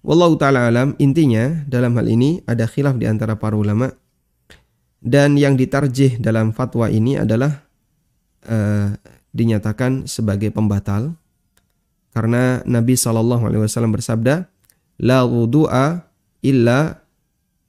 Wallahu 0.06 0.38
ta'ala 0.38 0.70
alam, 0.70 0.94
intinya 1.02 1.66
dalam 1.66 1.98
hal 1.98 2.06
ini 2.06 2.46
ada 2.46 2.70
khilaf 2.70 3.02
di 3.02 3.10
antara 3.10 3.34
para 3.38 3.58
ulama 3.58 3.90
dan 5.02 5.34
yang 5.34 5.58
ditarjih 5.58 6.22
dalam 6.22 6.54
fatwa 6.54 6.86
ini 6.86 7.18
adalah 7.18 7.66
uh, 8.46 8.94
dinyatakan 9.34 10.06
sebagai 10.06 10.54
pembatal. 10.54 11.18
Karena 12.14 12.62
Nabi 12.68 12.94
Shallallahu 12.94 13.50
Alaihi 13.50 13.64
Wasallam 13.66 13.96
bersabda 13.98 14.46
la 15.02 15.26
wudu'a 15.26 16.06
illa 16.46 17.02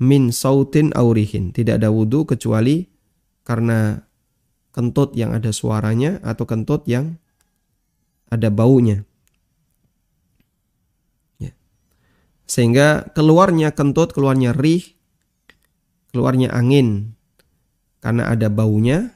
min 0.02 0.34
sautin 0.34 0.90
aurihin 0.92 1.54
tidak 1.54 1.78
ada 1.78 1.94
wudu 1.94 2.26
kecuali 2.26 2.90
karena 3.46 4.02
kentut 4.74 5.14
yang 5.14 5.30
ada 5.30 5.54
suaranya 5.54 6.18
atau 6.26 6.42
kentut 6.42 6.84
yang 6.90 7.22
ada 8.28 8.50
baunya. 8.50 9.06
Ya. 11.38 11.54
Sehingga 12.50 13.14
keluarnya 13.14 13.70
kentut, 13.70 14.10
keluarnya 14.10 14.50
rih, 14.50 14.98
keluarnya 16.10 16.50
angin 16.50 17.14
karena 18.02 18.28
ada 18.28 18.50
baunya, 18.50 19.14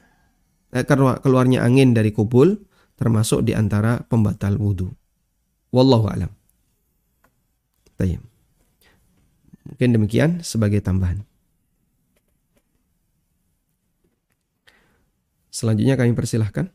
eh, 0.71 0.87
keluarnya 1.21 1.61
angin 1.67 1.91
dari 1.91 2.15
kubul 2.15 2.55
termasuk 2.95 3.43
di 3.43 3.53
antara 3.53 4.01
pembatal 4.07 4.55
wudhu. 4.57 4.89
Wallahu 5.75 6.07
alam. 6.07 6.31
Mungkin 9.67 9.93
demikian 9.93 10.31
sebagai 10.41 10.79
tambahan. 10.79 11.21
Selanjutnya 15.51 15.99
kami 15.99 16.15
persilahkan 16.15 16.71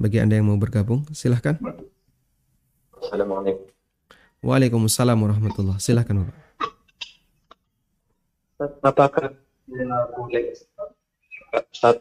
bagi 0.00 0.18
Anda 0.18 0.40
yang 0.40 0.48
mau 0.48 0.58
bergabung, 0.58 1.04
silahkan. 1.12 1.60
Assalamualaikum. 2.98 3.68
Waalaikumsalam 4.42 5.18
warahmatullah. 5.18 5.78
Silahkan 5.78 6.24
Bapak. 6.24 6.34
Apakah 8.82 9.34
boleh 10.18 10.54
Ustaz 11.52 12.00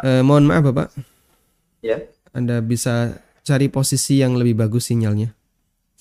eh, 0.00 0.22
mohon 0.24 0.48
maaf 0.48 0.64
Bapak. 0.64 0.88
Ya. 1.84 2.08
Anda 2.32 2.64
bisa 2.64 3.20
cari 3.44 3.68
posisi 3.68 4.24
yang 4.24 4.40
lebih 4.40 4.56
bagus 4.64 4.88
sinyalnya. 4.88 5.36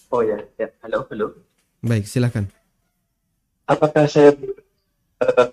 Oh 0.08 0.24
ya, 0.24 0.40
ya. 0.56 0.72
Halo, 0.86 1.04
halo. 1.12 1.36
Baik, 1.84 2.08
silahkan. 2.08 2.48
Apakah 3.68 4.08
saya 4.08 4.32
uh, 5.20 5.48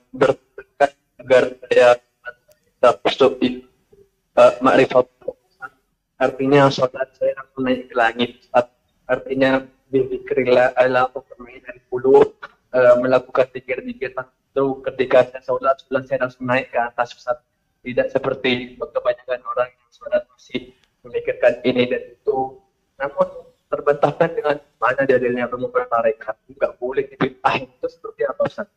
agar 1.19 1.43
saya 1.69 1.89
tak 2.79 2.95
masuk 3.03 3.33
di 3.43 3.67
uh, 4.39 4.53
makrifat 4.63 5.07
artinya 6.19 6.67
sholat 6.71 7.09
saya 7.15 7.37
langsung 7.39 7.63
naik 7.63 7.87
ke 7.91 7.95
langit 7.95 8.31
artinya 9.07 9.63
berzikirlah 9.93 10.75
ala 10.75 11.07
bermain 11.13 11.63
dari 11.63 11.81
bulu 11.87 12.27
uh, 12.75 12.95
melakukan 13.01 13.47
zikir-zikir 13.53 14.13
itu 14.13 14.65
ketika 14.91 15.29
saya 15.29 15.43
sholat 15.45 15.77
sholat 15.87 16.03
saya 16.09 16.19
langsung 16.27 16.45
naik 16.45 16.73
ke 16.73 16.79
atas 16.81 17.15
Ustaz 17.15 17.39
tidak 17.85 18.11
seperti 18.11 18.77
kebanyakan 18.77 19.41
orang 19.55 19.69
yang 19.71 19.91
sholat 19.93 20.23
masih 20.29 20.75
memikirkan 21.07 21.63
ini 21.63 21.89
dan 21.89 22.03
itu 22.13 22.37
namun 22.99 23.29
terbantahkan 23.69 24.31
dengan 24.35 24.57
mana 24.81 25.03
dalilnya 25.05 25.47
pemukulan 25.47 25.87
tarekat 25.87 26.37
nggak 26.49 26.73
boleh 26.81 27.05
dibitahin 27.07 27.69
itu 27.69 27.87
seperti 27.87 28.23
apa 28.25 28.43
Ustaz? 28.49 28.69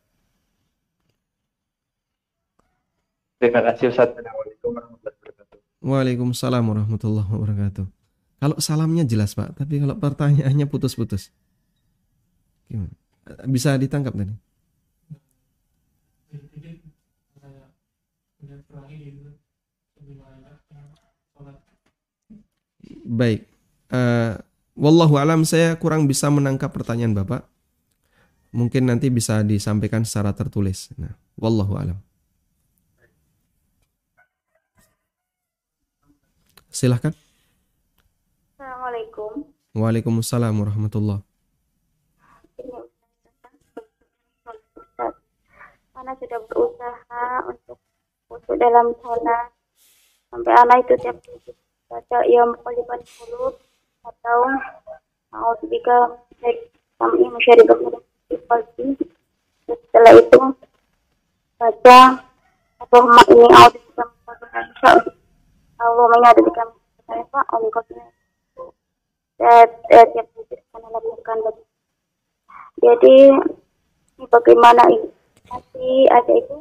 Terima 3.42 3.60
kasih 3.66 3.90
Ustaz. 3.90 4.14
Assalamualaikum 4.14 4.70
warahmatullahi 4.70 5.16
wabarakatuh. 5.18 5.58
Waalaikumsalam 5.82 6.62
warahmatullahi 6.62 7.28
wabarakatuh. 7.32 7.84
Kalau 8.42 8.56
salamnya 8.62 9.02
jelas 9.02 9.34
Pak, 9.34 9.58
tapi 9.58 9.82
kalau 9.82 9.98
pertanyaannya 9.98 10.66
putus-putus. 10.70 11.34
Bisa 13.46 13.78
ditangkap 13.78 14.14
tadi? 14.16 14.34
Baik. 23.02 23.44
Uh, 23.92 24.40
Wallahu 24.72 25.20
alam 25.20 25.44
saya 25.44 25.76
kurang 25.76 26.08
bisa 26.08 26.32
menangkap 26.32 26.72
pertanyaan 26.72 27.12
Bapak. 27.12 27.44
Mungkin 28.52 28.88
nanti 28.88 29.08
bisa 29.12 29.40
disampaikan 29.44 30.04
secara 30.04 30.32
tertulis. 30.32 30.92
Nah, 30.96 31.16
wallahu 31.40 31.76
alam. 31.76 31.96
Silahkan. 36.72 37.12
Assalamualaikum. 38.56 39.44
Waalaikumsalam 39.76 40.52
warahmatullah. 40.52 41.20
Anak 46.02 46.18
sudah 46.18 46.42
berusaha 46.50 47.46
untuk 47.46 47.78
masuk 48.26 48.58
dalam 48.58 48.90
sholat 48.98 49.54
sampai 50.34 50.50
anak 50.50 50.82
itu 50.82 50.98
tiap 50.98 51.14
baca 51.86 52.18
ia 52.26 52.42
mukallibal 52.42 52.98
qulub 53.06 53.54
atau 54.02 54.38
a'udzubika 55.30 56.18
baik 56.42 56.74
kami 56.98 57.30
masyari 57.30 57.62
qalbi 57.62 58.98
setelah 59.62 60.12
itu 60.18 60.42
baca 61.54 61.98
a'udzubika 62.82 64.02
Allahumma 65.78 66.18
ini 66.18 66.26
ada 66.26 66.42
di 66.42 66.50
kami 66.50 67.22
Pak 67.30 67.46
engkau 67.54 67.82
tiap 69.38 69.70
tiap 69.86 70.26
karena 70.74 70.88
lakukan. 70.98 71.36
Jadi 72.82 73.14
bagaimana 74.26 74.82
ini 74.90 75.21
masih 75.52 76.08
ada 76.08 76.32
itu 76.32 76.56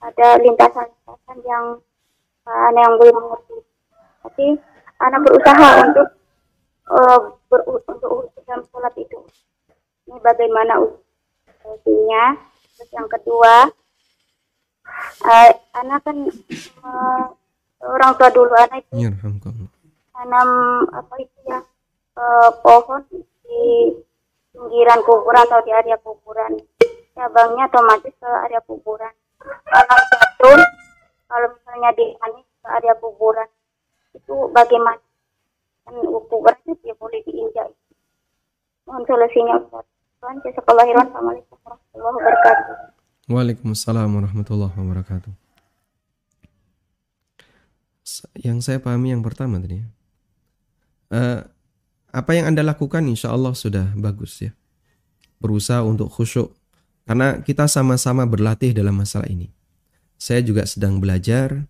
ada 0.00 0.28
lintasan-lintasan 0.40 1.38
yang 1.44 1.64
anak 2.48 2.80
yang 2.80 2.94
belum 2.96 3.16
mengerti 3.20 3.56
tapi 4.22 4.46
anak 5.02 5.20
berusaha 5.26 5.68
untuk 5.90 6.08
uh, 6.88 7.18
ber, 7.50 7.60
untuk 7.68 8.32
dalam 8.46 8.62
sholat 8.70 8.94
itu. 9.00 9.18
Ini 10.06 10.18
bagaimana 10.22 10.78
usianya. 11.64 12.38
Terus 12.76 12.90
yang 12.92 13.08
kedua, 13.10 13.70
uh, 15.24 15.50
anak 15.78 16.00
kan 16.04 16.16
uh, 16.82 17.24
orang 17.82 18.12
tua 18.18 18.28
dulu 18.30 18.54
anak 18.54 18.84
itu 18.86 19.08
ya, 19.08 19.10
tanam 20.12 20.48
apa 20.92 21.14
itu 21.18 21.38
ya 21.48 21.60
uh, 22.18 22.50
pohon 22.62 23.02
di 23.42 23.62
pinggiran 24.52 25.00
kuburan 25.02 25.42
atau 25.46 25.60
di 25.64 25.70
area 25.72 25.96
kuburan. 25.98 26.58
Cabangnya 27.12 27.68
otomatis 27.68 28.14
ke 28.16 28.28
area 28.48 28.60
kuburan. 28.64 29.12
Anak 29.68 30.00
jatuh 30.08 30.60
kalau 31.28 31.48
misalnya 31.56 31.90
di 31.96 32.06
ke 32.62 32.68
area 32.68 32.94
kuburan 33.00 33.48
itu 34.16 34.34
bagaimana? 34.52 35.00
kan 35.82 35.98
ukurannya 35.98 36.72
dia 36.78 36.94
boleh 36.94 37.20
diinjak. 37.26 37.68
Mohon 38.86 39.02
solusinya 39.06 39.54
Ustaz. 39.58 39.86
Tuhan 40.22 40.36
jazakallah 40.46 40.86
Assalamualaikum 40.86 41.58
warahmatullahi 41.66 42.14
wabarakatuh 42.14 42.74
Waalaikumsalam 43.26 44.10
warahmatullahi 44.14 44.74
wabarakatuh. 44.78 45.32
Yang 48.38 48.58
saya 48.62 48.78
pahami 48.78 49.10
yang 49.10 49.22
pertama 49.26 49.58
tadi 49.58 49.82
uh, 51.10 51.42
apa 52.12 52.30
yang 52.38 52.50
anda 52.54 52.62
lakukan 52.62 53.02
insya 53.06 53.34
Allah 53.34 53.54
sudah 53.58 53.90
bagus 53.98 54.38
ya. 54.42 54.54
Berusaha 55.42 55.82
untuk 55.82 56.06
khusyuk 56.06 56.54
karena 57.04 57.42
kita 57.42 57.66
sama-sama 57.66 58.24
berlatih 58.24 58.72
dalam 58.72 58.98
masalah 58.98 59.26
ini 59.26 59.50
saya 60.18 60.40
juga 60.42 60.66
sedang 60.66 61.02
belajar 61.02 61.66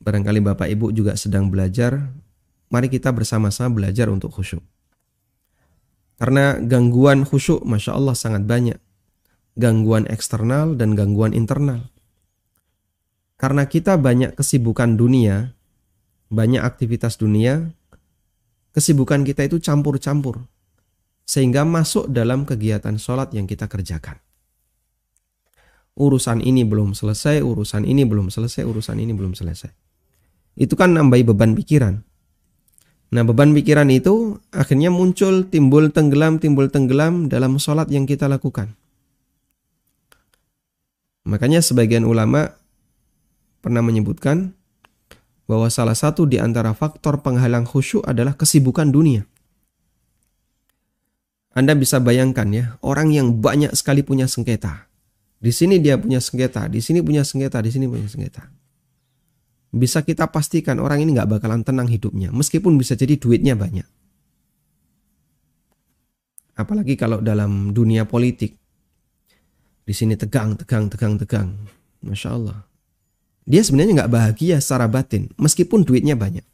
barangkali 0.00 0.40
bapak 0.40 0.68
ibu 0.72 0.92
juga 0.92 1.16
sedang 1.16 1.48
belajar 1.48 2.12
mari 2.74 2.90
kita 2.90 3.14
bersama-sama 3.14 3.70
belajar 3.70 4.10
untuk 4.10 4.34
khusyuk. 4.34 4.66
Karena 6.18 6.58
gangguan 6.58 7.22
khusyuk, 7.22 7.62
masya 7.62 7.94
Allah 7.94 8.18
sangat 8.18 8.42
banyak. 8.42 8.78
Gangguan 9.54 10.10
eksternal 10.10 10.74
dan 10.74 10.98
gangguan 10.98 11.30
internal. 11.30 11.86
Karena 13.38 13.70
kita 13.70 13.94
banyak 13.94 14.34
kesibukan 14.34 14.98
dunia, 14.98 15.54
banyak 16.30 16.58
aktivitas 16.58 17.18
dunia, 17.18 17.70
kesibukan 18.74 19.22
kita 19.22 19.46
itu 19.46 19.62
campur-campur. 19.62 20.42
Sehingga 21.22 21.62
masuk 21.62 22.10
dalam 22.10 22.42
kegiatan 22.42 22.98
sholat 22.98 23.30
yang 23.30 23.46
kita 23.46 23.70
kerjakan. 23.70 24.23
Urusan 25.94 26.42
ini 26.42 26.66
belum 26.66 26.90
selesai, 26.92 27.38
urusan 27.42 27.86
ini 27.86 28.02
belum 28.02 28.26
selesai, 28.26 28.66
urusan 28.66 28.98
ini 28.98 29.14
belum 29.14 29.38
selesai. 29.38 29.70
Itu 30.58 30.74
kan 30.74 30.94
nambahi 30.94 31.22
beban 31.22 31.54
pikiran. 31.54 32.02
Nah 33.14 33.22
beban 33.22 33.54
pikiran 33.54 33.86
itu 33.94 34.42
akhirnya 34.50 34.90
muncul 34.90 35.46
timbul 35.46 35.94
tenggelam 35.94 36.42
timbul 36.42 36.66
tenggelam 36.66 37.30
dalam 37.30 37.62
sholat 37.62 37.86
yang 37.94 38.10
kita 38.10 38.26
lakukan. 38.26 38.74
Makanya 41.22 41.62
sebagian 41.62 42.02
ulama 42.02 42.58
pernah 43.62 43.80
menyebutkan 43.86 44.52
bahwa 45.46 45.68
salah 45.70 45.96
satu 45.96 46.26
di 46.26 46.42
antara 46.42 46.74
faktor 46.74 47.22
penghalang 47.22 47.64
khusyuk 47.64 48.04
adalah 48.04 48.34
kesibukan 48.34 48.90
dunia. 48.90 49.24
Anda 51.54 51.78
bisa 51.78 52.02
bayangkan 52.02 52.50
ya, 52.50 52.64
orang 52.82 53.14
yang 53.14 53.38
banyak 53.38 53.70
sekali 53.78 54.02
punya 54.02 54.26
sengketa. 54.26 54.90
Di 55.44 55.52
sini 55.52 55.76
dia 55.76 56.00
punya 56.00 56.24
sengketa, 56.24 56.64
di 56.72 56.80
sini 56.80 57.04
punya 57.04 57.20
sengketa, 57.20 57.60
di 57.60 57.68
sini 57.68 57.84
punya 57.84 58.08
sengketa 58.08 58.48
bisa 59.74 60.06
kita 60.06 60.30
pastikan 60.30 60.78
orang 60.78 61.02
ini 61.02 61.18
nggak 61.18 61.26
bakalan 61.26 61.66
tenang 61.66 61.90
hidupnya, 61.90 62.30
meskipun 62.30 62.78
bisa 62.78 62.94
jadi 62.94 63.18
duitnya 63.18 63.58
banyak. 63.58 63.84
Apalagi 66.54 66.94
kalau 66.94 67.18
dalam 67.18 67.74
dunia 67.74 68.06
politik, 68.06 68.54
di 69.82 69.90
sini 69.90 70.14
tegang, 70.14 70.54
tegang, 70.54 70.86
tegang, 70.86 71.18
tegang, 71.18 71.48
masya 72.06 72.38
Allah. 72.38 72.58
Dia 73.44 73.66
sebenarnya 73.66 74.06
nggak 74.06 74.12
bahagia 74.14 74.62
secara 74.62 74.86
batin, 74.86 75.26
meskipun 75.34 75.82
duitnya 75.82 76.14
banyak. 76.14 76.46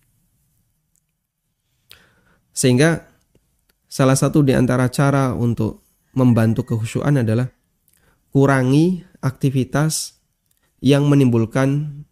Sehingga 2.56 3.04
salah 3.84 4.16
satu 4.16 4.40
di 4.40 4.56
antara 4.56 4.88
cara 4.88 5.36
untuk 5.36 5.84
membantu 6.16 6.64
kehusuan 6.64 7.20
adalah 7.20 7.52
kurangi 8.30 9.04
aktivitas 9.20 10.18
yang 10.80 11.06
menimbulkan 11.06 12.02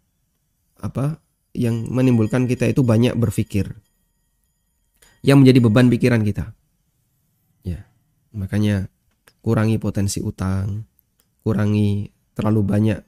apa? 0.79 1.19
Yang 1.51 1.89
menimbulkan 1.89 2.45
kita 2.45 2.69
itu 2.69 2.85
banyak 2.85 3.17
berpikir. 3.17 3.73
Yang 5.25 5.37
menjadi 5.43 5.59
beban 5.59 5.87
pikiran 5.91 6.21
kita. 6.23 6.55
Ya. 7.65 7.89
Makanya 8.31 8.87
kurangi 9.43 9.81
potensi 9.81 10.21
utang, 10.23 10.85
kurangi 11.43 12.07
terlalu 12.37 12.61
banyak 12.63 12.99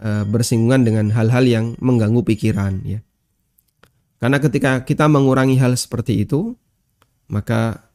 uh, 0.00 0.24
bersinggungan 0.24 0.86
dengan 0.86 1.06
hal-hal 1.12 1.44
yang 1.44 1.66
mengganggu 1.82 2.24
pikiran 2.24 2.80
ya. 2.86 3.00
Karena 4.20 4.36
ketika 4.36 4.84
kita 4.84 5.08
mengurangi 5.08 5.56
hal 5.56 5.72
seperti 5.76 6.28
itu, 6.28 6.52
maka 7.32 7.88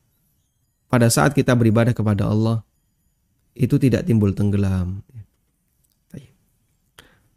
pada 0.89 1.05
saat 1.09 1.37
kita 1.37 1.53
beribadah 1.53 1.93
kepada 1.93 2.25
Allah 2.25 2.65
itu 3.55 3.79
tidak 3.79 4.03
timbul 4.03 4.35
tenggelam. 4.35 5.01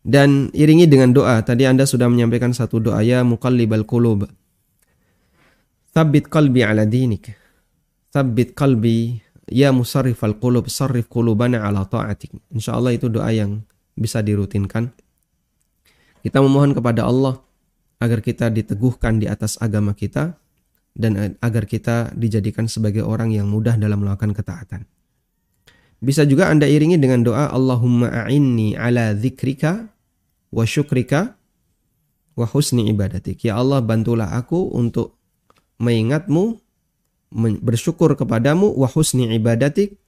Dan 0.08 0.48
iringi 0.56 0.88
dengan 0.88 1.12
doa. 1.12 1.44
Tadi 1.44 1.68
Anda 1.68 1.84
sudah 1.84 2.08
menyampaikan 2.08 2.56
satu 2.56 2.80
doa 2.80 3.04
ya 3.04 3.20
muqallibal 3.28 3.84
qulub. 3.84 4.24
Thabbit 5.92 6.32
qalbi 6.32 6.64
ala 6.64 6.88
dinik. 6.88 7.28
Thabbit 8.08 8.56
qalbi 8.56 9.20
ya 9.52 9.68
musarrifal 9.68 10.40
qulub 10.40 10.72
sarrif 10.72 11.12
qulubana 11.12 11.60
ala 11.60 11.84
ta'atik. 11.84 12.32
Insyaallah 12.56 12.96
itu 12.96 13.12
doa 13.12 13.28
yang 13.36 13.60
bisa 13.92 14.24
dirutinkan. 14.24 14.96
Kita 16.24 16.40
memohon 16.40 16.72
kepada 16.72 17.04
Allah 17.04 17.44
agar 18.00 18.24
kita 18.24 18.48
diteguhkan 18.48 19.20
di 19.20 19.28
atas 19.28 19.60
agama 19.60 19.92
kita 19.92 20.40
dan 20.96 21.36
agar 21.42 21.68
kita 21.68 22.16
dijadikan 22.16 22.64
sebagai 22.64 23.04
orang 23.04 23.28
yang 23.28 23.44
mudah 23.44 23.76
dalam 23.76 24.00
melakukan 24.02 24.32
ketaatan. 24.32 24.88
Bisa 25.98 26.22
juga 26.22 26.46
Anda 26.46 26.70
iringi 26.70 26.94
dengan 26.94 27.26
doa 27.26 27.50
Allahumma 27.50 28.06
a'inni 28.26 28.78
ala 28.78 29.18
dzikrika 29.18 29.90
wa 30.54 30.62
syukrika 30.62 31.34
wa 32.38 32.46
husni 32.46 32.86
ibadatik. 32.86 33.42
Ya 33.42 33.58
Allah 33.58 33.82
bantulah 33.82 34.30
aku 34.38 34.70
untuk 34.70 35.18
mengingatmu, 35.82 36.62
bersyukur 37.62 38.14
kepadamu, 38.14 38.70
wa 38.78 38.86
husni 38.86 39.26
ibadatik, 39.34 39.98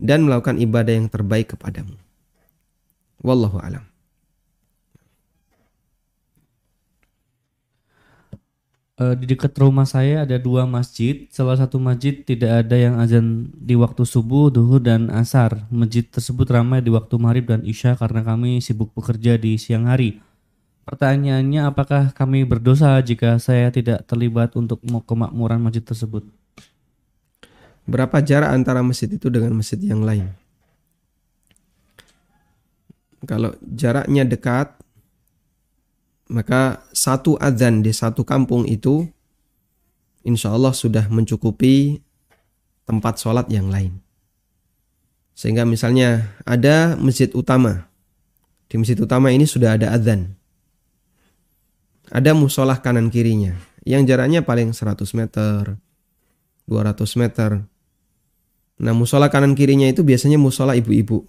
dan 0.00 0.24
melakukan 0.24 0.56
ibadah 0.56 0.96
yang 0.96 1.12
terbaik 1.12 1.52
kepadamu. 1.52 1.92
Wallahu 3.20 3.60
alam. 3.60 3.84
Eh, 8.98 9.14
di 9.14 9.30
dekat 9.30 9.54
rumah 9.62 9.86
saya 9.86 10.26
ada 10.26 10.42
dua 10.42 10.66
masjid. 10.66 11.30
Salah 11.30 11.54
satu 11.54 11.78
masjid 11.78 12.18
tidak 12.18 12.66
ada 12.66 12.74
yang 12.74 12.98
azan 12.98 13.46
di 13.54 13.78
waktu 13.78 14.02
subuh, 14.02 14.50
duhur, 14.50 14.82
dan 14.82 15.06
asar. 15.14 15.70
Masjid 15.70 16.02
tersebut 16.02 16.50
ramai 16.50 16.82
di 16.82 16.90
waktu 16.90 17.14
maghrib 17.14 17.46
dan 17.46 17.62
isya 17.62 17.94
karena 17.94 18.26
kami 18.26 18.58
sibuk 18.58 18.90
bekerja 18.98 19.38
di 19.38 19.54
siang 19.54 19.86
hari. 19.86 20.18
Pertanyaannya, 20.82 21.70
apakah 21.70 22.10
kami 22.10 22.42
berdosa 22.42 22.98
jika 22.98 23.38
saya 23.38 23.70
tidak 23.70 24.02
terlibat 24.10 24.58
untuk 24.58 24.82
kemakmuran 24.82 25.62
masjid 25.62 25.84
tersebut? 25.86 26.26
Berapa 27.86 28.18
jarak 28.18 28.50
antara 28.50 28.82
masjid 28.82 29.06
itu 29.06 29.30
dengan 29.30 29.54
masjid 29.54 29.78
yang 29.78 30.02
lain? 30.02 30.26
Kalau 33.30 33.54
jaraknya 33.62 34.26
dekat, 34.26 34.74
maka 36.28 36.84
satu 36.92 37.40
adzan 37.40 37.80
di 37.80 37.90
satu 37.90 38.22
kampung 38.22 38.68
itu 38.68 39.08
insya 40.28 40.52
Allah 40.52 40.76
sudah 40.76 41.08
mencukupi 41.08 42.04
tempat 42.84 43.16
sholat 43.16 43.48
yang 43.48 43.72
lain. 43.72 43.96
Sehingga 45.32 45.64
misalnya 45.64 46.36
ada 46.44 46.96
masjid 47.00 47.32
utama. 47.32 47.88
Di 48.68 48.76
masjid 48.76 49.00
utama 49.00 49.32
ini 49.32 49.48
sudah 49.48 49.80
ada 49.80 49.96
adzan. 49.96 50.36
Ada 52.12 52.36
musolah 52.36 52.80
kanan 52.84 53.08
kirinya. 53.08 53.56
Yang 53.88 54.12
jaraknya 54.12 54.44
paling 54.44 54.76
100 54.76 55.00
meter, 55.16 55.80
200 56.68 57.20
meter. 57.20 57.64
Nah 58.78 58.92
musola 58.92 59.32
kanan 59.32 59.56
kirinya 59.56 59.88
itu 59.88 60.04
biasanya 60.04 60.36
musola 60.36 60.76
ibu-ibu. 60.76 61.24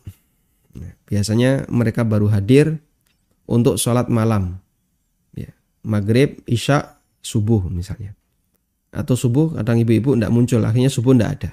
Nah, 0.75 0.91
biasanya 1.07 1.65
mereka 1.71 2.03
baru 2.03 2.27
hadir 2.29 2.83
untuk 3.47 3.79
sholat 3.79 4.11
malam 4.11 4.59
maghrib, 5.83 6.41
isya, 6.45 6.99
subuh 7.19 7.67
misalnya. 7.71 8.15
Atau 8.89 9.13
subuh 9.13 9.53
kadang 9.53 9.77
ibu-ibu 9.77 10.17
tidak 10.17 10.33
muncul, 10.33 10.61
akhirnya 10.65 10.89
subuh 10.89 11.13
tidak 11.13 11.29
ada. 11.39 11.51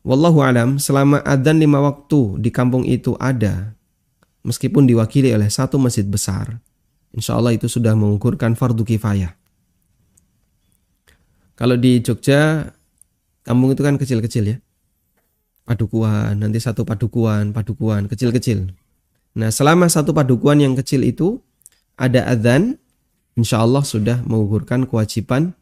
Wallahu 0.00 0.40
alam, 0.40 0.80
selama 0.80 1.20
adzan 1.22 1.60
lima 1.60 1.78
waktu 1.84 2.40
di 2.40 2.48
kampung 2.48 2.88
itu 2.88 3.14
ada, 3.20 3.76
meskipun 4.42 4.88
diwakili 4.88 5.30
oleh 5.30 5.52
satu 5.52 5.76
masjid 5.76 6.08
besar, 6.08 6.56
insya 7.12 7.36
Allah 7.36 7.52
itu 7.52 7.68
sudah 7.68 7.92
mengukurkan 7.92 8.56
fardu 8.56 8.80
kifayah. 8.82 9.36
Kalau 11.60 11.76
di 11.76 12.00
Jogja, 12.00 12.72
kampung 13.44 13.76
itu 13.76 13.84
kan 13.84 14.00
kecil-kecil 14.00 14.44
ya. 14.48 14.56
Padukuan, 15.68 16.40
nanti 16.40 16.56
satu 16.56 16.88
padukuan, 16.88 17.52
padukuan, 17.52 18.08
kecil-kecil. 18.08 18.72
Nah 19.36 19.52
selama 19.52 19.86
satu 19.92 20.16
padukuan 20.16 20.58
yang 20.64 20.72
kecil 20.72 21.04
itu, 21.04 21.44
ada 22.00 22.24
adzan, 22.24 22.80
insya 23.36 23.60
Allah 23.60 23.84
sudah 23.84 24.24
mengukurkan 24.24 24.88
kewajiban 24.88 25.52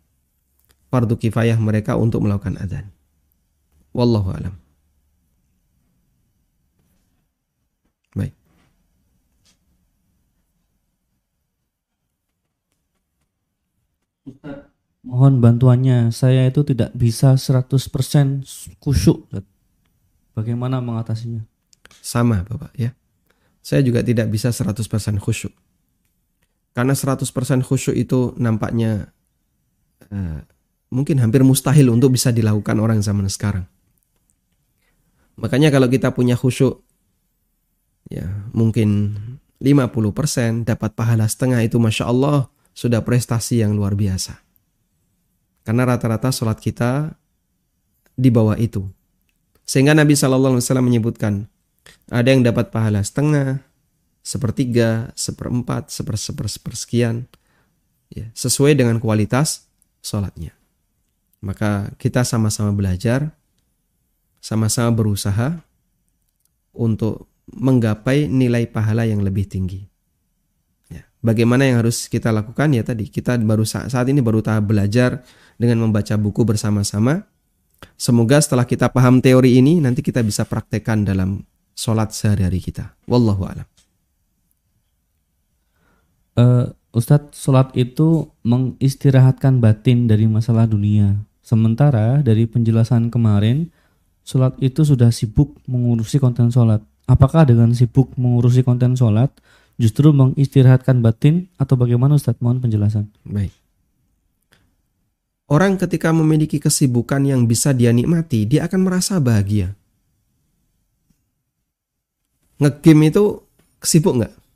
fardu 0.86 1.18
kifayah 1.18 1.58
mereka 1.58 1.98
untuk 1.98 2.22
melakukan 2.22 2.54
adzan. 2.62 2.94
Wallahu 3.90 4.30
alam. 4.30 4.54
Baik. 8.14 8.38
mohon 15.08 15.40
bantuannya. 15.40 16.12
Saya 16.14 16.46
itu 16.46 16.62
tidak 16.62 16.94
bisa 16.94 17.34
100% 17.34 18.44
khusyuk. 18.78 19.26
Bagaimana 20.36 20.78
mengatasinya? 20.78 21.42
Sama 22.04 22.46
Bapak 22.46 22.76
ya. 22.78 22.94
Saya 23.64 23.82
juga 23.82 24.04
tidak 24.06 24.30
bisa 24.30 24.54
100% 24.54 25.18
khusyuk. 25.18 25.50
Karena 26.78 26.94
100% 26.94 27.26
khusyuk 27.66 27.98
itu 27.98 28.38
nampaknya 28.38 29.10
uh, 30.14 30.38
mungkin 30.94 31.18
hampir 31.18 31.42
mustahil 31.42 31.90
untuk 31.90 32.14
bisa 32.14 32.30
dilakukan 32.30 32.78
orang 32.78 33.02
zaman 33.02 33.26
sekarang. 33.26 33.66
Makanya 35.34 35.74
kalau 35.74 35.90
kita 35.90 36.14
punya 36.14 36.38
khusyuk 36.38 36.86
ya 38.06 38.30
mungkin 38.54 39.18
50% 39.58 40.70
dapat 40.70 40.94
pahala 40.94 41.26
setengah 41.26 41.66
itu 41.66 41.82
Masya 41.82 42.06
Allah 42.06 42.46
sudah 42.78 43.02
prestasi 43.02 43.58
yang 43.58 43.74
luar 43.74 43.98
biasa. 43.98 44.38
Karena 45.66 45.82
rata-rata 45.82 46.30
sholat 46.30 46.62
kita 46.62 47.10
di 48.14 48.30
bawah 48.30 48.54
itu. 48.54 48.86
Sehingga 49.66 49.98
Nabi 49.98 50.14
SAW 50.14 50.62
menyebutkan 50.78 51.50
ada 52.06 52.30
yang 52.30 52.46
dapat 52.46 52.70
pahala 52.70 53.02
setengah, 53.02 53.66
sepertiga, 54.28 55.08
seperempat, 55.16 55.88
seper, 55.88 56.20
seper, 56.20 56.46
sepersekian, 56.52 57.24
ya, 58.12 58.28
sesuai 58.36 58.76
dengan 58.76 59.00
kualitas 59.00 59.64
sholatnya. 60.04 60.52
Maka 61.40 61.96
kita 61.96 62.28
sama-sama 62.28 62.76
belajar, 62.76 63.32
sama-sama 64.44 64.92
berusaha 64.92 65.64
untuk 66.76 67.24
menggapai 67.48 68.28
nilai 68.28 68.68
pahala 68.68 69.08
yang 69.08 69.24
lebih 69.24 69.48
tinggi. 69.48 69.88
Ya. 70.92 71.08
Bagaimana 71.24 71.64
yang 71.64 71.80
harus 71.80 72.04
kita 72.12 72.28
lakukan 72.28 72.68
ya 72.76 72.84
tadi 72.84 73.08
kita 73.08 73.40
baru 73.40 73.64
saat, 73.64 73.88
saat 73.88 74.04
ini 74.12 74.20
baru 74.20 74.44
tahap 74.44 74.68
belajar 74.68 75.24
dengan 75.56 75.88
membaca 75.88 76.12
buku 76.20 76.44
bersama-sama. 76.44 77.24
Semoga 77.96 78.42
setelah 78.42 78.68
kita 78.68 78.92
paham 78.92 79.24
teori 79.24 79.56
ini 79.56 79.80
nanti 79.80 80.04
kita 80.04 80.20
bisa 80.20 80.44
praktekkan 80.44 81.06
dalam 81.08 81.40
sholat 81.72 82.12
sehari-hari 82.12 82.58
kita. 82.60 82.92
Wallahu 83.06 83.46
a'lam 83.46 83.77
uh, 86.38 86.70
Ustadz, 86.94 87.36
sholat 87.36 87.74
itu 87.76 88.30
mengistirahatkan 88.46 89.60
batin 89.60 90.08
dari 90.08 90.24
masalah 90.24 90.64
dunia. 90.64 91.20
Sementara 91.44 92.24
dari 92.24 92.48
penjelasan 92.48 93.12
kemarin, 93.12 93.68
sholat 94.24 94.56
itu 94.62 94.86
sudah 94.86 95.12
sibuk 95.12 95.58
mengurusi 95.68 96.16
konten 96.16 96.48
sholat. 96.48 96.80
Apakah 97.08 97.44
dengan 97.44 97.72
sibuk 97.76 98.12
mengurusi 98.16 98.64
konten 98.64 98.96
sholat 98.96 99.32
justru 99.76 100.12
mengistirahatkan 100.12 101.00
batin 101.04 101.48
atau 101.60 101.76
bagaimana 101.76 102.16
Ustadz? 102.16 102.40
Mohon 102.40 102.68
penjelasan. 102.68 103.04
Baik. 103.24 103.52
Orang 105.48 105.80
ketika 105.80 106.12
memiliki 106.12 106.60
kesibukan 106.60 107.24
yang 107.24 107.48
bisa 107.48 107.72
dia 107.72 107.88
nikmati, 107.88 108.44
dia 108.44 108.68
akan 108.68 108.84
merasa 108.84 109.16
bahagia. 109.16 109.72
Ngegame 112.60 113.08
itu 113.08 113.40
sibuk 113.80 114.20
nggak? 114.20 114.47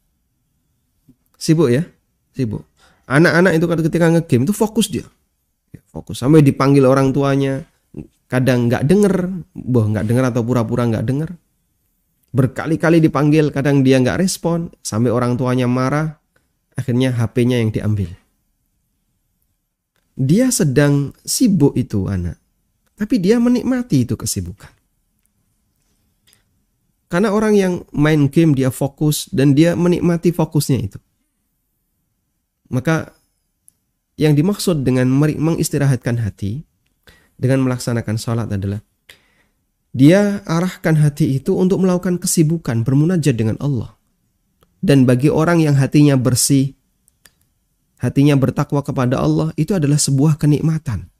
Sibuk 1.43 1.75
ya? 1.75 1.83
Sibuk. 2.31 2.63
Anak-anak 3.11 3.59
itu 3.59 3.67
ketika 3.67 4.07
ngegame 4.15 4.47
itu 4.47 4.55
fokus 4.55 4.87
dia. 4.87 5.07
fokus 5.91 6.21
sampai 6.21 6.41
dipanggil 6.41 6.85
orang 6.89 7.13
tuanya 7.13 7.65
kadang 8.29 8.65
nggak 8.65 8.89
denger 8.89 9.45
boh 9.53 9.85
nggak 9.93 10.09
denger 10.09 10.25
atau 10.33 10.41
pura-pura 10.41 10.89
nggak 10.89 11.05
denger 11.05 11.31
berkali-kali 12.33 12.97
dipanggil 12.97 13.53
kadang 13.53 13.85
dia 13.85 14.01
nggak 14.01 14.25
respon 14.25 14.73
sampai 14.81 15.13
orang 15.13 15.37
tuanya 15.37 15.69
marah 15.69 16.17
akhirnya 16.77 17.13
HP-nya 17.13 17.61
yang 17.61 17.69
diambil 17.69 18.09
dia 20.17 20.49
sedang 20.49 21.13
sibuk 21.29 21.77
itu 21.77 22.09
anak 22.09 22.41
tapi 22.97 23.21
dia 23.21 23.37
menikmati 23.37 24.09
itu 24.09 24.17
kesibukan 24.17 24.73
karena 27.13 27.29
orang 27.29 27.53
yang 27.53 27.85
main 27.93 28.33
game 28.33 28.57
dia 28.57 28.73
fokus 28.73 29.29
dan 29.29 29.53
dia 29.53 29.77
menikmati 29.77 30.33
fokusnya 30.33 30.81
itu. 30.81 30.97
Maka 32.73 33.13
yang 34.17 34.33
dimaksud 34.33 34.81
dengan 34.81 35.13
mengistirahatkan 35.13 36.25
hati 36.25 36.65
dengan 37.37 37.69
melaksanakan 37.69 38.17
sholat 38.17 38.49
adalah 38.49 38.81
dia 39.93 40.41
arahkan 40.49 40.97
hati 40.97 41.37
itu 41.37 41.53
untuk 41.53 41.85
melakukan 41.85 42.17
kesibukan 42.17 42.81
bermunajat 42.81 43.37
dengan 43.37 43.61
Allah. 43.61 43.93
Dan 44.83 45.05
bagi 45.05 45.29
orang 45.29 45.61
yang 45.61 45.77
hatinya 45.77 46.17
bersih, 46.17 46.75
hatinya 48.01 48.35
bertakwa 48.35 48.83
kepada 48.83 49.21
Allah, 49.21 49.53
itu 49.55 49.77
adalah 49.77 50.01
sebuah 50.01 50.41
kenikmatan. 50.41 51.13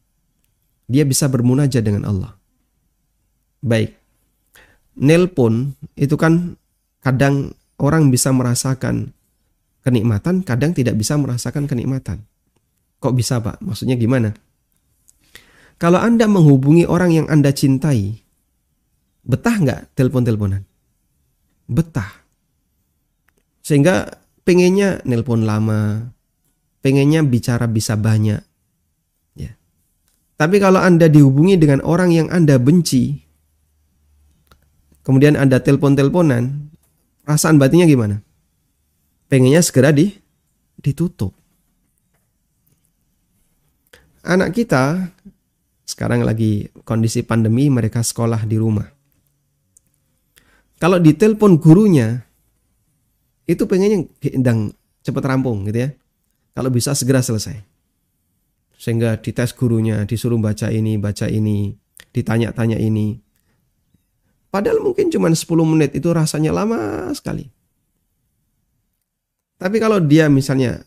Dia 0.89 1.07
bisa 1.07 1.29
bermunajat 1.31 1.85
dengan 1.85 2.09
Allah. 2.09 2.33
Baik, 3.63 3.95
nelpon 4.99 5.79
itu 5.95 6.19
kan 6.19 6.59
kadang 7.05 7.55
orang 7.79 8.11
bisa 8.11 8.35
merasakan 8.35 9.15
kenikmatan, 9.83 10.47
kadang 10.47 10.73
tidak 10.73 10.95
bisa 10.99 11.19
merasakan 11.19 11.67
kenikmatan. 11.67 12.23
Kok 13.03 13.15
bisa 13.19 13.43
Pak? 13.43 13.59
Maksudnya 13.63 13.99
gimana? 13.99 14.31
Kalau 15.83 15.99
Anda 15.99 16.31
menghubungi 16.31 16.87
orang 16.87 17.11
yang 17.11 17.27
Anda 17.27 17.51
cintai, 17.51 18.23
betah 19.27 19.57
nggak 19.59 19.81
telepon-teleponan? 19.99 20.63
Betah. 21.67 22.23
Sehingga 23.63 24.07
pengennya 24.47 25.03
nelpon 25.03 25.43
lama, 25.43 26.11
pengennya 26.83 27.27
bicara 27.27 27.67
bisa 27.67 27.99
banyak. 27.99 28.39
Ya. 29.35 29.53
Tapi 30.39 30.63
kalau 30.63 30.79
Anda 30.79 31.11
dihubungi 31.11 31.59
dengan 31.59 31.83
orang 31.83 32.15
yang 32.15 32.31
Anda 32.31 32.63
benci, 32.63 33.19
kemudian 35.03 35.35
ada 35.35 35.59
telepon-teleponan, 35.59 36.71
perasaan 37.27 37.59
batinnya 37.59 37.91
gimana? 37.91 38.23
Pengennya 39.33 39.65
segera 39.65 39.97
di 39.97 40.13
ditutup. 40.77 41.33
Anak 44.29 44.53
kita 44.53 45.09
sekarang 45.89 46.21
lagi 46.21 46.69
kondisi 46.85 47.25
pandemi 47.25 47.73
mereka 47.73 48.05
sekolah 48.05 48.45
di 48.45 48.61
rumah. 48.61 48.85
Kalau 50.77 51.01
ditelepon 51.01 51.57
gurunya 51.57 52.29
itu 53.49 53.65
pengennya 53.65 54.05
gendang 54.21 54.77
cepat 55.01 55.25
rampung 55.25 55.65
gitu 55.65 55.89
ya. 55.89 55.97
Kalau 56.53 56.69
bisa 56.69 56.93
segera 56.93 57.25
selesai. 57.25 57.57
Sehingga 58.77 59.17
dites 59.17 59.57
gurunya, 59.57 60.05
disuruh 60.05 60.37
baca 60.37 60.69
ini, 60.69 61.01
baca 61.01 61.25
ini, 61.25 61.73
ditanya-tanya 62.13 62.77
ini. 62.77 63.17
Padahal 64.53 64.85
mungkin 64.85 65.09
cuma 65.09 65.33
10 65.33 65.41
menit 65.65 65.97
itu 65.97 66.13
rasanya 66.13 66.53
lama 66.53 67.09
sekali. 67.17 67.62
Tapi 69.63 69.79
kalau 69.79 70.03
dia 70.03 70.27
misalnya 70.27 70.83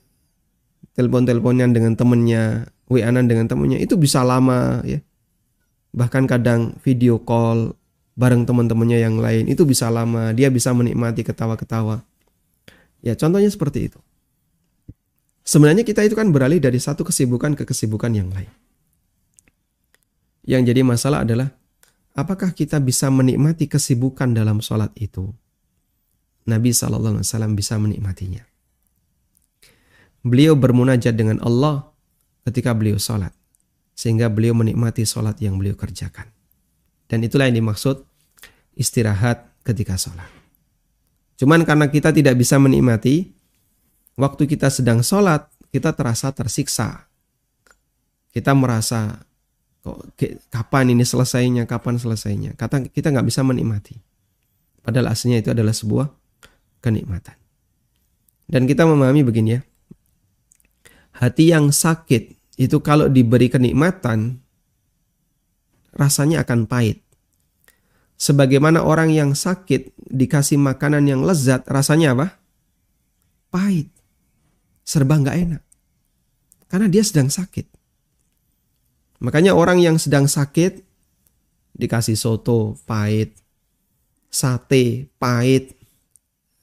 telepon-teleponan 0.99 1.71
dengan 1.71 1.95
temennya, 1.95 2.67
wa 2.91 2.99
dengan 3.23 3.47
temennya, 3.47 3.79
itu 3.79 3.95
bisa 3.95 4.19
lama 4.27 4.83
ya. 4.83 4.99
Bahkan 5.95 6.27
kadang 6.27 6.75
video 6.83 7.23
call 7.23 7.71
bareng 8.19 8.43
teman-temannya 8.43 8.99
yang 8.99 9.15
lain, 9.23 9.47
itu 9.47 9.63
bisa 9.63 9.87
lama. 9.87 10.35
Dia 10.35 10.51
bisa 10.51 10.75
menikmati 10.75 11.23
ketawa-ketawa. 11.23 12.03
Ya 12.99 13.15
contohnya 13.15 13.47
seperti 13.47 13.87
itu. 13.87 13.99
Sebenarnya 15.45 15.85
kita 15.87 16.01
itu 16.03 16.17
kan 16.17 16.33
beralih 16.33 16.57
dari 16.57 16.81
satu 16.81 17.05
kesibukan 17.05 17.53
ke 17.53 17.63
kesibukan 17.63 18.11
yang 18.11 18.33
lain. 18.33 18.49
Yang 20.43 20.73
jadi 20.73 20.81
masalah 20.81 21.23
adalah 21.23 21.53
apakah 22.17 22.51
kita 22.51 22.81
bisa 22.81 23.07
menikmati 23.13 23.69
kesibukan 23.69 24.33
dalam 24.33 24.59
sholat 24.59 24.89
itu? 24.97 25.31
Nabi 26.49 26.73
SAW 26.73 27.21
bisa 27.53 27.77
menikmatinya. 27.77 28.54
Beliau 30.25 30.57
bermunajat 30.57 31.13
dengan 31.13 31.37
Allah 31.45 31.85
ketika 32.49 32.73
beliau 32.73 32.97
sholat. 32.97 33.29
Sehingga 33.93 34.27
beliau 34.27 34.57
menikmati 34.57 35.05
sholat 35.05 35.37
yang 35.39 35.61
beliau 35.61 35.77
kerjakan. 35.77 36.27
Dan 37.05 37.21
itulah 37.21 37.45
yang 37.45 37.61
dimaksud 37.61 38.01
istirahat 38.73 39.45
ketika 39.61 39.95
sholat. 39.95 40.27
Cuman 41.37 41.61
karena 41.61 41.87
kita 41.87 42.09
tidak 42.09 42.35
bisa 42.41 42.57
menikmati, 42.57 43.29
waktu 44.17 44.49
kita 44.49 44.73
sedang 44.73 45.05
sholat, 45.05 45.45
kita 45.69 45.93
terasa 45.93 46.33
tersiksa. 46.33 47.05
Kita 48.33 48.51
merasa 48.51 49.21
kok 49.85 50.01
kapan 50.49 50.97
ini 50.97 51.05
selesainya 51.05 51.69
kapan 51.69 52.01
selesainya 52.01 52.57
kata 52.57 52.89
kita 52.89 53.13
nggak 53.13 53.29
bisa 53.29 53.45
menikmati 53.45 53.93
padahal 54.81 55.13
aslinya 55.13 55.45
itu 55.45 55.53
adalah 55.53 55.77
sebuah 55.77 56.09
kenikmatan 56.81 57.37
dan 58.49 58.65
kita 58.65 58.89
memahami 58.89 59.21
begini 59.21 59.49
ya 59.53 59.61
hati 61.15 61.55
yang 61.55 61.71
sakit 61.71 62.35
itu 62.59 62.77
kalau 62.83 63.07
diberi 63.07 63.47
kenikmatan 63.47 64.39
rasanya 65.95 66.43
akan 66.43 66.67
pahit. 66.67 66.99
Sebagaimana 68.15 68.83
orang 68.83 69.11
yang 69.11 69.35
sakit 69.35 69.91
dikasih 70.07 70.55
makanan 70.55 71.03
yang 71.07 71.21
lezat 71.23 71.67
rasanya 71.67 72.15
apa? 72.15 72.27
Pahit. 73.51 73.91
Serba 74.87 75.19
nggak 75.19 75.35
enak. 75.35 75.63
Karena 76.71 76.87
dia 76.87 77.03
sedang 77.03 77.27
sakit. 77.27 77.67
Makanya 79.19 79.55
orang 79.55 79.83
yang 79.83 79.99
sedang 79.99 80.27
sakit 80.31 80.83
dikasih 81.75 82.15
soto 82.15 82.79
pahit, 82.87 83.35
sate 84.31 85.11
pahit, 85.19 85.75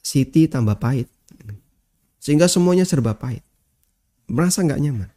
siti 0.01 0.49
tambah 0.49 0.77
pahit. 0.81 1.09
Sehingga 2.17 2.49
semuanya 2.49 2.89
serba 2.89 3.13
pahit. 3.17 3.45
Merasa 4.33 4.65
nggak 4.65 4.81
nyaman. 4.81 5.11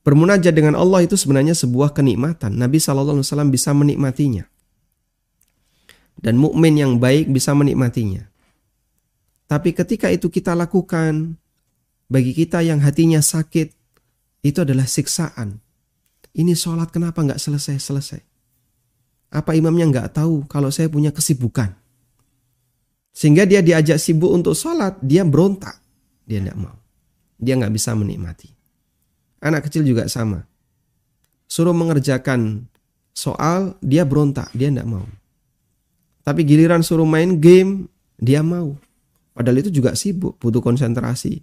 Bermunajat 0.00 0.56
dengan 0.56 0.80
Allah 0.80 1.04
itu 1.04 1.20
sebenarnya 1.20 1.52
sebuah 1.52 1.92
kenikmatan. 1.92 2.56
Nabi 2.56 2.80
SAW 2.80 3.20
bisa 3.52 3.76
menikmatinya. 3.76 4.48
Dan 6.16 6.40
mukmin 6.40 6.80
yang 6.80 6.96
baik 6.96 7.28
bisa 7.28 7.52
menikmatinya. 7.52 8.24
Tapi 9.44 9.76
ketika 9.76 10.08
itu 10.08 10.32
kita 10.32 10.56
lakukan, 10.56 11.36
bagi 12.08 12.32
kita 12.32 12.64
yang 12.64 12.80
hatinya 12.80 13.20
sakit, 13.20 13.68
itu 14.40 14.58
adalah 14.64 14.88
siksaan. 14.88 15.60
Ini 16.32 16.56
sholat 16.56 16.88
kenapa 16.88 17.20
nggak 17.20 17.36
selesai-selesai? 17.36 18.24
Apa 19.28 19.52
imamnya 19.52 19.84
nggak 19.92 20.16
tahu 20.16 20.48
kalau 20.48 20.72
saya 20.72 20.88
punya 20.88 21.12
kesibukan? 21.12 21.76
Sehingga 23.12 23.44
dia 23.44 23.60
diajak 23.60 24.00
sibuk 24.00 24.32
untuk 24.32 24.56
sholat, 24.56 24.96
dia 25.04 25.20
berontak. 25.28 25.76
Dia 26.24 26.40
nggak 26.40 26.56
mau. 26.56 26.77
Dia 27.38 27.54
nggak 27.54 27.72
bisa 27.72 27.94
menikmati. 27.94 28.50
Anak 29.38 29.70
kecil 29.70 29.86
juga 29.86 30.10
sama. 30.10 30.42
Suruh 31.46 31.72
mengerjakan 31.72 32.66
soal, 33.14 33.78
dia 33.80 34.02
berontak, 34.02 34.50
dia 34.52 34.68
nggak 34.68 34.86
mau. 34.90 35.06
Tapi 36.26 36.44
giliran 36.44 36.84
suruh 36.84 37.08
main 37.08 37.38
game, 37.38 37.88
dia 38.20 38.42
mau. 38.44 38.76
Padahal 39.32 39.62
itu 39.62 39.70
juga 39.70 39.94
sibuk, 39.94 40.36
butuh 40.42 40.60
konsentrasi. 40.60 41.40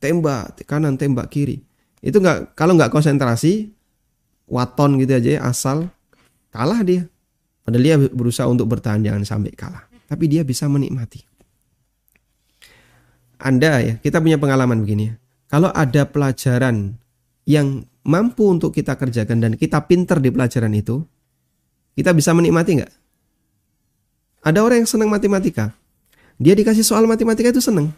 Tembak 0.00 0.64
kanan, 0.64 0.96
tembak 0.96 1.28
kiri. 1.28 1.60
Itu 2.00 2.18
nggak 2.20 2.56
kalau 2.56 2.74
nggak 2.74 2.88
konsentrasi, 2.90 3.70
waton 4.48 4.96
gitu 4.98 5.12
aja 5.14 5.30
ya, 5.36 5.40
asal 5.44 5.92
kalah 6.50 6.80
dia. 6.80 7.04
Padahal 7.62 7.84
dia 7.84 7.96
berusaha 7.98 8.48
untuk 8.48 8.66
bertahan 8.72 9.04
jangan 9.04 9.22
sampai 9.22 9.52
kalah. 9.52 9.84
Tapi 10.06 10.24
dia 10.30 10.46
bisa 10.46 10.64
menikmati. 10.70 11.20
Anda 13.36 13.84
ya, 13.84 13.94
kita 14.00 14.22
punya 14.22 14.40
pengalaman 14.40 14.80
begini 14.80 15.12
ya. 15.12 15.14
Kalau 15.46 15.70
ada 15.70 16.02
pelajaran 16.10 16.98
yang 17.46 17.86
mampu 18.02 18.50
untuk 18.50 18.74
kita 18.74 18.98
kerjakan 18.98 19.38
dan 19.42 19.52
kita 19.54 19.86
pinter 19.86 20.18
di 20.18 20.30
pelajaran 20.34 20.74
itu, 20.74 21.02
kita 21.94 22.10
bisa 22.10 22.34
menikmati 22.34 22.82
nggak? 22.82 22.92
Ada 24.46 24.62
orang 24.62 24.82
yang 24.82 24.90
senang 24.90 25.10
matematika. 25.10 25.74
Dia 26.38 26.54
dikasih 26.54 26.86
soal 26.86 27.08
matematika 27.10 27.50
itu 27.50 27.62
senang. 27.62 27.90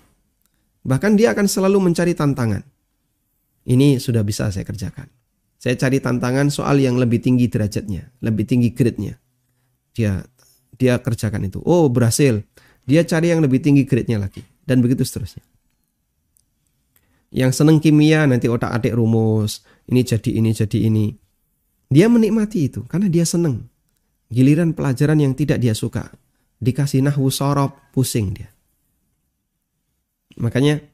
Bahkan 0.86 1.18
dia 1.18 1.36
akan 1.36 1.44
selalu 1.44 1.90
mencari 1.90 2.16
tantangan. 2.16 2.64
Ini 3.68 4.00
sudah 4.00 4.24
bisa 4.24 4.48
saya 4.48 4.64
kerjakan. 4.64 5.10
Saya 5.58 5.74
cari 5.74 5.98
tantangan 5.98 6.48
soal 6.48 6.78
yang 6.80 6.96
lebih 6.96 7.18
tinggi 7.18 7.50
derajatnya, 7.50 8.14
lebih 8.22 8.46
tinggi 8.46 8.72
grade-nya. 8.72 9.18
Dia 9.92 10.22
dia 10.78 10.94
kerjakan 11.02 11.50
itu. 11.50 11.58
Oh, 11.66 11.90
berhasil. 11.90 12.40
Dia 12.88 13.04
cari 13.04 13.34
yang 13.34 13.42
lebih 13.42 13.60
tinggi 13.60 13.84
grade-nya 13.84 14.22
lagi 14.22 14.40
dan 14.64 14.80
begitu 14.80 15.02
seterusnya. 15.02 15.44
Yang 17.28 17.60
seneng 17.60 17.76
kimia 17.78 18.24
nanti 18.24 18.48
otak-atik 18.48 18.96
rumus, 18.96 19.60
ini 19.88 20.00
jadi 20.00 20.30
ini 20.40 20.50
jadi 20.56 20.78
ini. 20.88 21.06
Dia 21.88 22.08
menikmati 22.08 22.68
itu 22.68 22.84
karena 22.88 23.08
dia 23.08 23.24
seneng. 23.28 23.68
Giliran 24.28 24.76
pelajaran 24.76 25.20
yang 25.20 25.32
tidak 25.32 25.60
dia 25.60 25.72
suka, 25.72 26.12
dikasih 26.60 27.00
nahwu 27.00 27.32
sorop, 27.32 27.76
pusing 27.96 28.36
dia. 28.36 28.52
Makanya 30.36 30.84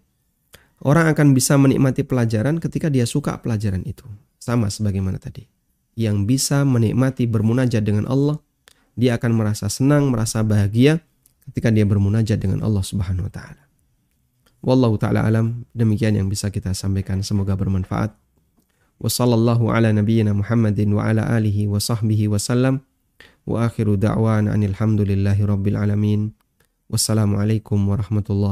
orang 0.87 1.11
akan 1.11 1.35
bisa 1.35 1.59
menikmati 1.59 2.07
pelajaran 2.07 2.63
ketika 2.63 2.87
dia 2.91 3.05
suka 3.11 3.43
pelajaran 3.43 3.83
itu. 3.83 4.07
Sama 4.39 4.71
sebagaimana 4.71 5.19
tadi. 5.19 5.47
Yang 5.95 6.17
bisa 6.27 6.63
menikmati 6.63 7.27
bermunajat 7.27 7.83
dengan 7.83 8.07
Allah, 8.07 8.39
dia 8.95 9.19
akan 9.19 9.35
merasa 9.35 9.67
senang, 9.67 10.11
merasa 10.11 10.47
bahagia 10.47 11.03
ketika 11.51 11.75
dia 11.75 11.87
bermunajat 11.87 12.39
dengan 12.39 12.63
Allah 12.63 12.83
Subhanahu 12.83 13.27
wa 13.27 13.33
taala. 13.33 13.64
Wallahu 14.65 14.97
taala 14.97 15.29
alam, 15.29 15.69
demikian 15.77 16.17
yang 16.17 16.33
bisa 16.33 16.49
kita 16.49 16.73
sampaikan 16.73 17.21
semoga 17.21 17.53
bermanfaat. 17.53 18.17
Wassallallahu 18.97 19.69
ala 19.69 19.93
nabiyyina 19.93 20.33
Muhammadin 20.33 20.97
wa 20.97 21.05
ala 21.05 21.21
alihi 21.37 21.69
wa 21.69 21.77
sahbihi 21.77 22.33
wasallam. 22.33 22.81
Wa 23.45 23.69
akhiru 23.69 24.01
da'wana 24.01 24.57
anil 24.57 24.73
hamdulillahi 24.73 25.45
rabbil 25.45 25.77
alamin. 25.77 26.33
Wassalamualaikum 26.89 27.77
warahmatullahi 27.77 28.41